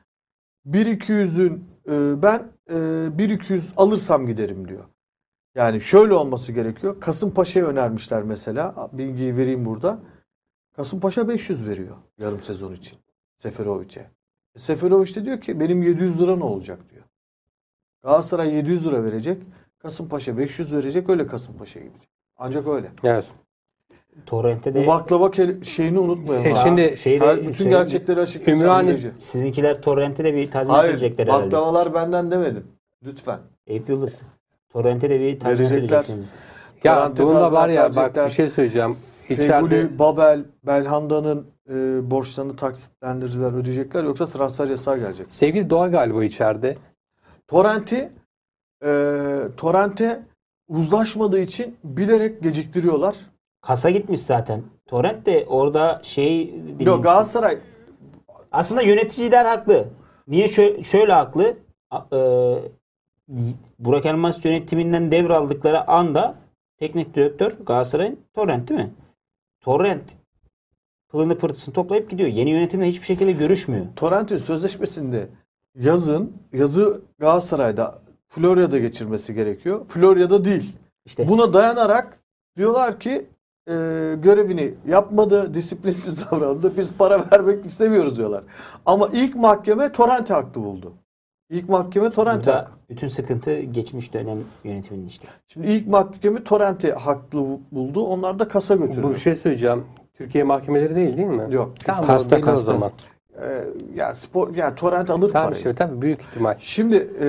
1200'ün 0.66 1.70
e, 1.90 2.24
ben 2.24 2.52
e, 2.70 3.18
1200 3.18 3.74
alırsam 3.78 4.28
giderim 4.28 4.68
diyor. 4.68 4.84
Yani 5.56 5.82
şöyle 5.82 6.14
olması 6.14 6.52
gerekiyor. 6.52 7.00
Kasımpaşa'ya 7.00 7.66
önermişler 7.66 8.24
mesela. 8.24 8.90
Bilgiyi 8.94 9.38
vereyim 9.38 9.66
burada. 9.66 10.00
Kasımpaşa 10.76 11.28
500 11.28 11.68
veriyor 11.68 11.98
yarım 12.18 12.42
sezon 12.42 12.74
için 12.74 12.98
Seferovic'e. 13.38 14.12
E, 14.56 14.60
Seferovic 14.60 15.16
de 15.16 15.26
diyor 15.26 15.42
ki 15.42 15.60
benim 15.60 15.84
700 15.84 16.22
lira 16.22 16.36
ne 16.36 16.44
olacak 16.44 16.90
diyor. 16.90 17.04
Galatasaray 18.04 18.56
700 18.56 18.86
lira 18.86 19.04
verecek. 19.04 19.44
Kasımpaşa 19.78 20.38
500 20.38 20.74
verecek 20.74 21.10
öyle 21.10 21.28
Kasımpaşa'ya 21.28 21.86
gidecek. 21.86 22.10
Ancak 22.38 22.68
öyle. 22.68 22.92
Evet. 23.04 23.26
Torrent'te 24.26 24.74
Bu 24.74 24.78
de 24.80 24.88
baklava 24.88 25.28
ke- 25.28 25.66
şeyini 25.66 26.00
unutmayalım. 26.00 26.48
E 26.48 26.54
ha. 26.54 26.64
şimdi 26.64 26.98
şey 26.98 27.22
de 27.22 27.28
Her- 27.28 27.38
bütün 27.42 27.52
söyleyeyim. 27.52 27.80
gerçekleri 27.80 28.20
açıklayın. 28.20 28.58
Sadece. 28.60 29.12
sizinkiler 29.18 29.82
Torrent'e 29.82 30.24
de 30.24 30.34
bir 30.34 30.52
tazminat 30.52 30.80
Hayır 30.80 30.94
ödeyecekler 30.94 31.28
herhalde. 31.28 31.46
baklavalar 31.46 31.94
benden 31.94 32.32
demedim. 32.32 32.64
Lütfen. 33.04 33.40
Eyüp 33.68 33.90
Yıldız. 33.90 34.22
Torrent'e 34.70 35.10
de 35.10 35.20
bir 35.20 35.40
tazminat 35.40 35.60
Verecekler. 35.60 35.78
ödeyeceksiniz. 35.78 36.34
Ya 36.84 37.12
bunda 37.18 37.52
var 37.52 37.70
ya 37.70 37.84
bak 37.90 37.98
verecekler. 37.98 38.26
bir 38.26 38.32
şey 38.32 38.50
söyleyeceğim. 38.50 38.98
İçeride 39.30 39.52
Feguli, 39.54 40.00
Babel, 40.00 40.46
Belhanda'nın 40.64 41.48
e, 41.70 41.74
borçlarını 42.12 42.56
taksitlendirdiler, 42.56 43.52
ödeyecekler 43.54 44.04
yoksa 44.04 44.26
transfer 44.26 44.68
yasağı 44.68 44.98
gelecek. 44.98 45.28
sevgili 45.32 45.70
Doğa 45.70 45.88
galiba 45.88 46.24
içeride. 46.24 46.78
Torrent'i 47.48 48.10
e, 48.86 48.90
Torrent'e 49.58 50.24
uzlaşmadığı 50.68 51.40
için 51.40 51.76
bilerek 51.84 52.44
geciktiriyorlar. 52.44 53.16
Kasa 53.64 53.90
gitmiş 53.90 54.20
zaten. 54.20 54.64
Torrent 54.86 55.26
de 55.26 55.46
orada 55.50 56.02
şey 56.04 56.54
dinlemiştim. 56.54 56.88
Yok 56.88 57.04
Galatasaray 57.04 57.58
Aslında 58.52 58.82
yöneticiler 58.82 59.46
haklı. 59.46 59.88
Niye 60.28 60.48
şö- 60.48 60.84
şöyle 60.84 61.14
haklı? 61.14 61.58
E, 62.14 62.20
Burak 63.80 64.06
Elmas 64.06 64.46
yönetiminden 64.46 65.12
devraldıkları 65.12 65.88
anda 65.88 66.36
teknik 66.78 67.16
direktör 67.16 67.52
Galatasaray'ın 67.52 68.20
Torrent 68.34 68.70
değil 68.70 68.80
mi? 68.80 68.94
Torrent 69.62 70.16
pılını 71.10 71.38
pırtısını 71.38 71.74
toplayıp 71.74 72.10
gidiyor. 72.10 72.30
Yeni 72.30 72.50
yönetimle 72.50 72.88
hiçbir 72.88 73.06
şekilde 73.06 73.32
görüşmüyor. 73.32 73.86
Torrent'in 73.96 74.38
sözleşmesinde 74.38 75.28
yazın 75.76 76.34
yazı 76.54 77.02
Galatasaray'da 77.20 78.00
Florya'da 78.28 78.80
geçirmesi 78.80 79.34
gerekiyor. 79.34 79.86
Florya'da 79.88 80.46
değil. 80.46 80.76
İşte 81.06 81.28
Buna 81.28 81.54
dayanarak 81.54 82.20
diyorlar 82.58 83.00
ki 83.00 83.26
e, 83.68 83.74
görevini 84.24 84.74
yapmadı, 84.88 85.54
disiplinsiz 85.54 86.22
davrandı. 86.32 86.72
Biz 86.78 86.92
para 86.98 87.26
vermek 87.32 87.66
istemiyoruz 87.66 88.18
diyorlar. 88.18 88.44
Ama 88.86 89.10
ilk 89.14 89.36
mahkeme 89.36 89.92
Torrent'i 89.92 90.34
haklı 90.34 90.62
buldu. 90.64 90.94
İlk 91.50 91.70
mahkeme 91.70 92.10
Torrent'i 92.10 92.46
burada 92.48 92.58
haklı. 92.60 92.72
bütün 92.90 93.08
sıkıntı 93.08 93.60
geçmiş 93.60 94.14
dönem 94.14 94.38
yönetiminin 94.64 95.08
işte. 95.08 95.28
Şimdi 95.48 95.68
ilk 95.68 95.88
mahkeme 95.88 96.44
Torrent'i 96.44 96.92
haklı 96.94 97.40
buldu. 97.72 98.06
Onlar 98.06 98.40
da 98.40 98.48
kasa 98.48 98.76
götürdü. 98.76 99.04
Bu 99.04 99.12
bir 99.12 99.18
şey 99.18 99.36
söyleyeceğim. 99.36 99.84
Türkiye 100.14 100.44
mahkemeleri 100.44 100.96
değil 100.96 101.18
değil 101.18 101.28
mi? 101.28 101.46
Yok. 101.50 101.74
Tamam, 101.86 102.06
Kasta, 102.06 102.42
kasta. 102.42 102.72
zaman. 102.72 102.92
Ee, 103.42 103.64
ya 103.96 104.14
spor 104.16 104.56
yani 104.56 104.76
Torrent 104.76 105.10
alır 105.10 105.32
Tamam 105.32 105.48
parayı. 105.48 105.58
işte 105.58 105.76
tabii 105.76 106.02
büyük 106.02 106.22
ihtimal. 106.22 106.56
Şimdi 106.60 106.96
e, 107.22 107.28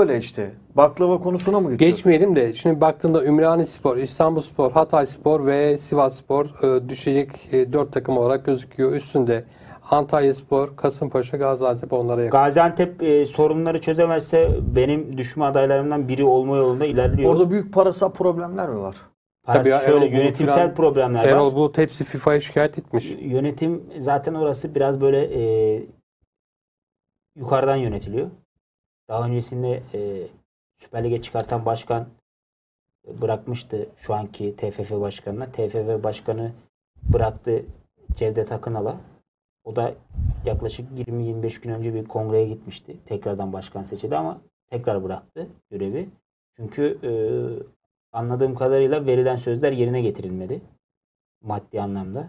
öyle 0.00 0.18
işte. 0.18 0.50
Baklava 0.76 1.18
konusuna 1.22 1.60
mı 1.60 1.70
geçiyoruz? 1.70 1.96
Geçmeyelim 1.96 2.36
de 2.36 2.54
şimdi 2.54 2.80
baktığında 2.80 3.24
Ümraniye 3.24 3.66
Spor, 3.66 3.96
İstanbul 3.96 4.40
Spor, 4.40 4.72
Hatay 4.72 5.06
Spor 5.06 5.46
ve 5.46 5.78
Sivas 5.78 6.16
Spor 6.16 6.46
e, 6.62 6.88
düşecek 6.88 7.30
e, 7.52 7.72
dört 7.72 7.92
takım 7.92 8.18
olarak 8.18 8.44
gözüküyor. 8.44 8.92
Üstünde 8.92 9.44
Antalya 9.90 10.34
Spor, 10.34 10.76
Kasımpaşa, 10.76 11.36
Gaziantep 11.36 11.92
onlara 11.92 12.22
yakın. 12.22 12.30
Gaziantep 12.38 13.02
e, 13.02 13.26
sorunları 13.26 13.80
çözemezse 13.80 14.50
benim 14.76 15.18
düşme 15.18 15.44
adaylarımdan 15.44 16.08
biri 16.08 16.24
olma 16.24 16.56
yolunda 16.56 16.86
ilerliyor. 16.86 17.32
Orada 17.32 17.50
büyük 17.50 17.72
parasal 17.72 18.10
problemler 18.12 18.68
mi 18.68 18.78
var? 18.80 18.96
Parası 19.44 19.62
Tabii 19.62 19.68
ya, 19.68 19.80
şöyle 19.80 20.06
Erol 20.06 20.14
yönetimsel 20.14 20.54
falan- 20.56 20.74
problemler 20.74 21.24
Erol 21.24 21.46
var. 21.46 21.54
Bulut 21.54 21.78
hepsi 21.78 22.04
FIFA'ya 22.04 22.40
şikayet 22.40 22.78
etmiş. 22.78 23.16
Yönetim 23.20 23.82
zaten 23.98 24.34
orası 24.34 24.74
biraz 24.74 25.00
böyle 25.00 25.24
e, 25.24 25.82
yukarıdan 27.36 27.76
yönetiliyor. 27.76 28.30
Daha 29.08 29.26
öncesinde 29.26 29.82
e, 29.94 30.26
Süper 30.76 31.04
Lig'e 31.04 31.22
çıkartan 31.22 31.66
başkan 31.66 32.08
e, 33.08 33.22
bırakmıştı 33.22 33.88
şu 33.96 34.14
anki 34.14 34.56
TFF 34.56 34.90
başkanına. 34.90 35.52
TFF 35.52 36.02
başkanı 36.04 36.52
bıraktı 37.02 37.64
Cevdet 38.14 38.52
Akınal'a. 38.52 39.00
O 39.64 39.76
da 39.76 39.94
yaklaşık 40.44 40.90
20-25 40.98 41.62
gün 41.62 41.70
önce 41.70 41.94
bir 41.94 42.04
kongreye 42.04 42.48
gitmişti. 42.48 42.96
Tekrardan 43.06 43.52
başkan 43.52 43.84
seçildi 43.84 44.16
ama 44.16 44.40
tekrar 44.70 45.04
bıraktı 45.04 45.48
görevi. 45.70 46.08
Çünkü 46.56 46.98
e, 47.02 47.10
anladığım 48.12 48.54
kadarıyla 48.54 49.06
verilen 49.06 49.36
sözler 49.36 49.72
yerine 49.72 50.00
getirilmedi. 50.00 50.60
Maddi 51.42 51.82
anlamda 51.82 52.28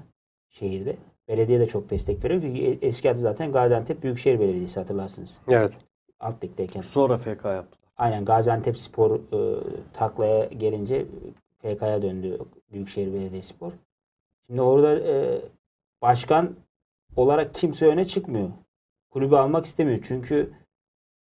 şehirde. 0.50 0.96
Belediye 1.28 1.60
de 1.60 1.68
çok 1.68 1.90
destek 1.90 2.24
veriyor 2.24 2.42
ki 2.42 2.80
eski 2.82 3.12
adı 3.12 3.20
zaten 3.20 3.52
Gaziantep 3.52 4.04
Büyükşehir 4.04 4.40
Belediyesi 4.40 4.80
hatırlarsınız. 4.80 5.42
Evet. 5.48 5.78
Alt 6.20 6.44
ligdeyken. 6.44 6.82
Sonra 6.82 7.18
FK 7.18 7.46
yaptı. 7.46 7.78
Aynen 7.98 8.26
Gaziantep 8.26 8.78
Spor 8.78 9.20
e, 9.34 9.64
taklaya 9.94 10.46
gelince 10.46 11.06
FK'ya 11.62 12.02
döndü 12.02 12.40
Büyükşehir 12.72 13.14
Belediyespor. 13.14 13.72
Şimdi 14.48 14.62
orada 14.62 15.00
e, 15.00 15.42
başkan 16.02 16.56
olarak 17.16 17.54
kimse 17.54 17.88
öne 17.88 18.06
çıkmıyor. 18.06 18.50
Kulübü 19.10 19.36
almak 19.36 19.66
istemiyor. 19.66 20.00
Çünkü 20.04 20.54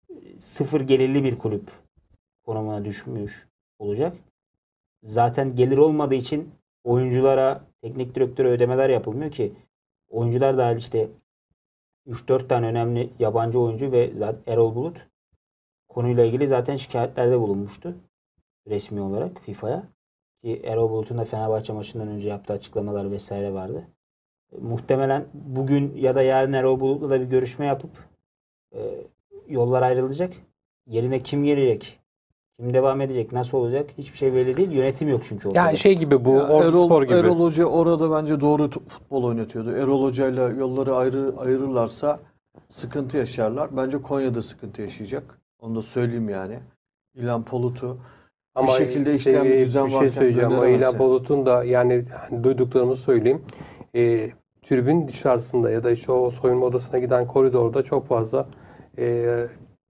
e, 0.09 0.39
sıfır 0.39 0.81
gelirli 0.81 1.23
bir 1.23 1.39
kulüp 1.39 1.71
konumuna 2.45 2.85
düşmüş 2.85 3.47
olacak. 3.79 4.17
Zaten 5.03 5.55
gelir 5.55 5.77
olmadığı 5.77 6.15
için 6.15 6.49
oyunculara, 6.83 7.63
teknik 7.81 8.15
direktöre 8.15 8.47
ödemeler 8.47 8.89
yapılmıyor 8.89 9.31
ki 9.31 9.53
oyuncular 10.09 10.57
dahil 10.57 10.77
işte 10.77 11.09
3-4 12.07 12.47
tane 12.47 12.67
önemli 12.67 13.09
yabancı 13.19 13.59
oyuncu 13.59 13.91
ve 13.91 14.13
zaten 14.13 14.53
Erol 14.53 14.75
Bulut 14.75 15.07
konuyla 15.89 16.25
ilgili 16.25 16.47
zaten 16.47 16.75
şikayetlerde 16.75 17.39
bulunmuştu 17.39 17.95
resmi 18.67 19.01
olarak 19.01 19.41
FIFA'ya. 19.41 19.83
Ki 20.43 20.61
Erol 20.63 20.89
Bulut'un 20.89 21.17
da 21.17 21.25
Fenerbahçe 21.25 21.73
maçından 21.73 22.07
önce 22.07 22.29
yaptığı 22.29 22.53
açıklamalar 22.53 23.11
vesaire 23.11 23.53
vardı. 23.53 23.87
E, 24.51 24.57
muhtemelen 24.57 25.25
bugün 25.33 25.95
ya 25.95 26.15
da 26.15 26.21
yarın 26.21 26.53
Erol 26.53 26.79
Bulut'la 26.79 27.09
da 27.09 27.21
bir 27.21 27.25
görüşme 27.25 27.65
yapıp 27.65 27.91
e, 28.75 28.79
yollar 29.47 29.81
ayrılacak. 29.81 30.33
Yerine 30.87 31.19
kim 31.19 31.43
gelecek? 31.43 32.02
Kim 32.59 32.73
devam 32.73 33.01
edecek? 33.01 33.31
Nasıl 33.31 33.57
olacak? 33.57 33.89
Hiçbir 33.97 34.17
şey 34.17 34.33
belli 34.33 34.57
değil. 34.57 34.71
Yönetim 34.71 35.09
yok 35.09 35.21
çünkü 35.29 35.47
ortada. 35.47 35.65
Yani 35.65 35.77
şey 35.77 35.97
gibi 35.97 36.25
bu, 36.25 36.35
Ya 36.35 36.47
Ordu 36.47 36.67
Erol, 36.67 36.85
Spor 36.85 37.03
gibi. 37.03 37.13
Erol 37.13 37.39
Hoca 37.39 37.65
orada 37.65 38.11
bence 38.11 38.41
doğru 38.41 38.69
futbol 38.69 39.23
oynatıyordu. 39.23 39.71
Erol 39.71 40.03
Hoca'yla 40.03 40.49
yolları 40.49 40.95
ayrı 40.95 41.33
ayırırlarsa 41.37 42.19
sıkıntı 42.69 43.17
yaşarlar. 43.17 43.77
Bence 43.77 43.97
Konya'da 43.97 44.41
sıkıntı 44.41 44.81
yaşayacak. 44.81 45.39
Onu 45.59 45.75
da 45.75 45.81
söyleyeyim 45.81 46.29
yani. 46.29 46.59
İlhan 47.15 47.43
Polut'u 47.43 47.97
Ama 48.55 48.67
bir 48.67 48.73
şekilde 48.73 49.15
işleyen 49.15 49.43
bir 49.45 49.49
şey- 49.49 49.65
düzen 49.65 49.85
bir 49.85 49.91
şey 49.91 50.09
söyleyeceğim. 50.09 50.51
Ama. 50.51 50.67
İlhan 50.67 50.99
Bulut'un 50.99 51.45
da 51.45 51.63
yani 51.63 52.05
hani 52.29 52.43
duyduklarımı 52.43 52.95
söyleyeyim. 52.95 53.41
E, 53.95 54.29
tribün 54.61 55.07
dışarısında 55.07 55.71
ya 55.71 55.83
da 55.83 55.91
işte 55.91 56.11
o 56.11 56.31
soyunma 56.31 56.65
odasına 56.65 56.99
giden 56.99 57.27
koridorda 57.27 57.83
çok 57.83 58.07
fazla 58.07 58.47
e, 58.97 59.25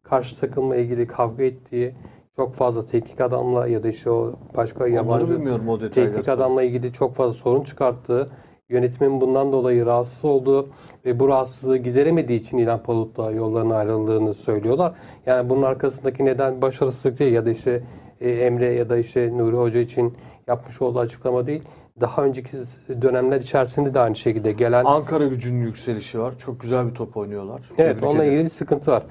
karşı 0.04 0.40
takımla 0.40 0.76
ilgili 0.76 1.08
kavga 1.08 1.44
ettiği 1.44 1.94
çok 2.36 2.56
fazla 2.56 2.86
teknik 2.86 3.22
adamla 3.22 3.68
ya 3.68 3.84
da 3.84 3.90
işte 3.90 4.10
o 4.10 4.34
başka 4.58 4.88
yabancı 4.88 5.30
bilmiyorum 5.30 5.70
o 5.70 5.80
teknik 5.80 6.30
adamla 6.30 6.64
ilgili 6.64 6.94
çok 6.94 7.16
fazla 7.16 7.34
sorun 7.34 7.64
çıkarttığı, 7.64 8.30
yönetimin 8.70 9.22
bundan 9.22 9.52
dolayı 9.52 9.86
rahatsız 9.86 10.26
olduğu 10.26 10.70
ve 11.06 11.20
bu 11.20 11.28
rahatsızlığı 11.28 11.78
gideremediği 11.78 12.40
için 12.40 12.58
İlhan 12.58 12.84
Palut'la 12.84 13.32
yollarına 13.32 13.76
ayrıldığını 13.76 14.34
söylüyorlar. 14.34 14.94
Yani 15.26 15.50
bunun 15.50 15.62
arkasındaki 15.62 16.26
neden 16.26 16.62
başarısızlık 16.62 17.20
değil 17.20 17.34
ya 17.34 17.46
da 17.46 17.50
işte 17.50 17.84
e, 18.22 18.32
Emre 18.32 18.74
ya 18.74 18.90
da 18.90 18.98
işte 18.98 19.38
Nuri 19.38 19.56
Hoca 19.56 19.80
için 19.80 20.14
yapmış 20.48 20.82
olduğu 20.82 21.00
açıklama 21.00 21.48
değil. 21.48 21.62
Daha 22.02 22.24
önceki 22.24 22.58
dönemler 23.02 23.42
içerisinde 23.42 23.94
de 23.94 24.00
aynı 24.00 24.16
şekilde 24.16 24.52
gelen 24.52 24.86
Ankara 24.86 25.28
gücünün 25.28 25.62
yükselişi 25.66 26.20
var. 26.20 26.38
Çok 26.38 26.60
güzel 26.60 26.90
bir 26.90 26.96
top 26.96 27.18
oynuyorlar. 27.18 27.62
evet 27.78 27.96
Tebrik 27.96 28.04
onunla 28.10 28.24
ederim. 28.24 28.34
ilgili 28.34 28.46
bir 28.46 28.56
sıkıntı 28.56 28.92
var. 28.92 29.04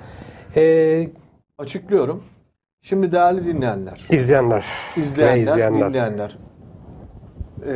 Ee, 0.57 1.09
Açıklıyorum. 1.59 2.23
Şimdi 2.83 3.13
değerli 3.13 3.45
dinleyenler, 3.45 4.07
izleyenler, 4.11 4.65
izleyenler, 4.97 5.37
ve 5.37 5.41
izleyenler. 5.41 5.89
dinleyenler. 5.89 6.39
Ee, 7.67 7.75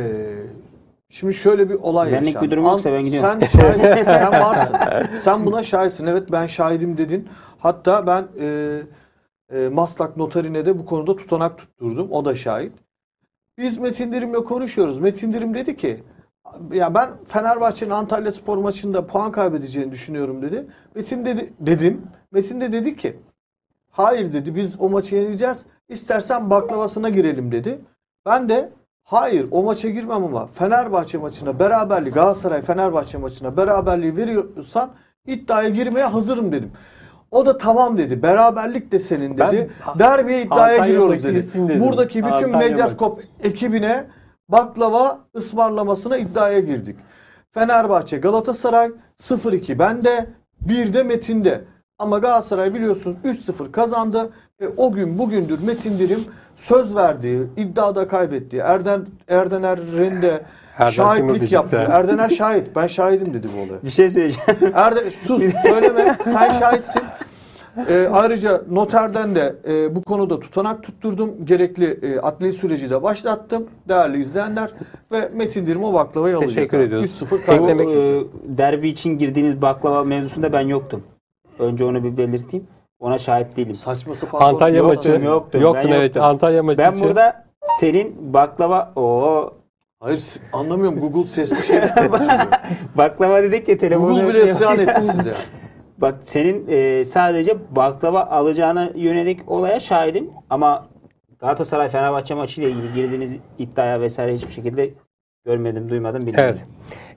şimdi 1.09 1.33
şöyle 1.33 1.69
bir 1.69 1.75
olay 1.75 2.11
Benlik 2.11 2.25
yaşandı. 2.25 2.45
bir 2.45 2.51
durum 2.51 2.65
yoksa 2.65 2.93
ben 2.93 3.03
gidiyorum. 3.03 3.39
Sen 3.39 3.59
şahitsin, 3.59 4.03
sen 4.03 4.31
varsın. 4.31 4.75
Sen 5.19 5.45
buna 5.45 5.63
şahitsin. 5.63 6.05
Evet 6.05 6.31
ben 6.31 6.45
şahidim 6.45 6.97
dedin. 6.97 7.27
Hatta 7.59 8.07
ben 8.07 8.27
e, 8.39 8.79
e, 9.53 9.69
Maslak 9.69 10.17
noterine 10.17 10.65
de 10.65 10.79
bu 10.79 10.85
konuda 10.85 11.15
tutanak 11.15 11.57
tutturdum. 11.57 12.11
O 12.11 12.25
da 12.25 12.35
şahit. 12.35 12.73
Biz 13.57 13.77
Metin 13.77 14.11
Dirim'le 14.11 14.43
konuşuyoruz. 14.43 14.99
Metin 14.99 15.33
Dirim 15.33 15.53
dedi 15.53 15.75
ki 15.75 16.03
ya 16.73 16.95
ben 16.95 17.09
Fenerbahçe'nin 17.27 17.91
Antalya 17.91 18.31
Spor 18.31 18.57
maçında 18.57 19.07
puan 19.07 19.31
kaybedeceğini 19.31 19.91
düşünüyorum 19.91 20.41
dedi. 20.41 20.67
Metin 20.95 21.25
dedi 21.25 21.53
dedim. 21.59 22.01
Metin 22.31 22.61
de 22.61 22.71
dedi 22.71 22.95
ki 22.95 23.19
Hayır 23.97 24.33
dedi 24.33 24.55
biz 24.55 24.75
o 24.79 24.89
maçı 24.89 25.15
yeneceğiz. 25.15 25.65
İstersen 25.89 26.49
baklavasına 26.49 27.09
girelim 27.09 27.51
dedi. 27.51 27.79
Ben 28.25 28.49
de 28.49 28.69
hayır 29.03 29.47
o 29.51 29.63
maça 29.63 29.89
girmem 29.89 30.23
ama 30.23 30.47
Fenerbahçe 30.47 31.17
maçına 31.17 31.59
beraberliği 31.59 32.13
Galatasaray 32.13 32.61
Fenerbahçe 32.61 33.17
maçına 33.17 33.57
beraberliği 33.57 34.17
veriyorsan 34.17 34.89
iddiaya 35.27 35.69
girmeye 35.69 36.05
hazırım 36.05 36.51
dedim. 36.51 36.71
O 37.31 37.45
da 37.45 37.57
tamam 37.57 37.97
dedi. 37.97 38.21
Beraberlik 38.23 38.91
de 38.91 38.99
senin 38.99 39.37
dedi. 39.37 39.69
Ben- 39.87 39.99
Derbiye 39.99 40.41
iddiaya 40.41 40.63
Antalya 40.73 40.85
giriyoruz 40.85 41.23
dedi. 41.23 41.45
dedim. 41.53 41.79
Buradaki 41.81 42.23
bütün 42.23 42.33
Antalya 42.33 42.57
Medyaskop 42.57 43.23
ekibine 43.43 44.05
baklava 44.49 45.19
ısmarlamasına 45.35 46.17
iddiaya 46.17 46.59
girdik. 46.59 46.95
Fenerbahçe 47.51 48.17
Galatasaray 48.17 48.91
0-2 49.17 49.79
bende, 49.79 50.25
1 50.61 50.93
de 50.93 51.03
Metin'de. 51.03 51.61
Ama 51.99 52.17
Galatasaray 52.19 52.73
biliyorsunuz 52.73 53.17
3-0 53.25 53.71
kazandı 53.71 54.29
ve 54.61 54.69
o 54.77 54.91
gün 54.91 55.17
bugündür 55.17 55.59
Metin 55.61 55.99
Dirim 55.99 56.19
söz 56.55 56.95
verdiği, 56.95 57.43
iddiada 57.57 58.07
kaybettiği 58.07 58.61
Erden 58.61 59.05
Erdener 59.27 59.79
Rende 59.97 60.41
Erdem 60.77 60.91
şahitlik 60.91 61.51
yaptı. 61.51 61.87
Erdener 61.91 62.29
şahit. 62.29 62.75
Ben 62.75 62.87
şahidim 62.87 63.33
dedi 63.33 63.47
bu 63.57 63.61
olaya. 63.61 63.83
Bir 63.83 63.89
şey 63.91 64.09
söyleyeceğim. 64.09 64.71
Erde 64.73 65.09
sus 65.09 65.43
söyleme 65.61 66.17
sen 66.23 66.49
şahitsin. 66.49 67.01
Ee, 67.89 68.07
ayrıca 68.11 68.61
noterden 68.69 69.35
de 69.35 69.55
e, 69.67 69.95
bu 69.95 70.01
konuda 70.01 70.39
tutanak 70.39 70.83
tutturdum. 70.83 71.45
Gerekli 71.45 71.99
e, 72.01 72.19
adli 72.19 72.53
süreci 72.53 72.89
de 72.89 73.03
başlattım. 73.03 73.67
Değerli 73.87 74.21
izleyenler 74.21 74.69
ve 75.11 75.29
Metin 75.33 75.67
Dirim 75.67 75.83
o 75.83 75.93
baklavayı 75.93 76.35
alacak. 76.37 76.53
Teşekkür 76.55 76.79
ediyoruz. 76.79 77.21
3-0 77.21 77.31
Bu 77.31 77.45
kaybetmek. 77.45 77.89
e, 77.89 78.23
derbi 78.57 78.87
için 78.89 79.17
girdiğiniz 79.17 79.61
baklava 79.61 80.03
mevzusunda 80.03 80.53
ben 80.53 80.61
yoktum. 80.67 81.03
Önce 81.59 81.85
onu 81.85 82.03
bir 82.03 82.17
belirteyim. 82.17 82.67
Ona 82.99 83.17
şahit 83.17 83.57
değilim. 83.57 83.75
Saçma 83.75 84.15
sapan 84.15 84.41
Antalya 84.41 84.83
maçı 84.83 85.09
yoktum, 85.09 85.61
yoktun 85.61 85.91
ben 85.91 85.97
evet. 85.97 86.03
yoktum. 86.03 86.23
Antalya 86.23 86.63
maçı 86.63 86.77
Ben 86.77 86.91
için. 86.91 87.07
burada 87.07 87.45
senin 87.79 88.33
baklava 88.33 88.91
o 88.95 89.49
Hayır 89.99 90.23
anlamıyorum. 90.53 90.99
Google 90.99 91.23
sesli 91.23 91.63
şeyler 91.67 92.11
baklava 92.97 93.43
dedik 93.43 93.69
ya 93.69 93.77
telefonu 93.77 94.13
Google 94.13 94.27
bile 94.27 94.51
isyan 94.51 94.79
etti 94.79 95.01
size. 95.11 95.33
Bak 95.97 96.15
senin 96.23 96.67
e, 96.67 97.03
sadece 97.03 97.75
baklava 97.75 98.25
alacağına 98.25 98.89
yönelik 98.95 99.51
olaya 99.51 99.79
şahidim 99.79 100.29
ama 100.49 100.87
Galatasaray 101.39 101.89
Fenerbahçe 101.89 102.33
maçıyla 102.33 102.69
ilgili 102.69 102.93
girdiğiniz 102.93 103.31
iddiaya 103.57 104.01
vesaire 104.01 104.33
hiçbir 104.33 104.51
şekilde 104.53 104.93
görmedim, 105.45 105.89
duymadım, 105.89 106.21
bilmiyorum. 106.21 106.55
Evet. 106.57 106.65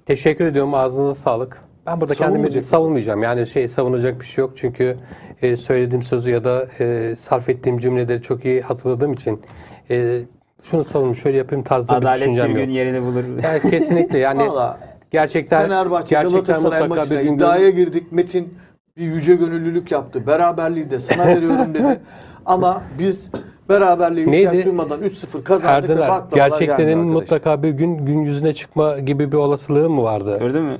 Teşekkür 0.07 0.45
ediyorum. 0.45 0.75
Ağzınıza 0.75 1.15
sağlık. 1.15 1.70
Ben 1.87 2.01
burada 2.01 2.15
kendimi 2.15 2.63
savunmayacağım. 2.63 3.23
Yani 3.23 3.47
şey 3.47 3.69
savunacak 3.69 4.21
bir 4.21 4.27
şey 4.27 4.43
yok. 4.43 4.53
Çünkü 4.57 4.97
e, 5.43 5.57
söylediğim 5.57 6.03
sözü 6.03 6.31
ya 6.31 6.45
da 6.45 6.67
e, 6.81 7.17
sarf 7.19 7.49
ettiğim 7.49 7.79
cümleleri 7.79 8.23
çok 8.23 8.45
iyi 8.45 8.61
hatırladığım 8.61 9.13
için 9.13 9.43
e, 9.91 10.21
şunu 10.63 10.85
savunayım, 10.85 11.17
şöyle 11.17 11.37
yapayım 11.37 11.65
tarzda 11.65 11.93
bir 11.93 11.97
Adalet 11.97 12.21
bir 12.21 12.27
düşüncem 12.27 12.53
gün 12.55 12.61
yok. 12.61 12.71
yerini 12.71 13.03
bulur. 13.03 13.25
Yani 13.43 13.71
kesinlikle 13.71 14.19
yani 14.19 14.49
Valla 14.49 14.79
gerçekten 15.11 15.63
Fenerbahçe 15.63 16.17
gerçekten 16.17 16.43
Galatasaray 16.45 16.81
mutlaka 16.83 17.01
maçına 17.01 17.19
bir 17.19 17.25
gün 17.25 17.35
iddiaya 17.35 17.71
girdik. 17.71 18.13
Metin 18.13 18.55
bir 18.97 19.03
yüce 19.03 19.35
gönüllülük 19.35 19.91
yaptı. 19.91 20.27
Beraberliği 20.27 20.91
de 20.91 20.99
sana 20.99 21.27
veriyorum 21.27 21.75
dedi. 21.75 22.01
Ama 22.47 22.83
biz 22.99 23.31
beraberliği 23.71 24.31
Neydi? 24.33 24.65
duymadan 24.65 25.03
3-0 25.03 25.43
kazandık 25.43 25.91
Erdener 25.91 26.11
gerçeklerin 26.35 26.99
mutlaka 26.99 27.63
bir 27.63 27.71
gün 27.71 28.07
gün 28.07 28.19
yüzüne 28.19 28.53
çıkma 28.53 28.99
gibi 28.99 29.33
bir 29.33 29.37
olasılığı 29.37 29.91
mı 29.91 30.03
vardı? 30.03 30.37
Gördün 30.41 30.63
mü? 30.63 30.79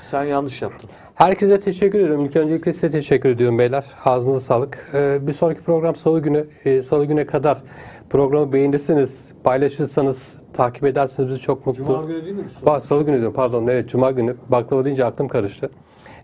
Sen 0.00 0.24
yanlış 0.24 0.62
yaptın. 0.62 0.90
Herkese 1.14 1.60
teşekkür 1.60 1.98
ediyorum. 1.98 2.24
İlk 2.24 2.36
öncelikle 2.36 2.72
size 2.72 2.90
teşekkür 2.90 3.28
ediyorum 3.28 3.58
beyler. 3.58 3.84
Ağzınıza 4.04 4.40
sağlık. 4.40 4.90
Ee, 4.94 5.26
bir 5.26 5.32
sonraki 5.32 5.60
program 5.62 5.96
Salı 5.96 6.20
günü. 6.20 6.46
Ee, 6.64 6.82
Salı 6.82 7.04
güne 7.04 7.26
kadar 7.26 7.58
programı 8.10 8.52
beğenirsiniz, 8.52 9.28
paylaşırsanız, 9.44 10.36
takip 10.52 10.84
ederseniz 10.84 11.28
bizi 11.28 11.40
çok 11.40 11.66
mutlu. 11.66 11.84
Cuma 11.84 12.02
günü 12.04 12.24
değil 12.24 12.34
mi? 12.36 12.44
Ba- 12.66 12.80
Salı 12.80 13.02
günü 13.02 13.16
diyorum 13.16 13.34
pardon. 13.34 13.66
Evet 13.66 13.88
Cuma 13.88 14.10
günü. 14.10 14.36
Baklava 14.48 14.84
deyince 14.84 15.04
aklım 15.04 15.28
karıştı. 15.28 15.70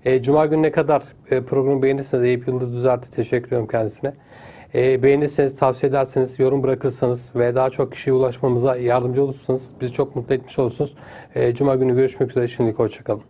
Ee, 0.05 0.23
Cuma 0.23 0.47
gününe 0.47 0.71
kadar 0.73 1.03
e, 1.31 1.43
programı 1.43 1.83
beğenirseniz 1.83 2.25
Eyüp 2.25 2.49
Yıldız 2.49 2.73
Düzelt'e 2.73 3.11
teşekkür 3.11 3.47
ediyorum 3.47 3.67
kendisine. 3.67 4.15
Ee, 4.75 5.03
beğenirseniz, 5.03 5.57
tavsiye 5.57 5.91
ederseniz, 5.91 6.39
yorum 6.39 6.63
bırakırsanız 6.63 7.31
ve 7.35 7.55
daha 7.55 7.71
çok 7.71 7.93
kişiye 7.93 8.15
ulaşmamıza 8.15 8.77
yardımcı 8.77 9.25
olursanız 9.25 9.71
bizi 9.81 9.93
çok 9.93 10.17
mutlu 10.17 10.35
etmiş 10.35 10.59
olursunuz. 10.59 10.95
Ee, 11.35 11.55
Cuma 11.55 11.75
günü 11.75 11.97
görüşmek 11.97 12.31
üzere. 12.31 12.49
Şimdilik 12.49 12.79
hoşçakalın. 12.79 13.23